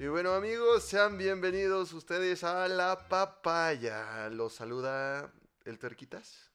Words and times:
Y 0.00 0.06
bueno 0.06 0.32
amigos, 0.32 0.84
sean 0.84 1.18
bienvenidos 1.18 1.92
ustedes 1.92 2.44
a 2.44 2.68
La 2.68 3.08
Papaya. 3.08 4.28
Los 4.28 4.52
saluda 4.52 5.32
el 5.64 5.76
Tuerquitas. 5.80 6.52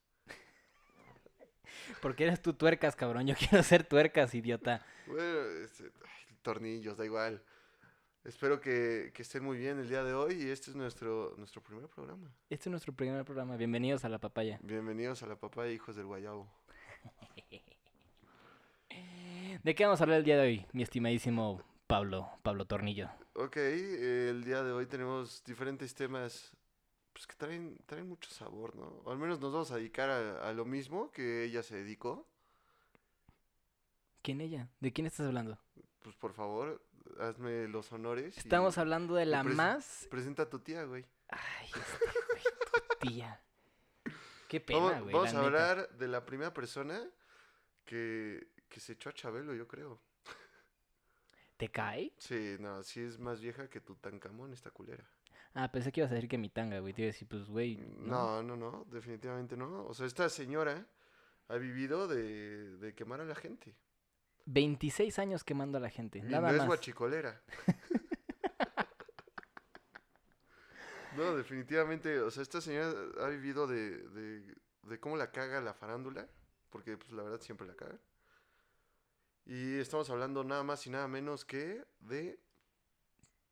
Porque 2.02 2.24
eres 2.24 2.42
tú 2.42 2.54
tuercas, 2.54 2.96
cabrón. 2.96 3.28
Yo 3.28 3.36
quiero 3.38 3.62
ser 3.62 3.84
tuercas, 3.84 4.34
idiota. 4.34 4.86
Bueno, 5.07 5.42
este, 5.61 5.84
ay, 5.84 6.38
tornillos, 6.42 6.96
da 6.96 7.04
igual. 7.04 7.43
Espero 8.24 8.61
que, 8.61 9.11
que 9.14 9.24
estén 9.24 9.44
muy 9.44 9.57
bien 9.57 9.78
el 9.78 9.89
día 9.89 10.05
de 10.05 10.14
hoy 10.14 10.41
y 10.41 10.50
este 10.50 10.70
es 10.70 10.78
nuestro, 10.78 11.36
nuestro 11.38 11.62
primer 11.62 11.89
programa. 11.89 12.34
Este 12.50 12.70
es 12.70 12.71
nuestro 12.71 12.94
primer 12.94 13.25
programa. 13.25 13.57
Bienvenidos 13.57 14.05
a 14.05 14.10
La 14.10 14.20
Papaya. 14.20 14.57
Bienvenidos 14.64 15.21
a 15.21 15.28
La 15.28 15.36
Papaya, 15.36 15.70
hijos 15.70 15.98
del 15.98 16.05
Guayabo. 16.05 16.50
¿De 19.64 19.75
qué 19.75 19.84
vamos 19.84 20.00
a 20.00 20.05
hablar 20.05 20.20
el 20.20 20.23
día 20.23 20.38
de 20.38 20.44
hoy, 20.44 20.66
mi 20.71 20.82
estimadísimo 20.82 21.61
Pablo, 21.87 22.29
Pablo 22.43 22.65
Tornillo? 22.65 23.10
Ok, 23.33 23.57
eh, 23.57 24.28
el 24.29 24.43
día 24.43 24.64
de 24.64 24.71
hoy 24.71 24.86
tenemos 24.86 25.43
diferentes 25.43 25.93
temas 25.93 26.51
pues, 27.11 27.28
que 27.28 27.36
traen, 27.36 27.78
traen 27.86 28.07
mucho 28.07 28.29
sabor, 28.29 28.75
¿no? 28.75 28.86
O 29.05 29.11
al 29.11 29.18
menos 29.18 29.39
nos 29.39 29.51
vamos 29.51 29.71
a 29.71 29.75
dedicar 29.78 30.10
a, 30.10 30.47
a 30.47 30.54
lo 30.54 30.65
mismo 30.65 31.11
que 31.11 31.43
ella 31.43 31.61
se 31.64 31.75
dedicó. 31.75 32.27
¿Quién 34.22 34.41
ella? 34.41 34.69
¿De 34.80 34.94
quién 34.94 35.08
estás 35.08 35.27
hablando? 35.27 35.59
Pues 36.02 36.16
por 36.16 36.33
favor, 36.33 36.81
hazme 37.19 37.67
los 37.67 37.91
honores. 37.91 38.36
y 38.38 38.39
Estamos 38.39 38.77
hablando 38.77 39.16
de 39.16 39.25
la 39.25 39.44
más... 39.44 40.08
Presenta 40.09 40.44
a 40.44 40.50
tu 40.50 40.59
tía, 40.59 40.83
güey. 40.86 41.05
Ay, 41.30 41.67
este 41.67 42.05
güey, 42.31 42.44
tu 43.00 43.08
tía. 43.08 43.41
Qué 44.47 44.61
pena, 44.61 44.80
Vamos, 44.80 45.02
güey. 45.03 45.13
vamos 45.13 45.30
a 45.30 45.33
neta. 45.33 45.45
hablar 45.45 45.89
de 45.97 46.08
la 46.08 46.25
primera 46.25 46.53
persona 46.53 47.02
que, 47.86 48.47
que 48.69 48.80
se 48.80 48.94
echó 48.94 49.09
a 49.09 49.13
Chabelo, 49.13 49.53
yo 49.55 49.67
creo. 49.67 50.00
¿Te 51.58 51.70
cae? 51.70 52.14
Sí, 52.17 52.58
no, 52.59 52.81
sí 52.83 53.02
es 53.02 53.19
más 53.19 53.41
vieja 53.41 53.69
que 53.69 53.80
Tutankamón, 53.80 54.53
esta 54.53 54.72
culera. 54.72 55.08
Ah, 55.53 55.72
pensé 55.72 55.91
que 55.91 56.02
ibas 56.02 56.11
a 56.11 56.16
decir 56.16 56.30
que 56.30 56.38
mi 56.38 56.50
tanga, 56.50 56.80
güey. 56.80 56.94
Te 56.94 57.03
iba 57.03 57.09
a 57.09 57.14
decir, 57.14 57.27
pues, 57.27 57.47
güey. 57.47 57.77
No, 57.77 58.41
¿no? 58.41 58.55
no, 58.55 58.72
no, 58.72 58.86
definitivamente 58.91 59.55
no. 59.55 59.86
O 59.86 59.94
sea, 59.94 60.08
esta 60.08 60.30
señora 60.30 60.88
ha 61.47 61.55
vivido 61.58 62.08
de, 62.08 62.77
de 62.77 62.95
quemar 62.95 63.22
a 63.22 63.25
la 63.25 63.36
gente. 63.36 63.75
26 64.45 65.19
años 65.19 65.44
quemando 65.44 65.77
a 65.77 65.81
la 65.81 65.89
gente. 65.89 66.19
Y 66.19 66.23
Nada 66.23 66.50
no 66.50 66.53
es 66.53 66.58
más. 66.58 66.67
guachicolera. 66.67 67.42
no, 71.16 71.36
definitivamente, 71.36 72.20
o 72.20 72.31
sea, 72.31 72.44
esta 72.44 72.59
señora 72.59 72.92
ha 73.22 73.27
vivido 73.27 73.67
de, 73.67 73.99
de, 74.09 74.55
de 74.83 74.99
cómo 74.99 75.16
la 75.17 75.31
caga 75.31 75.61
la 75.61 75.73
farándula, 75.73 76.27
porque 76.72 76.97
pues 76.97 77.11
la 77.11 77.23
verdad 77.23 77.42
siempre 77.42 77.67
la 77.67 77.75
caga. 77.75 77.99
Y 79.45 79.77
estamos 79.80 80.09
hablando 80.09 80.44
nada 80.44 80.63
más 80.63 80.86
y 80.88 80.89
nada 80.89 81.08
menos 81.08 81.44
que 81.45 81.83
de 81.99 82.39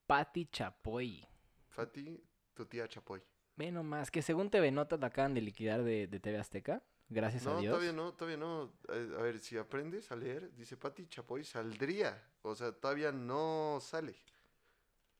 Patti 0.07 0.45
Chapoy. 0.45 1.27
Fati, 1.69 2.21
tu 2.53 2.65
tía 2.65 2.87
Chapoy. 2.87 3.21
Ve 3.57 3.71
nomás, 3.71 4.09
que 4.09 4.21
según 4.21 4.49
TV 4.49 4.71
Notas 4.71 4.99
la 4.99 5.07
acaban 5.07 5.33
de 5.33 5.41
liquidar 5.41 5.83
de, 5.83 6.07
de 6.07 6.19
TV 6.19 6.37
Azteca. 6.37 6.81
Gracias 7.09 7.43
No, 7.43 7.57
a 7.57 7.59
Dios. 7.59 7.71
todavía 7.73 7.91
no, 7.91 8.13
todavía 8.13 8.37
no. 8.37 8.73
Eh, 8.89 9.15
A 9.19 9.21
ver, 9.21 9.39
si 9.39 9.57
aprendes 9.57 10.11
a 10.11 10.15
leer, 10.15 10.53
dice 10.55 10.77
Pati 10.77 11.07
Chapoy 11.07 11.43
saldría. 11.43 12.25
O 12.41 12.55
sea, 12.55 12.71
todavía 12.71 13.11
no 13.11 13.79
sale. 13.81 14.15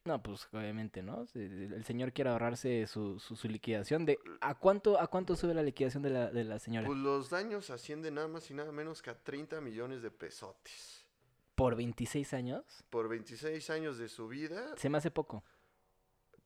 No, 0.04 0.22
pues 0.24 0.48
obviamente, 0.52 1.04
¿no? 1.04 1.26
El 1.36 1.84
señor 1.86 2.12
quiere 2.12 2.32
ahorrarse 2.32 2.88
su, 2.88 3.20
su, 3.20 3.36
su 3.36 3.48
liquidación. 3.48 4.06
de 4.06 4.18
¿a 4.42 4.56
cuánto, 4.56 5.00
¿A 5.00 5.08
cuánto 5.08 5.36
sube 5.36 5.54
la 5.54 5.62
liquidación 5.62 6.02
de 6.02 6.10
la, 6.10 6.32
de 6.32 6.44
la 6.44 6.58
señora? 6.58 6.88
Pues 6.88 6.98
los 6.98 7.30
daños 7.30 7.70
ascienden 7.70 8.16
nada 8.16 8.28
más 8.28 8.50
y 8.50 8.56
nada 8.56 8.72
menos 8.72 9.02
que 9.04 9.12
a 9.12 9.16
30 9.24 9.62
millones 9.62 10.02
de 10.02 10.10
pesotes. 10.10 11.06
¿Por 11.54 11.76
26 11.76 12.34
años? 12.34 12.64
Por 12.90 13.10
26 13.10 13.70
años 13.70 14.00
de 14.00 14.10
su 14.10 14.28
vida, 14.28 14.76
Se 14.78 14.90
me 14.90 14.98
hace 14.98 15.12
poco. 15.12 15.44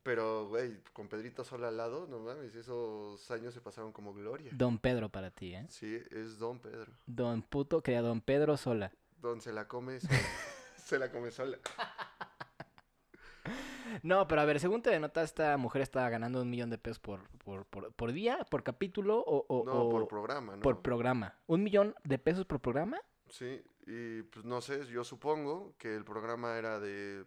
pero, 0.04 0.50
güey, 0.50 0.82
con 0.92 1.08
Pedrito 1.08 1.46
Sola 1.46 1.70
al 1.70 1.78
lado, 1.78 2.08
no 2.08 2.20
mames, 2.20 2.54
esos 2.56 3.32
años 3.32 3.54
se 3.54 3.62
pasaron 3.62 3.94
como 3.94 4.14
gloria. 4.14 4.52
Don 4.54 4.78
Pedro 4.80 5.08
para 5.10 5.32
ti, 5.32 5.56
¿eh? 5.56 5.66
Sí, 5.70 5.98
es 6.12 6.38
Don 6.38 6.60
Pedro. 6.60 6.92
Don 7.06 7.42
puto 7.42 7.82
que 7.82 7.96
a 7.96 8.02
Don 8.02 8.20
Pedro 8.20 8.58
sola. 8.58 8.92
Don 9.22 9.40
se 9.40 9.54
la 9.54 9.68
come 9.70 10.02
sola. 10.02 10.20
se 10.76 11.00
la 11.00 11.10
come 11.10 11.32
sola. 11.32 11.58
No, 14.04 14.28
pero 14.28 14.42
a 14.42 14.46
ver, 14.46 14.60
según 14.60 14.82
TV 14.82 15.00
Notas, 15.00 15.26
esta 15.26 15.58
mujer 15.58 15.82
está 15.82 16.10
ganando 16.10 16.42
un 16.42 16.50
millón 16.50 16.70
de 16.70 16.78
pesos 16.78 17.00
por, 17.00 17.28
por, 17.40 17.66
por, 17.66 17.94
por 17.94 18.12
día, 18.12 18.46
por 18.50 18.64
capítulo 18.64 19.20
o, 19.20 19.46
o- 19.48 19.66
No, 19.66 19.84
o 19.84 19.90
por 19.90 20.08
programa, 20.08 20.56
¿no? 20.56 20.62
por 20.62 20.82
programa. 20.82 21.38
¿Un 21.48 21.64
millón 21.64 21.96
de 22.04 22.18
pesos 22.20 22.46
por 22.46 22.60
programa? 22.60 23.00
Sí, 23.30 23.62
y 23.88 24.22
pues 24.24 24.46
no 24.46 24.62
sé, 24.62 24.86
yo 24.88 25.04
supongo 25.04 25.76
que 25.78 25.96
el 25.96 26.04
programa 26.06 26.58
era 26.58 26.80
de 26.80 27.26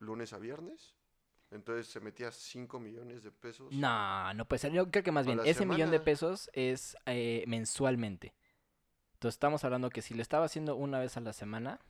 lunes 0.00 0.32
a 0.32 0.38
viernes. 0.38 0.94
Entonces 1.50 1.86
se 1.86 2.00
metía 2.00 2.30
5 2.30 2.78
millones 2.78 3.22
de 3.22 3.30
pesos. 3.32 3.72
No, 3.72 4.34
no 4.34 4.44
puede 4.46 4.58
ser. 4.58 4.72
Yo 4.72 4.90
creo 4.90 5.02
que 5.02 5.12
más 5.12 5.24
bien, 5.26 5.40
ese 5.44 5.64
millón 5.64 5.90
de 5.90 5.98
pesos 5.98 6.50
es 6.52 6.94
eh, 7.06 7.42
mensualmente. 7.46 8.34
Entonces 9.14 9.36
estamos 9.36 9.64
hablando 9.64 9.88
que 9.88 10.02
si 10.02 10.12
lo 10.14 10.20
estaba 10.20 10.44
haciendo 10.44 10.76
una 10.76 10.98
vez 11.00 11.16
a 11.16 11.20
la 11.20 11.32
semana, 11.32 11.80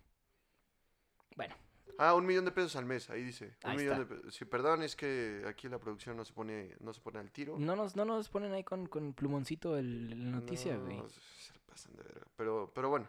bueno, 1.37 1.55
Ah, 2.01 2.15
un 2.15 2.25
millón 2.25 2.45
de 2.45 2.53
pesos 2.53 2.77
al 2.77 2.85
mes, 2.87 3.11
ahí 3.11 3.23
dice. 3.25 3.57
Un 3.65 3.71
Ahí 3.71 3.77
millón 3.77 4.01
está. 4.01 4.05
de 4.15 4.17
pesos. 4.21 4.35
Sí, 4.35 4.45
perdón, 4.45 4.83
es 4.83 4.95
que 4.95 5.43
aquí 5.47 5.69
la 5.69 5.79
producción 5.81 6.17
no 6.17 6.25
se 6.25 6.33
pone, 6.33 6.77
no 6.81 6.95
se 6.95 7.01
pone 7.01 7.19
al 7.19 7.31
tiro. 7.33 7.59
no 7.59 7.75
nos, 7.75 7.97
no 7.97 8.05
nos 8.05 8.29
ponen 8.29 8.53
ahí 8.53 8.63
con, 8.63 8.87
con 8.87 9.13
plumoncito 9.13 9.77
el, 9.77 10.11
la 10.11 10.31
noticia, 10.39 10.77
No, 10.77 10.85
güey. 10.85 11.03
Se 11.09 11.53
le 11.53 11.59
pasan 11.67 11.97
de 11.97 12.03
verga. 12.05 12.27
Pero, 12.37 12.71
pero 12.75 12.89
bueno. 12.89 13.09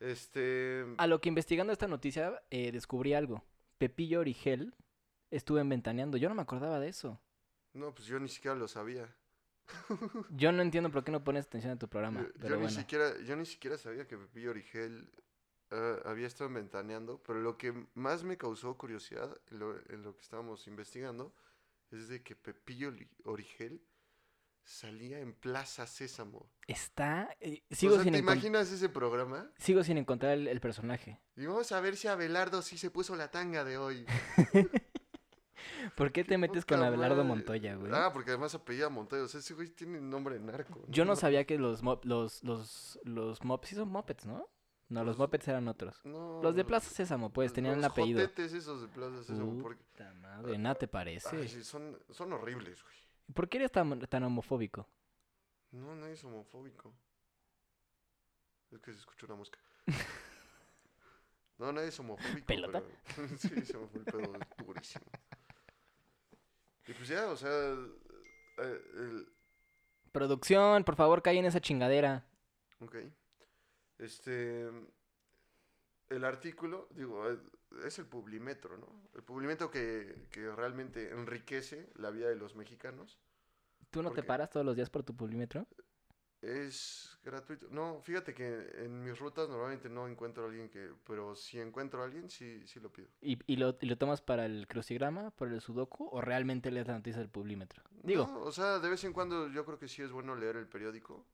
Este. 0.00 0.84
A 0.98 1.06
lo 1.06 1.20
que 1.20 1.28
investigando 1.28 1.72
esta 1.72 1.86
noticia, 1.88 2.42
eh, 2.50 2.72
descubrí 2.72 3.14
algo. 3.14 3.44
Pepillo 3.78 4.20
Origel 4.20 4.74
estuve 5.30 5.62
ventaneando. 5.62 6.16
Yo 6.16 6.28
no 6.28 6.34
me 6.34 6.42
acordaba 6.42 6.80
de 6.80 6.88
eso. 6.88 7.20
No, 7.72 7.94
pues 7.94 8.06
yo 8.08 8.18
ni 8.18 8.28
siquiera 8.28 8.56
lo 8.56 8.68
sabía. 8.68 9.08
Yo 10.30 10.52
no 10.52 10.60
entiendo 10.60 10.90
por 10.90 11.04
qué 11.04 11.10
no 11.10 11.24
pones 11.24 11.46
atención 11.46 11.72
a 11.72 11.78
tu 11.78 11.88
programa. 11.88 12.26
Yo, 12.38 12.56
ni 12.58 12.68
siquiera, 12.68 13.18
yo 13.22 13.34
ni 13.34 13.46
siquiera 13.46 13.78
sabía 13.78 14.06
que 14.06 14.18
Pepillo 14.18 14.50
Origel 14.50 15.08
ah, 15.74 16.00
había 16.04 16.26
estado 16.26 16.50
ventaneando. 16.50 17.22
Pero 17.26 17.40
lo 17.40 17.56
que 17.58 17.72
más 17.94 18.24
me 18.24 18.36
causó 18.38 18.76
curiosidad 18.78 19.36
en 19.50 19.58
lo, 19.58 19.76
en 19.90 20.02
lo 20.02 20.14
que 20.16 20.22
estábamos 20.22 20.66
investigando 20.66 21.34
es 21.90 22.08
de 22.08 22.22
que 22.22 22.34
Pepillo 22.36 22.92
Origel 23.24 23.82
salía 24.62 25.20
en 25.20 25.34
Plaza 25.34 25.86
Sésamo. 25.86 26.50
Está. 26.66 27.36
eh, 27.40 27.62
O 27.70 27.74
sigo, 27.74 27.94
sea, 27.96 28.04
sin 28.04 28.12
¿te 28.14 28.18
imaginas 28.18 28.72
ese 28.72 28.88
programa? 28.88 29.50
sigo 29.58 29.84
sin 29.84 29.98
encontrar 29.98 30.32
el, 30.32 30.48
el 30.48 30.60
personaje. 30.60 31.20
Y 31.36 31.44
vamos 31.46 31.70
a 31.72 31.80
ver 31.80 31.96
si 31.96 32.08
Abelardo 32.08 32.62
sí 32.62 32.78
se 32.78 32.90
puso 32.90 33.14
la 33.16 33.30
tanga 33.30 33.64
de 33.64 33.76
hoy. 33.76 34.06
¿Por 35.96 36.12
qué 36.12 36.24
te 36.24 36.38
metes 36.38 36.64
con 36.64 36.82
Abelardo 36.82 37.16
madre. 37.24 37.28
Montoya, 37.28 37.74
güey? 37.76 37.92
Ah, 37.94 38.10
porque 38.12 38.30
además 38.30 38.54
apellida 38.54 38.88
Montoya. 38.88 39.22
O 39.22 39.28
sea, 39.28 39.40
ese 39.40 39.54
güey 39.54 39.68
tiene 39.68 40.00
nombre 40.00 40.38
narco. 40.40 40.84
Yo 40.88 41.04
no 41.04 41.14
sabía 41.16 41.44
que 41.46 41.58
los 41.58 41.82
los 42.04 42.42
los 42.42 42.98
los 43.04 43.44
mopeds 43.44 43.68
sí 43.70 43.76
son 43.76 43.88
mopeds, 43.88 44.26
¿no? 44.26 44.48
No, 44.88 45.02
los 45.02 45.16
mopeds 45.18 45.48
eran 45.48 45.66
otros. 45.68 45.98
No, 46.04 46.40
Los 46.42 46.54
de 46.54 46.64
Plaza 46.64 46.90
Sésamo, 46.90 47.30
pues, 47.30 47.52
tenían 47.52 47.74
el 47.76 47.80
los 47.82 47.90
apellido. 47.90 48.20
jotetes 48.20 48.52
esos 48.52 48.82
de 48.82 48.88
Plaza 48.88 49.22
Sésamo. 49.24 49.60
Porque, 49.62 49.82
Puta 49.82 50.12
madre, 50.14 50.58
nada 50.58 50.74
te 50.74 50.86
parece. 50.88 51.36
ay, 51.36 51.48
sí, 51.48 51.64
son, 51.64 51.98
son 52.10 52.32
horribles, 52.34 52.82
güey. 52.82 52.94
¿Por 53.32 53.48
qué 53.48 53.56
eres 53.58 53.72
tan, 53.72 53.98
tan 54.00 54.22
homofóbico? 54.24 54.86
No, 55.70 55.94
nadie 55.96 56.12
es 56.12 56.22
homofóbico. 56.24 56.92
Es 58.70 58.80
que 58.80 58.92
se 58.92 58.98
escucha 58.98 59.26
una 59.26 59.36
mosca. 59.36 59.58
No, 61.56 61.70
nadie 61.72 61.88
es 61.88 62.00
homofóbico. 62.00 62.46
¿Pelota? 62.46 62.82
pero- 63.14 63.28
sí, 63.38 63.48
se 63.64 63.78
me 63.78 63.86
fue 63.86 64.00
el 64.00 64.04
pedo 64.06 64.32
durísimo. 64.66 65.04
Y 66.88 66.92
pues 66.92 67.06
ya, 67.08 67.28
o 67.28 67.36
sea, 67.36 67.48
eh, 68.58 68.82
el, 68.96 69.28
Producción, 70.10 70.82
por 70.82 70.96
favor, 70.96 71.22
callen 71.22 71.44
esa 71.44 71.60
chingadera. 71.60 72.26
Ok. 72.80 72.96
Este. 73.98 74.68
El 76.08 76.24
artículo, 76.24 76.88
digo, 76.94 77.26
es 77.84 77.98
el 77.98 78.06
Publimetro, 78.06 78.76
¿no? 78.78 79.08
El 79.14 79.22
Publimetro 79.22 79.70
que, 79.70 80.28
que 80.30 80.50
realmente 80.54 81.10
enriquece 81.10 81.90
la 81.96 82.10
vida 82.10 82.28
de 82.28 82.36
los 82.36 82.54
mexicanos. 82.54 83.18
¿Tú 83.90 84.02
no 84.02 84.08
¿Por 84.08 84.16
te 84.16 84.22
paras 84.22 84.50
todos 84.50 84.66
los 84.66 84.76
días 84.76 84.90
por 84.90 85.04
tu 85.04 85.16
polímetro? 85.16 85.66
Es 86.42 87.18
gratuito. 87.24 87.66
No, 87.70 88.00
fíjate 88.02 88.34
que 88.34 88.70
en 88.84 89.02
mis 89.02 89.18
rutas 89.18 89.48
normalmente 89.48 89.88
no 89.88 90.06
encuentro 90.06 90.44
a 90.44 90.46
alguien 90.48 90.68
que. 90.68 90.92
Pero 91.06 91.34
si 91.34 91.58
encuentro 91.58 92.02
a 92.02 92.04
alguien, 92.04 92.30
sí, 92.30 92.64
sí 92.66 92.78
lo 92.80 92.92
pido. 92.92 93.08
¿Y, 93.20 93.38
y 93.52 93.56
lo, 93.56 93.76
y 93.80 93.86
lo 93.86 93.96
tomas 93.98 94.20
para 94.22 94.44
el 94.46 94.68
crucigrama, 94.68 95.30
por 95.32 95.48
el 95.52 95.60
sudoku, 95.60 96.08
o 96.12 96.20
realmente 96.20 96.70
lees 96.70 96.86
la 96.86 96.94
noticia 96.94 97.20
del 97.20 97.30
polímetro? 97.30 97.82
Digo, 98.02 98.26
No, 98.26 98.40
o 98.42 98.52
sea, 98.52 98.78
de 98.78 98.88
vez 98.88 99.04
en 99.04 99.12
cuando 99.12 99.48
yo 99.48 99.64
creo 99.64 99.78
que 99.78 99.88
sí 99.88 100.02
es 100.02 100.10
bueno 100.10 100.34
leer 100.36 100.56
el 100.56 100.68
periódico. 100.68 101.26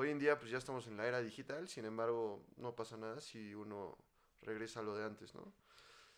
Hoy 0.00 0.08
en 0.08 0.18
día, 0.18 0.38
pues 0.38 0.50
ya 0.50 0.56
estamos 0.56 0.86
en 0.86 0.96
la 0.96 1.06
era 1.06 1.20
digital, 1.20 1.68
sin 1.68 1.84
embargo, 1.84 2.42
no 2.56 2.74
pasa 2.74 2.96
nada 2.96 3.20
si 3.20 3.54
uno 3.54 3.98
regresa 4.40 4.80
a 4.80 4.82
lo 4.82 4.96
de 4.96 5.04
antes, 5.04 5.34
¿no? 5.34 5.52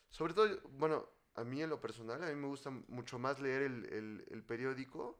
Sobre 0.08 0.34
todo, 0.34 0.46
bueno, 0.78 1.08
a 1.34 1.42
mí 1.42 1.60
en 1.60 1.68
lo 1.68 1.80
personal, 1.80 2.22
a 2.22 2.28
mí 2.28 2.34
me 2.36 2.46
gusta 2.46 2.70
mucho 2.70 3.18
más 3.18 3.40
leer 3.40 3.62
el, 3.62 3.86
el- 3.86 4.24
el 4.30 4.44
periódico 4.44 5.18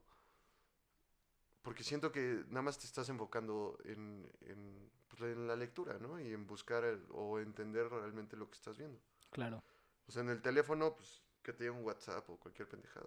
porque 1.63 1.83
siento 1.83 2.13
que 2.13 2.45
nada 2.51 2.63
más 2.63 2.79
te 2.79 2.87
estás 2.87 3.09
enfocando 3.09 3.77
en, 3.85 4.31
en, 4.43 4.93
pues, 5.09 5.23
en 5.23 5.49
la 5.49 5.57
lectura, 5.57 5.99
¿no? 5.99 6.21
Y 6.21 6.33
en 6.33 6.47
buscar 6.47 6.85
el- 6.85 7.05
o 7.11 7.41
entender 7.41 7.89
realmente 7.89 8.37
lo 8.37 8.49
que 8.49 8.55
estás 8.55 8.79
viendo. 8.79 9.01
claro. 9.33 9.61
O 10.07 10.13
sea, 10.13 10.23
en 10.23 10.29
el 10.29 10.41
teléfono, 10.41 10.95
pues, 10.95 11.21
que 11.43 11.53
te 11.53 11.65
llegue 11.65 11.77
un 11.77 11.85
WhatsApp 11.85 12.29
o 12.31 12.37
cualquier 12.37 12.69
pendejada 12.69 13.07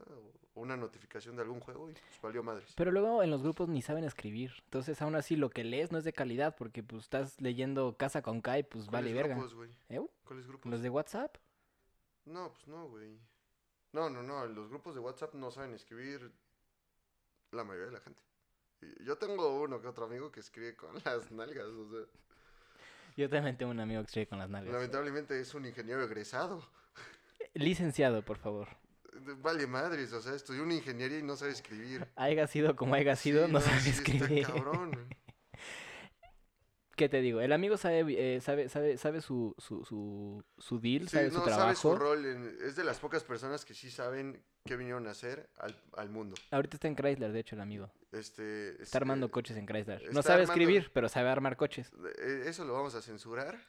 o, 0.53 0.61
una 0.61 0.75
notificación 0.77 1.35
de 1.35 1.41
algún 1.41 1.59
juego 1.59 1.89
y 1.89 1.93
pues 1.93 2.21
valió 2.21 2.43
madres. 2.43 2.73
Pero 2.75 2.91
luego 2.91 3.23
en 3.23 3.31
los 3.31 3.41
grupos 3.41 3.69
ni 3.69 3.81
saben 3.81 4.03
escribir. 4.03 4.51
Entonces, 4.65 5.01
aún 5.01 5.15
así, 5.15 5.35
lo 5.35 5.49
que 5.49 5.63
lees 5.63 5.91
no 5.91 5.97
es 5.97 6.03
de 6.03 6.13
calidad 6.13 6.55
porque 6.55 6.83
pues 6.83 7.03
estás 7.03 7.39
leyendo 7.41 7.95
Casa 7.97 8.21
con 8.21 8.41
Kai, 8.41 8.63
pues 8.63 8.85
vale 8.87 9.11
¿Cuáles 9.11 9.15
verga. 9.15 9.35
grupos, 9.35 9.53
güey? 9.53 9.69
¿Eh? 9.89 10.01
¿Cuáles 10.25 10.47
grupos? 10.47 10.71
Los 10.71 10.81
de 10.81 10.89
WhatsApp. 10.89 11.37
No, 12.25 12.51
pues 12.51 12.67
no, 12.67 12.87
güey. 12.89 13.19
No, 13.93 14.09
no, 14.09 14.21
no. 14.23 14.45
Los 14.47 14.69
grupos 14.69 14.95
de 14.95 15.01
WhatsApp 15.01 15.33
no 15.35 15.51
saben 15.51 15.73
escribir 15.73 16.31
la 17.51 17.63
mayoría 17.63 17.87
de 17.87 17.93
la 17.93 18.01
gente. 18.01 18.21
Yo 19.03 19.17
tengo 19.17 19.61
uno 19.61 19.81
que 19.81 19.87
otro 19.87 20.05
amigo 20.05 20.31
que 20.31 20.41
escribe 20.41 20.75
con 20.75 20.93
las 21.05 21.31
nalgas. 21.31 21.67
O 21.67 21.89
sea, 21.89 22.05
Yo 23.15 23.29
también 23.29 23.57
tengo 23.57 23.71
un 23.71 23.79
amigo 23.79 24.01
que 24.01 24.07
escribe 24.07 24.27
con 24.27 24.39
las 24.39 24.49
nalgas. 24.49 24.73
lamentablemente 24.73 25.39
es 25.39 25.53
un 25.53 25.65
ingeniero 25.65 26.03
egresado. 26.03 26.63
Licenciado, 27.55 28.23
por 28.23 28.37
favor. 28.37 28.67
Vale 29.37 29.65
madres, 29.65 30.13
o 30.13 30.21
sea, 30.21 30.33
estudió 30.35 30.61
una 30.63 30.75
ingeniería 30.75 31.17
y 31.19 31.23
no 31.23 31.35
sabe 31.35 31.51
escribir. 31.51 32.05
Haiga 32.15 32.45
sido 32.47 32.75
como 32.75 32.93
haya 32.95 33.15
sido, 33.15 33.47
Sí, 33.47 33.51
no, 33.51 33.59
sabe 33.61 33.79
sí, 33.79 33.89
está 33.89 34.01
escribir. 34.11 34.45
cabrón. 34.45 35.07
¿Qué 36.95 37.09
te 37.09 37.19
digo? 37.21 37.41
El 37.41 37.51
amigo 37.51 37.75
sabe, 37.75 38.05
eh, 38.35 38.39
sabe, 38.39 38.69
sabe, 38.69 38.97
sabe 38.97 39.19
su, 39.21 39.53
su, 39.57 39.83
su, 39.83 40.43
su 40.57 40.79
deal, 40.79 41.03
Sí, 41.09 41.17
sabe 41.17 41.29
su 41.29 41.33
no 41.39 41.39
sabe 41.43 41.55
trabajo. 41.55 41.75
su 41.81 41.95
rol. 41.95 42.25
en- 42.25 42.57
es 42.65 42.75
de 42.77 42.85
las 42.85 42.99
pocas 42.99 43.23
personas 43.23 43.65
que 43.65 43.73
sí 43.73 43.91
saben 43.91 44.41
qué 44.65 44.77
vinieron 44.77 45.05
a 45.07 45.11
hacer 45.11 45.49
al, 45.57 45.77
al 45.97 46.09
mundo. 46.09 46.35
Ahorita 46.51 46.77
está 46.77 46.87
en 46.87 46.95
Chrysler, 46.95 47.33
de 47.33 47.39
hecho, 47.39 47.55
el 47.55 47.61
amigo. 47.61 47.91
Este, 48.13 48.81
Está 48.81 48.97
armando 48.99 49.25
este, 49.25 49.33
coches 49.33 49.57
en 49.57 49.65
Chrysler. 49.65 50.03
No 50.13 50.21
está 50.21 50.31
sabe 50.33 50.43
armando- 50.43 50.53
escribir, 50.61 50.91
pero 50.93 51.09
sabe 51.09 51.29
armar 51.29 51.57
coches. 51.57 51.91
Eh, 52.19 52.43
Eso 52.45 52.63
lo 52.63 52.73
vamos 52.73 52.95
a 52.95 53.01
censurar. 53.01 53.59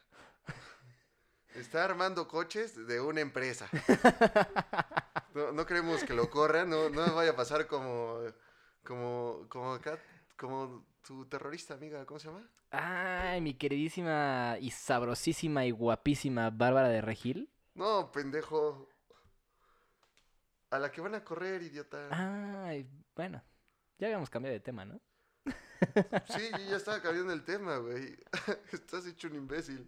Está 1.57 1.85
armando 1.85 2.27
coches 2.27 2.87
de 2.87 3.01
una 3.01 3.21
empresa. 3.21 3.67
No, 5.33 5.51
no 5.51 5.67
queremos 5.67 6.03
que 6.03 6.15
lo 6.15 6.31
corran, 6.31 6.67
no, 6.67 6.89
no 6.89 7.13
vaya 7.13 7.31
a 7.31 7.35
pasar 7.35 7.67
como, 7.67 8.21
como, 8.83 9.45
como 9.49 9.73
acá, 9.73 9.99
como 10.35 10.83
tu 11.05 11.27
terrorista 11.27 11.75
amiga, 11.75 12.03
¿cómo 12.07 12.19
se 12.19 12.29
llama? 12.29 12.49
Ay, 12.71 13.39
mi 13.41 13.53
queridísima 13.53 14.57
y 14.59 14.71
sabrosísima 14.71 15.63
y 15.65 15.69
guapísima 15.69 16.49
Bárbara 16.49 16.87
de 16.87 17.01
Regil. 17.01 17.51
No, 17.75 18.11
pendejo. 18.11 18.89
A 20.71 20.79
la 20.79 20.91
que 20.91 21.01
van 21.01 21.13
a 21.13 21.23
correr, 21.23 21.61
idiota. 21.61 22.07
Ay, 22.09 22.89
bueno, 23.15 23.43
ya 23.99 24.07
habíamos 24.07 24.31
cambiado 24.31 24.53
de 24.53 24.59
tema, 24.59 24.85
¿no? 24.85 24.99
Sí, 25.45 26.49
yo 26.51 26.69
ya 26.71 26.77
estaba 26.77 26.99
cambiando 26.99 27.31
el 27.31 27.43
tema, 27.43 27.77
güey. 27.77 28.17
Estás 28.71 29.05
hecho 29.05 29.27
un 29.27 29.35
imbécil. 29.35 29.87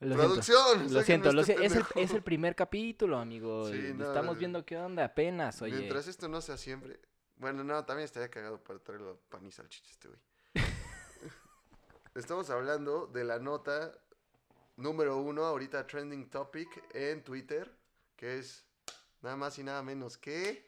Lo 0.00 0.08
siento. 0.08 0.26
Producción. 0.26 0.92
Lo 0.92 1.02
siento, 1.02 1.32
lo 1.32 1.40
este 1.40 1.56
si- 1.56 1.64
es, 1.64 1.72
el, 1.72 1.78
pendejo. 1.84 2.00
es 2.00 2.10
el 2.12 2.22
primer 2.22 2.54
capítulo, 2.54 3.18
amigo. 3.18 3.70
Sí, 3.70 3.92
no, 3.94 4.06
Estamos 4.06 4.34
no, 4.34 4.38
viendo 4.38 4.64
qué 4.64 4.76
onda 4.76 5.04
apenas, 5.04 5.62
oye. 5.62 5.76
Mientras 5.76 6.06
esto 6.06 6.28
no 6.28 6.40
sea 6.40 6.56
siempre. 6.58 7.00
Bueno, 7.36 7.64
no, 7.64 7.84
también 7.84 8.04
estaría 8.04 8.28
cagado 8.30 8.62
para 8.62 8.78
traerlo 8.78 9.20
pan 9.28 9.46
y 9.46 9.50
salchicha 9.50 9.90
este 9.90 10.08
güey. 10.08 10.20
Estamos 12.14 12.48
hablando 12.50 13.06
de 13.06 13.24
la 13.24 13.38
nota 13.38 13.92
número 14.76 15.16
uno, 15.18 15.44
ahorita 15.44 15.86
trending 15.86 16.28
topic 16.30 16.68
en 16.94 17.22
Twitter, 17.22 17.74
que 18.16 18.38
es 18.38 18.64
nada 19.22 19.36
más 19.36 19.58
y 19.58 19.64
nada 19.64 19.82
menos 19.82 20.16
que 20.16 20.66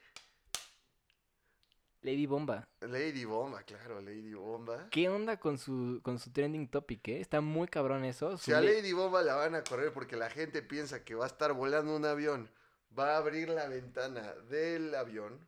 Lady 2.02 2.26
Bomba. 2.26 2.66
Lady 2.80 3.24
Bomba, 3.24 3.62
claro, 3.64 4.00
Lady 4.00 4.32
Bomba. 4.34 4.88
¿Qué 4.90 5.08
onda 5.08 5.38
con 5.38 5.58
su, 5.58 6.00
con 6.02 6.18
su 6.18 6.30
trending 6.30 6.68
topic, 6.68 7.08
eh? 7.08 7.20
Está 7.20 7.40
muy 7.40 7.66
cabrón 7.68 8.04
eso. 8.04 8.36
Si 8.38 8.52
a 8.52 8.60
Lady 8.60 8.92
Bomba 8.92 9.22
la 9.22 9.34
van 9.34 9.54
a 9.56 9.64
correr 9.64 9.92
porque 9.92 10.16
la 10.16 10.30
gente 10.30 10.62
piensa 10.62 11.04
que 11.04 11.14
va 11.16 11.24
a 11.24 11.28
estar 11.28 11.52
volando 11.52 11.94
un 11.96 12.04
avión, 12.04 12.48
va 12.96 13.14
a 13.14 13.16
abrir 13.18 13.48
la 13.48 13.66
ventana 13.68 14.32
del 14.48 14.94
avión 14.94 15.46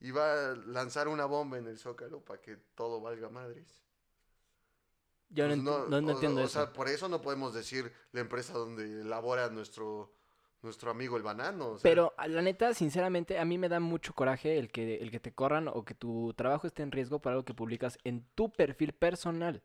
y 0.00 0.10
va 0.10 0.50
a 0.50 0.54
lanzar 0.56 1.06
una 1.08 1.26
bomba 1.26 1.58
en 1.58 1.66
el 1.68 1.78
zócalo 1.78 2.20
para 2.24 2.40
que 2.40 2.56
todo 2.74 3.00
valga 3.00 3.28
madres. 3.28 3.84
Yo 5.30 5.44
no, 5.48 5.54
Pues 5.54 5.62
no- 5.90 6.00
no 6.00 6.08
o- 6.08 6.10
entiendo 6.12 6.40
o 6.42 6.44
eso. 6.44 6.52
sea, 6.64 6.72
por 6.72 6.88
eso 6.88 7.08
no 7.08 7.20
podemos 7.20 7.54
decir 7.54 7.92
la 8.12 8.20
empresa 8.20 8.52
donde 8.52 9.00
elabora 9.00 9.48
nuestro, 9.48 10.12
nuestro 10.64 10.90
amigo 10.90 11.16
el 11.16 11.22
banano. 11.22 11.70
o 11.72 11.78
sea, 11.78 11.88
Pero 11.88 12.14
a 12.16 12.26
la 12.26 12.42
neta, 12.42 12.74
sinceramente, 12.74 13.38
a 13.38 13.44
mí 13.44 13.58
me 13.58 13.68
da 13.68 13.78
mucho 13.78 14.12
coraje 14.14 14.58
el 14.58 14.72
que, 14.72 14.96
el 14.96 15.10
que 15.12 15.20
te 15.20 15.32
corran 15.32 15.68
o 15.68 15.84
que 15.84 15.94
tu 15.94 16.34
trabajo 16.34 16.66
esté 16.66 16.82
en 16.82 16.90
riesgo 16.92 17.20
por 17.20 17.30
algo 17.32 17.44
que 17.44 17.54
publicas 17.54 17.98
en 18.04 18.24
tu 18.34 18.52
perfil 18.52 18.92
personal. 18.92 19.62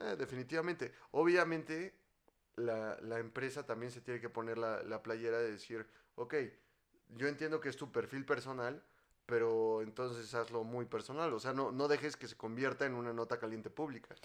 eh, 0.00 0.16
definitivamente. 0.18 0.92
Obviamente, 1.12 1.94
la, 2.56 2.98
la 3.02 3.18
empresa 3.18 3.66
también 3.66 3.92
se 3.92 4.00
tiene 4.00 4.20
que 4.20 4.30
poner 4.30 4.58
la, 4.58 4.82
la 4.82 5.02
playera 5.02 5.38
de 5.38 5.52
decir, 5.52 5.86
ok, 6.16 6.34
yo 7.10 7.28
entiendo 7.28 7.60
que 7.60 7.68
es 7.68 7.76
tu 7.76 7.92
perfil 7.92 8.24
personal, 8.24 8.82
pero 9.26 9.82
entonces 9.82 10.34
hazlo 10.34 10.64
muy 10.64 10.86
personal. 10.86 11.32
O 11.34 11.40
sea, 11.40 11.52
no, 11.52 11.72
no 11.72 11.88
dejes 11.88 12.16
que 12.16 12.28
se 12.28 12.36
convierta 12.36 12.86
en 12.86 12.94
una 12.94 13.12
nota 13.12 13.38
caliente 13.38 13.70
pública. 13.70 14.16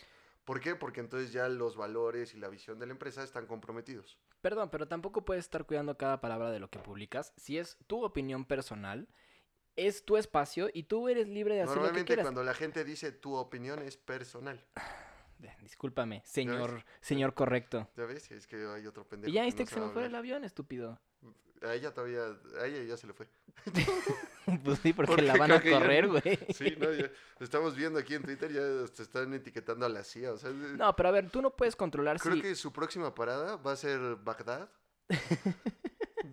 ¿Por 0.45 0.59
qué? 0.59 0.75
Porque 0.75 0.99
entonces 0.99 1.31
ya 1.31 1.47
los 1.47 1.75
valores 1.75 2.33
y 2.33 2.37
la 2.37 2.49
visión 2.49 2.79
de 2.79 2.87
la 2.87 2.93
empresa 2.93 3.23
están 3.23 3.45
comprometidos. 3.45 4.17
Perdón, 4.41 4.69
pero 4.71 4.87
tampoco 4.87 5.25
puedes 5.25 5.45
estar 5.45 5.65
cuidando 5.65 5.97
cada 5.97 6.21
palabra 6.21 6.49
de 6.49 6.59
lo 6.59 6.69
que 6.69 6.79
publicas. 6.79 7.33
Si 7.37 7.57
es 7.57 7.77
tu 7.87 8.03
opinión 8.03 8.45
personal, 8.45 9.07
es 9.75 10.05
tu 10.05 10.17
espacio 10.17 10.69
y 10.73 10.83
tú 10.83 11.07
eres 11.07 11.27
libre 11.27 11.55
de 11.55 11.61
hacer 11.61 11.75
lo 11.75 11.81
que 11.81 11.87
Normalmente 11.87 12.07
quieras. 12.07 12.25
cuando 12.25 12.43
la 12.43 12.53
gente 12.53 12.83
dice 12.83 13.11
tu 13.11 13.35
opinión 13.35 13.81
es 13.81 13.97
personal. 13.97 14.65
Discúlpame, 15.61 16.21
señor, 16.25 16.83
señor 16.99 17.33
correcto. 17.33 17.87
¿Ya 17.95 18.05
ves? 18.05 18.29
Es 18.31 18.45
que 18.45 18.57
hay 18.57 18.85
otro 18.85 19.07
pendejo. 19.07 19.29
Y 19.29 19.33
ya 19.33 19.41
que 19.41 19.45
viste 19.45 19.63
no 19.63 19.69
que 19.69 19.73
se 19.75 19.79
me 19.79 19.89
fue 19.89 20.05
el 20.05 20.15
avión, 20.15 20.43
estúpido. 20.43 20.99
A 21.61 21.73
ella 21.73 21.93
todavía, 21.93 22.23
a 22.61 22.65
ella 22.65 22.83
ya 22.83 22.97
se 22.97 23.07
le 23.07 23.13
fue. 23.13 23.27
Pues 24.63 24.79
sí, 24.79 24.93
porque 24.93 25.11
Porque 25.11 25.21
la 25.27 25.37
van 25.37 25.51
a 25.51 25.61
creo 25.61 25.79
correr, 25.79 26.07
güey. 26.07 26.39
Sí, 26.55 26.75
no, 26.79 26.91
ya 26.91 27.11
estamos 27.39 27.75
viendo 27.75 27.99
aquí 27.99 28.15
en 28.15 28.23
Twitter, 28.23 28.51
ya 28.51 28.91
te 28.91 29.03
están 29.03 29.31
etiquetando 29.35 29.85
a 29.85 29.89
la 29.89 30.03
CIA. 30.03 30.33
O 30.33 30.37
sea, 30.39 30.49
No, 30.49 30.95
pero 30.95 31.09
a 31.09 31.11
ver, 31.11 31.29
tú 31.29 31.39
no 31.43 31.51
puedes 31.55 31.75
controlar 31.75 32.19
creo 32.19 32.33
si... 32.35 32.41
que 32.41 32.55
su 32.55 32.73
próxima 32.73 33.13
parada 33.13 33.57
va 33.57 33.73
a 33.73 33.75
ser 33.75 33.99
Bagdad. 34.23 34.67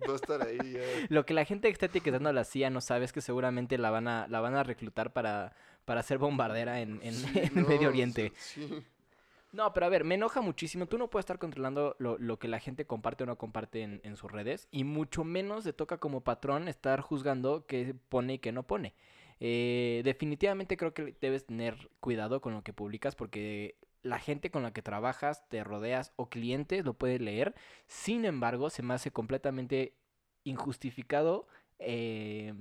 va 0.09 0.13
a 0.13 0.15
estar 0.15 0.41
ahí 0.41 0.57
ya. 0.73 0.81
Lo 1.09 1.27
que 1.27 1.35
la 1.35 1.45
gente 1.45 1.67
que 1.67 1.73
está 1.73 1.85
etiquetando 1.85 2.29
a 2.29 2.33
la 2.33 2.43
CIA 2.43 2.71
no 2.71 2.81
sabe 2.81 3.05
es 3.05 3.13
que 3.13 3.21
seguramente 3.21 3.77
la 3.77 3.91
van 3.91 4.07
a, 4.07 4.27
la 4.27 4.39
van 4.39 4.55
a 4.55 4.63
reclutar 4.63 5.13
para, 5.13 5.55
para 5.85 6.01
ser 6.01 6.17
bombardera 6.17 6.81
en, 6.81 6.99
en- 7.03 7.13
Sí, 7.13 7.31
en 7.35 7.61
no, 7.61 7.67
Medio 7.67 7.87
o 7.87 7.91
Oriente. 7.91 8.31
sea, 8.35 8.67
sí. 8.67 8.83
No, 9.57 9.73
pero 9.73 9.87
a 9.87 9.89
ver, 9.89 10.03
me 10.03 10.15
enoja 10.15 10.41
muchísimo. 10.41 10.85
Tú 10.85 10.97
no 10.99 11.09
puedes 11.09 11.23
estar 11.23 11.39
controlando 11.39 11.95
lo, 11.99 12.17
lo 12.19 12.37
que 12.37 12.47
la 12.47 12.59
gente 12.59 12.85
comparte 12.85 13.23
o 13.23 13.27
no 13.27 13.37
comparte 13.37 13.81
en, 13.81 14.01
en 14.03 14.15
sus 14.15 14.31
redes. 14.31 14.67
Y 14.71 14.83
mucho 14.83 15.23
menos 15.23 15.63
te 15.63 15.73
toca 15.73 15.97
como 15.97 16.21
patrón 16.21 16.67
estar 16.67 17.01
juzgando 17.01 17.65
qué 17.65 17.95
pone 18.09 18.35
y 18.35 18.39
qué 18.39 18.51
no 18.51 18.63
pone. 18.67 18.93
Eh, 19.39 20.01
definitivamente 20.03 20.77
creo 20.77 20.93
que 20.93 21.15
debes 21.21 21.45
tener 21.47 21.89
cuidado 21.99 22.41
con 22.41 22.53
lo 22.53 22.63
que 22.63 22.73
publicas 22.73 23.15
porque 23.15 23.77
la 24.03 24.19
gente 24.19 24.51
con 24.51 24.63
la 24.63 24.73
que 24.73 24.81
trabajas, 24.83 25.47
te 25.49 25.63
rodeas 25.63 26.13
o 26.17 26.29
clientes 26.29 26.85
lo 26.85 26.93
puede 26.93 27.17
leer. 27.19 27.55
Sin 27.87 28.25
embargo, 28.25 28.69
se 28.69 28.83
me 28.83 28.93
hace 28.93 29.11
completamente 29.11 29.95
injustificado 30.43 31.47
eh, 31.79 32.53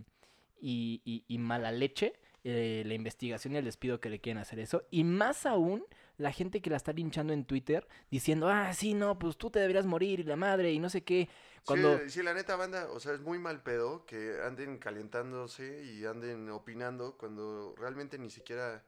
y, 0.60 1.02
y- 1.04 1.24
y 1.28 1.38
mala 1.38 1.72
leche 1.72 2.14
eh, 2.48 2.84
la 2.86 2.94
investigación 2.94 3.54
y 3.54 3.56
el 3.56 3.64
despido 3.64 4.00
que 4.00 4.08
le 4.08 4.20
quieren 4.20 4.40
hacer 4.40 4.60
eso. 4.60 4.84
Y 4.88 5.02
más 5.02 5.46
aún 5.46 5.84
la 6.16 6.30
gente 6.30 6.62
que 6.62 6.70
la 6.70 6.76
está 6.76 6.92
linchando 6.92 7.32
en 7.32 7.44
Twitter 7.44 7.88
diciendo, 8.08 8.46
ah, 8.48 8.72
sí, 8.72 8.94
no, 8.94 9.18
pues 9.18 9.36
tú 9.36 9.50
te 9.50 9.58
deberías 9.58 9.84
morir 9.84 10.20
y 10.20 10.22
la 10.22 10.36
madre 10.36 10.70
y 10.72 10.78
no 10.78 10.88
sé 10.88 11.02
qué. 11.02 11.28
Cuando... 11.64 11.98
Sí, 11.98 12.10
sí, 12.10 12.22
la 12.22 12.34
neta 12.34 12.54
banda, 12.54 12.88
o 12.92 13.00
sea, 13.00 13.14
es 13.14 13.20
muy 13.20 13.40
mal 13.40 13.64
pedo 13.64 14.06
que 14.06 14.36
anden 14.44 14.78
calentándose 14.78 15.84
y 15.86 16.04
anden 16.04 16.48
opinando 16.50 17.16
cuando 17.18 17.74
realmente 17.76 18.16
ni 18.16 18.30
siquiera, 18.30 18.84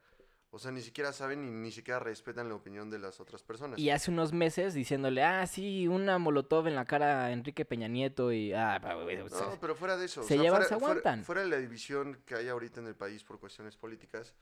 o 0.51 0.59
sea, 0.59 0.71
ni 0.71 0.81
siquiera 0.81 1.13
saben 1.13 1.45
y 1.45 1.51
ni 1.51 1.71
siquiera 1.71 2.01
respetan 2.01 2.49
la 2.49 2.55
opinión 2.55 2.89
de 2.91 2.99
las 2.99 3.21
otras 3.21 3.43
personas. 3.43 3.79
Y 3.79 3.91
hace 3.91 4.11
unos 4.11 4.33
meses 4.33 4.73
diciéndole, 4.73 5.23
ah, 5.23 5.47
sí, 5.47 5.87
una 5.87 6.19
molotov 6.19 6.67
en 6.69 6.75
la 6.75 6.87
cara 6.87 7.27
a 7.27 7.33
Enrique 7.33 7.65
Peña 7.67 7.87
Nieto 7.89 8.33
y... 8.33 8.53
Ah, 8.55 8.79
No, 8.81 9.59
pero 9.61 9.75
fuera 9.75 9.97
de 9.97 10.07
eso. 10.07 10.21
o 10.21 10.23
se 10.25 10.35
sea, 10.35 10.43
llevan, 10.43 10.63
fuera, 10.63 10.69
se 10.69 10.75
aguantan. 10.75 11.25
Fuera, 11.25 11.43
de 11.43 11.49
la 11.49 11.59
división 11.59 12.23
que 12.25 12.35
hay 12.35 12.49
ahorita 12.49 12.81
en 12.81 12.87
el 12.87 12.95
país 12.95 13.25
por 13.25 13.39
cuestiones 13.39 13.77
políticas 13.77 14.35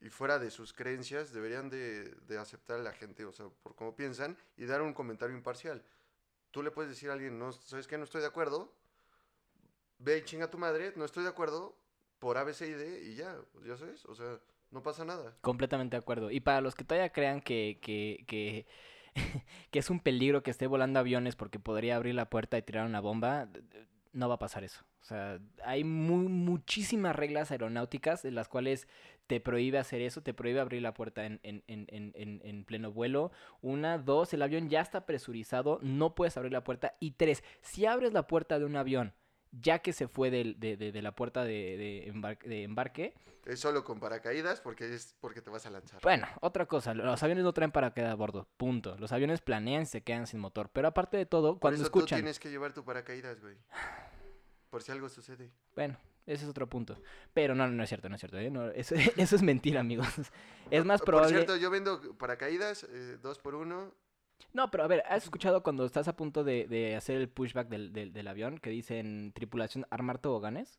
y 0.00 0.08
fuera 0.08 0.38
de 0.38 0.50
sus 0.50 0.72
creencias, 0.72 1.32
deberían 1.32 1.68
de, 1.68 2.10
de 2.26 2.38
aceptar 2.38 2.80
a 2.80 2.82
la 2.82 2.92
gente, 2.92 3.24
o 3.24 3.32
sea, 3.32 3.46
por 3.62 3.74
cómo 3.74 3.94
piensan 3.94 4.36
y 4.56 4.64
dar 4.64 4.80
un 4.82 4.92
comentario 4.94 5.36
imparcial. 5.36 5.82
Tú 6.50 6.62
le 6.62 6.70
puedes 6.70 6.90
decir 6.90 7.10
a 7.10 7.14
alguien, 7.14 7.38
no, 7.38 7.52
¿sabes 7.52 7.86
qué? 7.86 7.98
No 7.98 8.04
estoy 8.04 8.20
de 8.22 8.28
acuerdo. 8.28 8.72
Ve 9.98 10.18
y 10.18 10.22
chinga 10.24 10.46
a 10.46 10.50
tu 10.50 10.58
madre, 10.58 10.92
no 10.96 11.04
estoy 11.04 11.22
de 11.22 11.30
acuerdo 11.30 11.76
por 12.18 12.38
A, 12.38 12.44
B, 12.44 12.52
C 12.54 12.66
y 12.66 12.72
D 12.72 13.02
y 13.04 13.14
ya, 13.14 13.36
ya 13.66 13.76
sabes, 13.76 14.04
o 14.06 14.14
sea, 14.14 14.38
no 14.74 14.82
pasa 14.82 15.04
nada. 15.04 15.34
Completamente 15.40 15.96
de 15.96 16.00
acuerdo. 16.00 16.30
Y 16.30 16.40
para 16.40 16.60
los 16.60 16.74
que 16.74 16.84
todavía 16.84 17.10
crean 17.10 17.40
que, 17.40 17.78
que, 17.80 18.24
que, 18.26 18.66
que 19.70 19.78
es 19.78 19.88
un 19.88 20.00
peligro 20.00 20.42
que 20.42 20.50
esté 20.50 20.66
volando 20.66 20.98
aviones 21.00 21.36
porque 21.36 21.58
podría 21.58 21.96
abrir 21.96 22.14
la 22.14 22.28
puerta 22.28 22.58
y 22.58 22.62
tirar 22.62 22.84
una 22.84 23.00
bomba, 23.00 23.48
no 24.12 24.28
va 24.28 24.34
a 24.34 24.38
pasar 24.38 24.64
eso. 24.64 24.84
O 25.00 25.04
sea, 25.04 25.38
hay 25.64 25.84
mu- 25.84 26.28
muchísimas 26.28 27.14
reglas 27.14 27.50
aeronáuticas 27.50 28.22
de 28.22 28.30
las 28.30 28.48
cuales 28.48 28.88
te 29.26 29.40
prohíbe 29.40 29.78
hacer 29.78 30.00
eso, 30.00 30.22
te 30.22 30.34
prohíbe 30.34 30.60
abrir 30.60 30.82
la 30.82 30.92
puerta 30.94 31.24
en, 31.24 31.40
en, 31.42 31.62
en, 31.66 31.86
en, 31.88 32.12
en- 32.14 32.40
en 32.44 32.64
pleno 32.64 32.90
vuelo. 32.92 33.30
Una, 33.60 33.98
dos, 33.98 34.32
el 34.34 34.42
avión 34.42 34.68
ya 34.68 34.80
está 34.80 35.06
presurizado, 35.06 35.78
no 35.82 36.14
puedes 36.14 36.36
abrir 36.36 36.52
la 36.52 36.64
puerta. 36.64 36.94
Y 37.00 37.12
tres, 37.12 37.44
si 37.60 37.86
abres 37.86 38.12
la 38.12 38.26
puerta 38.26 38.58
de 38.58 38.64
un 38.64 38.76
avión, 38.76 39.14
ya 39.60 39.78
que 39.80 39.92
se 39.92 40.08
fue 40.08 40.30
de, 40.30 40.54
de- 40.56 40.76
de 40.76 41.02
la 41.02 41.14
puerta 41.14 41.44
de, 41.44 41.76
de 41.76 42.12
embar- 42.12 42.42
de 42.42 42.62
embarque, 42.64 43.14
Es 43.46 43.60
solo 43.60 43.84
con 43.84 44.00
paracaídas 44.00 44.60
porque 44.60 44.92
es 44.94 45.14
porque 45.20 45.40
te 45.42 45.50
vas 45.50 45.66
a 45.66 45.70
lanzar. 45.70 46.00
bueno, 46.02 46.26
otra 46.40 46.66
cosa, 46.66 46.94
los 46.94 47.22
aviones 47.22 47.44
no 47.44 47.52
traen 47.52 47.70
paracaídas 47.72 48.12
a 48.12 48.16
bordo, 48.16 48.48
punto. 48.56 48.96
Los 48.98 49.12
aviones 49.12 49.40
planean 49.42 49.82
y 49.82 49.86
se 49.86 50.02
quedan 50.02 50.26
sin 50.26 50.40
motor. 50.40 50.70
Pero 50.72 50.88
aparte 50.88 51.16
de 51.16 51.26
todo, 51.26 51.52
Por 51.54 51.60
cuando 51.60 51.76
eso 51.76 51.84
escuchan... 51.84 52.18
tú 52.18 52.22
tienes 52.22 52.38
que 52.38 52.50
llevar 52.50 52.72
tu 52.72 52.84
paracaídas, 52.84 53.40
güey. 53.40 53.56
Por 54.70 54.82
si 54.82 54.90
algo 54.92 55.08
sucede. 55.08 55.50
Bueno, 55.76 55.96
ese 56.26 56.44
es 56.44 56.50
otro 56.50 56.68
punto. 56.68 56.96
Pero 57.32 57.54
no, 57.54 57.68
no 57.68 57.82
es 57.82 57.88
cierto, 57.88 58.08
no 58.08 58.16
es 58.16 58.20
cierto. 58.20 58.38
¿eh? 58.38 58.50
No, 58.50 58.68
eso, 58.70 58.94
eso 59.16 59.36
es 59.36 59.42
mentira, 59.42 59.80
amigos. 59.80 60.08
Es 60.70 60.84
más 60.84 61.00
Por 61.00 61.06
probable... 61.06 61.34
cierto, 61.36 61.56
yo 61.56 61.70
vendo 61.70 62.00
paracaídas, 62.18 62.84
eh, 62.90 63.18
dos 63.22 63.38
por 63.38 63.54
uno. 63.54 63.94
No, 64.52 64.70
pero 64.70 64.84
a 64.84 64.86
ver, 64.86 65.02
¿has 65.08 65.24
escuchado 65.24 65.62
cuando 65.62 65.84
estás 65.84 66.06
a 66.08 66.16
punto 66.16 66.44
de, 66.44 66.66
de 66.68 66.94
hacer 66.96 67.16
el 67.16 67.28
pushback 67.28 67.68
del, 67.68 67.92
del, 67.92 68.12
del 68.12 68.28
avión 68.28 68.58
que 68.58 68.70
dicen 68.70 69.32
tripulación 69.34 69.86
armar 69.90 70.18
toboganes? 70.18 70.78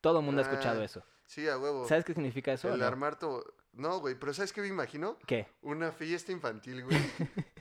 Todo 0.00 0.20
el 0.20 0.24
mundo 0.24 0.40
ha 0.40 0.44
escuchado 0.44 0.80
Ah, 0.80 0.84
eso. 0.84 1.04
Sí, 1.26 1.48
a 1.48 1.58
huevo. 1.58 1.86
¿Sabes 1.88 2.04
qué 2.04 2.14
significa 2.14 2.52
eso? 2.52 2.72
El 2.72 2.80
no? 2.80 2.86
armar 2.86 3.18
to- 3.18 3.44
No, 3.72 3.98
güey, 4.00 4.14
pero 4.14 4.32
¿sabes 4.32 4.52
qué 4.52 4.60
me 4.60 4.68
imagino? 4.68 5.18
¿Qué? 5.26 5.46
Una 5.62 5.90
fiesta 5.92 6.32
infantil, 6.32 6.84
güey. 6.84 6.96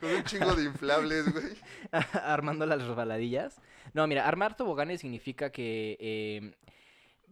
Con 0.00 0.10
un 0.14 0.24
chingo 0.24 0.54
de 0.54 0.64
inflables, 0.64 1.30
güey. 1.32 1.56
Armando 2.24 2.64
las 2.64 2.82
resbaladillas. 2.86 3.60
No, 3.92 4.06
mira, 4.06 4.26
armar 4.26 4.56
toboganes 4.56 5.02
significa 5.02 5.50
que 5.52 5.96
eh, 6.00 6.54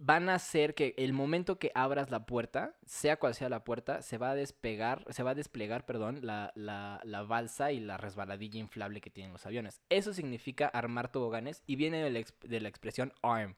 van 0.00 0.28
a 0.28 0.34
hacer 0.34 0.74
que 0.74 0.94
el 0.96 1.12
momento 1.12 1.58
que 1.58 1.72
abras 1.74 2.10
la 2.10 2.24
puerta, 2.24 2.76
sea 2.86 3.18
cual 3.18 3.34
sea 3.34 3.48
la 3.48 3.64
puerta, 3.64 4.00
se 4.00 4.16
va 4.16 4.30
a 4.30 4.34
despegar, 4.36 5.04
se 5.10 5.24
va 5.24 5.32
a 5.32 5.34
desplegar, 5.34 5.86
perdón, 5.86 6.20
la, 6.22 6.52
la, 6.54 7.00
la 7.02 7.22
balsa 7.22 7.72
y 7.72 7.80
la 7.80 7.96
resbaladilla 7.96 8.60
inflable 8.60 9.00
que 9.00 9.10
tienen 9.10 9.32
los 9.32 9.44
aviones. 9.44 9.82
Eso 9.90 10.14
significa 10.14 10.68
armar 10.68 11.10
toboganes 11.10 11.64
y 11.66 11.74
viene 11.74 12.02
de 12.02 12.10
la, 12.10 12.24
de 12.42 12.60
la 12.60 12.68
expresión 12.68 13.12
arm, 13.22 13.56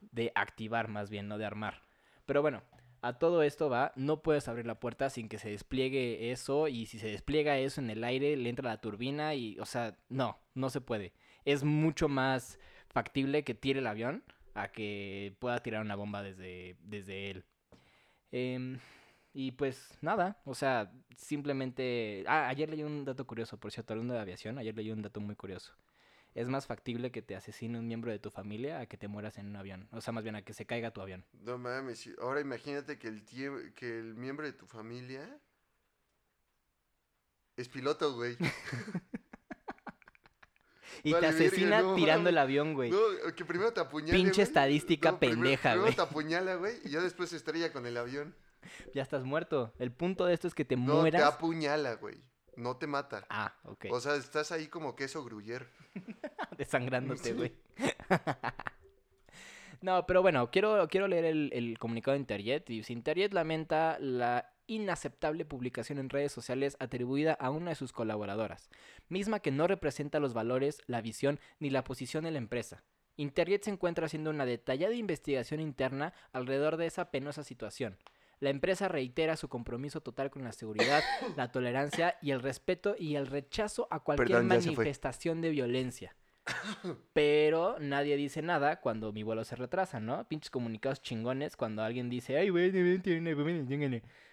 de 0.00 0.32
activar 0.34 0.88
más 0.88 1.10
bien, 1.10 1.28
no 1.28 1.36
de 1.36 1.44
armar. 1.44 1.82
Pero 2.24 2.40
bueno, 2.40 2.62
a 3.02 3.18
todo 3.18 3.42
esto 3.42 3.68
va, 3.68 3.92
no 3.94 4.22
puedes 4.22 4.48
abrir 4.48 4.64
la 4.66 4.80
puerta 4.80 5.10
sin 5.10 5.28
que 5.28 5.38
se 5.38 5.50
despliegue 5.50 6.32
eso 6.32 6.66
y 6.68 6.86
si 6.86 6.98
se 6.98 7.08
despliega 7.08 7.58
eso 7.58 7.82
en 7.82 7.90
el 7.90 8.04
aire 8.04 8.36
le 8.38 8.48
entra 8.48 8.70
la 8.70 8.80
turbina 8.80 9.34
y, 9.34 9.58
o 9.60 9.66
sea, 9.66 9.98
no, 10.08 10.38
no 10.54 10.70
se 10.70 10.80
puede. 10.80 11.12
Es 11.44 11.62
mucho 11.62 12.08
más 12.08 12.58
factible 12.88 13.44
que 13.44 13.54
tire 13.54 13.80
el 13.80 13.86
avión 13.86 14.24
a 14.54 14.68
que 14.72 15.34
pueda 15.38 15.62
tirar 15.62 15.82
una 15.82 15.96
bomba 15.96 16.22
desde, 16.22 16.76
desde 16.82 17.30
él. 17.30 17.44
Em, 18.30 18.78
y 19.34 19.52
pues 19.52 19.98
nada, 20.02 20.40
o 20.44 20.54
sea, 20.54 20.92
simplemente... 21.16 22.24
Ah, 22.26 22.48
ayer 22.48 22.68
leí 22.70 22.82
un 22.82 23.04
dato 23.04 23.26
curioso, 23.26 23.58
por 23.58 23.72
cierto, 23.72 23.92
hablando 23.94 24.14
de 24.14 24.20
aviación, 24.20 24.58
ayer 24.58 24.74
leí 24.76 24.90
un 24.90 25.02
dato 25.02 25.20
muy 25.20 25.36
curioso. 25.36 25.74
Es 26.34 26.48
más 26.48 26.66
factible 26.66 27.10
que 27.12 27.22
te 27.22 27.36
asesine 27.36 27.78
un 27.78 27.86
miembro 27.86 28.10
de 28.10 28.18
tu 28.18 28.30
familia 28.30 28.80
a 28.80 28.86
que 28.86 28.96
te 28.96 29.08
mueras 29.08 29.36
en 29.38 29.46
un 29.48 29.56
avión. 29.56 29.88
O 29.92 30.00
sea, 30.00 30.12
más 30.12 30.24
bien 30.24 30.36
a 30.36 30.42
que 30.42 30.54
se 30.54 30.64
caiga 30.66 30.90
tu 30.92 31.00
avión. 31.02 31.24
No 31.32 31.58
mames. 31.58 32.08
Ahora 32.20 32.40
imagínate 32.40 32.98
que 32.98 33.08
el, 33.08 33.24
tie- 33.26 33.74
que 33.74 33.98
el 33.98 34.14
miembro 34.14 34.46
de 34.46 34.52
tu 34.54 34.66
familia 34.66 35.38
es 37.56 37.68
piloto, 37.68 38.14
güey. 38.14 38.36
Y 41.02 41.12
Vale, 41.12 41.26
te 41.28 41.32
verga, 41.32 41.46
asesina 41.46 41.82
no 41.82 41.94
tirando 41.94 42.28
el 42.30 42.38
avión, 42.38 42.74
güey. 42.74 42.90
No, 42.90 42.98
que 43.36 43.44
primero 43.44 43.72
te 43.72 43.80
apuñala. 43.80 44.12
Pinche 44.12 44.42
estadística 44.42 45.18
pendeja, 45.18 45.74
güey. 45.76 45.86
Primero 45.86 45.96
te 46.06 46.10
apuñala, 46.10 46.54
güey, 46.56 46.76
y 46.84 46.90
ya 46.90 47.00
después 47.00 47.30
se 47.30 47.36
estrella 47.36 47.72
con 47.72 47.86
el 47.86 47.96
avión. 47.96 48.34
Ya 48.94 49.02
estás 49.02 49.24
muerto. 49.24 49.72
El 49.80 49.90
punto 49.90 50.24
de 50.24 50.34
esto 50.34 50.46
es 50.46 50.54
que 50.54 50.64
te 50.64 50.76
No, 50.76 50.94
te 50.94 51.00
mueras. 51.00 51.22
apuñala, 51.24 51.94
güey. 51.96 52.22
No 52.56 52.76
te 52.76 52.86
mata. 52.86 53.24
Ah, 53.28 53.56
ok. 53.64 53.86
O 53.90 53.98
sea, 54.00 54.14
estás 54.14 54.52
ahí 54.52 54.68
como 54.68 54.94
queso 54.94 55.24
gruyer. 55.24 55.66
Desangrándote, 56.58 57.32
güey. 57.32 57.52
No, 59.82 60.06
pero 60.06 60.22
bueno, 60.22 60.50
quiero, 60.50 60.88
quiero 60.88 61.08
leer 61.08 61.24
el, 61.24 61.50
el 61.52 61.78
comunicado 61.78 62.14
de 62.14 62.20
Interjet. 62.20 62.70
Y 62.70 62.82
Interjet 62.88 63.32
lamenta 63.32 63.98
la 64.00 64.52
inaceptable 64.66 65.44
publicación 65.44 65.98
en 65.98 66.08
redes 66.08 66.32
sociales 66.32 66.76
atribuida 66.78 67.34
a 67.34 67.50
una 67.50 67.70
de 67.70 67.76
sus 67.76 67.92
colaboradoras, 67.92 68.70
misma 69.08 69.40
que 69.40 69.50
no 69.50 69.66
representa 69.66 70.20
los 70.20 70.34
valores, 70.34 70.80
la 70.86 71.00
visión 71.00 71.40
ni 71.58 71.70
la 71.70 71.84
posición 71.84 72.24
de 72.24 72.30
la 72.30 72.38
empresa. 72.38 72.82
Interjet 73.16 73.64
se 73.64 73.70
encuentra 73.70 74.06
haciendo 74.06 74.30
una 74.30 74.46
detallada 74.46 74.94
investigación 74.94 75.60
interna 75.60 76.14
alrededor 76.32 76.76
de 76.76 76.86
esa 76.86 77.10
penosa 77.10 77.44
situación. 77.44 77.98
La 78.40 78.50
empresa 78.50 78.88
reitera 78.88 79.36
su 79.36 79.48
compromiso 79.48 80.00
total 80.00 80.30
con 80.30 80.42
la 80.42 80.52
seguridad, 80.52 81.02
la 81.36 81.52
tolerancia 81.52 82.16
y 82.22 82.32
el 82.32 82.40
respeto 82.40 82.96
y 82.98 83.14
el 83.14 83.26
rechazo 83.26 83.86
a 83.90 84.00
cualquier 84.00 84.28
Perdón, 84.28 84.48
manifestación 84.48 85.40
de 85.40 85.50
violencia. 85.50 86.16
Pero 87.12 87.76
nadie 87.78 88.16
dice 88.16 88.42
nada 88.42 88.80
cuando 88.80 89.12
mi 89.12 89.22
vuelo 89.22 89.44
se 89.44 89.56
retrasa, 89.56 90.00
¿no? 90.00 90.26
Pinches 90.28 90.50
comunicados 90.50 91.00
chingones 91.02 91.56
cuando 91.56 91.82
alguien 91.82 92.08
dice, 92.10 92.36
ay, 92.36 92.48
güey, 92.50 92.72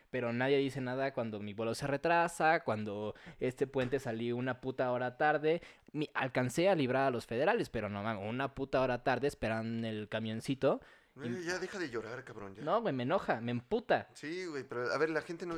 pero 0.09 0.33
nadie 0.33 0.57
dice 0.57 0.81
nada 0.81 1.13
cuando 1.13 1.39
mi 1.39 1.53
vuelo 1.53 1.75
se 1.75 1.85
retrasa, 1.85 2.63
cuando 2.63 3.13
este 3.39 3.67
puente 3.67 3.99
salí 3.99 4.31
una 4.31 4.59
puta 4.59 4.91
hora 4.91 5.17
tarde. 5.17 5.61
Mi- 5.91 6.09
alcancé 6.15 6.67
a 6.69 6.75
librar 6.75 7.07
a 7.07 7.11
los 7.11 7.27
federales, 7.27 7.69
pero 7.69 7.89
no 7.89 8.01
mames, 8.01 8.27
una 8.27 8.55
puta 8.55 8.81
hora 8.81 9.03
tarde 9.03 9.27
esperan 9.27 9.85
el 9.85 10.09
camioncito. 10.09 10.81
Güey, 11.15 11.43
ya 11.43 11.59
deja 11.59 11.77
de 11.77 11.89
llorar, 11.89 12.23
cabrón. 12.23 12.55
Ya. 12.55 12.63
No, 12.63 12.81
güey, 12.81 12.93
me 12.93 13.03
enoja, 13.03 13.41
me 13.41 13.51
emputa. 13.51 14.07
Sí, 14.13 14.45
güey, 14.45 14.63
pero 14.63 14.91
a 14.91 14.97
ver, 14.97 15.09
la 15.09 15.21
gente 15.21 15.45
no. 15.45 15.55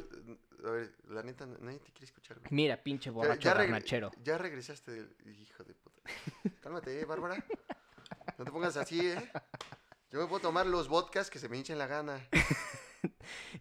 A 0.65 0.71
ver, 0.71 0.91
la 1.09 1.23
neta, 1.23 1.45
nadie 1.45 1.79
te 1.79 1.91
quiere 1.91 2.05
escuchar, 2.05 2.37
güey. 2.39 2.47
Mira, 2.51 2.77
pinche 2.77 3.09
Ya- 3.09 3.11
borracho 3.13 3.41
ya, 3.49 3.53
garnachero. 3.53 4.11
ya 4.23 4.37
regresaste 4.37 4.91
del. 4.91 5.15
Hijo 5.39 5.63
de. 5.63 5.75
Cálmate, 6.61 6.99
eh, 6.99 7.05
Bárbara. 7.05 7.43
No 8.37 8.45
te 8.45 8.51
pongas 8.51 8.77
así, 8.77 8.99
¿eh? 8.99 9.31
Yo 10.11 10.19
me 10.19 10.27
puedo 10.27 10.41
tomar 10.41 10.67
los 10.67 10.87
vodkas 10.87 11.29
que 11.29 11.39
se 11.39 11.47
me 11.47 11.57
hinchen 11.57 11.77
la 11.77 11.87
gana. 11.87 12.27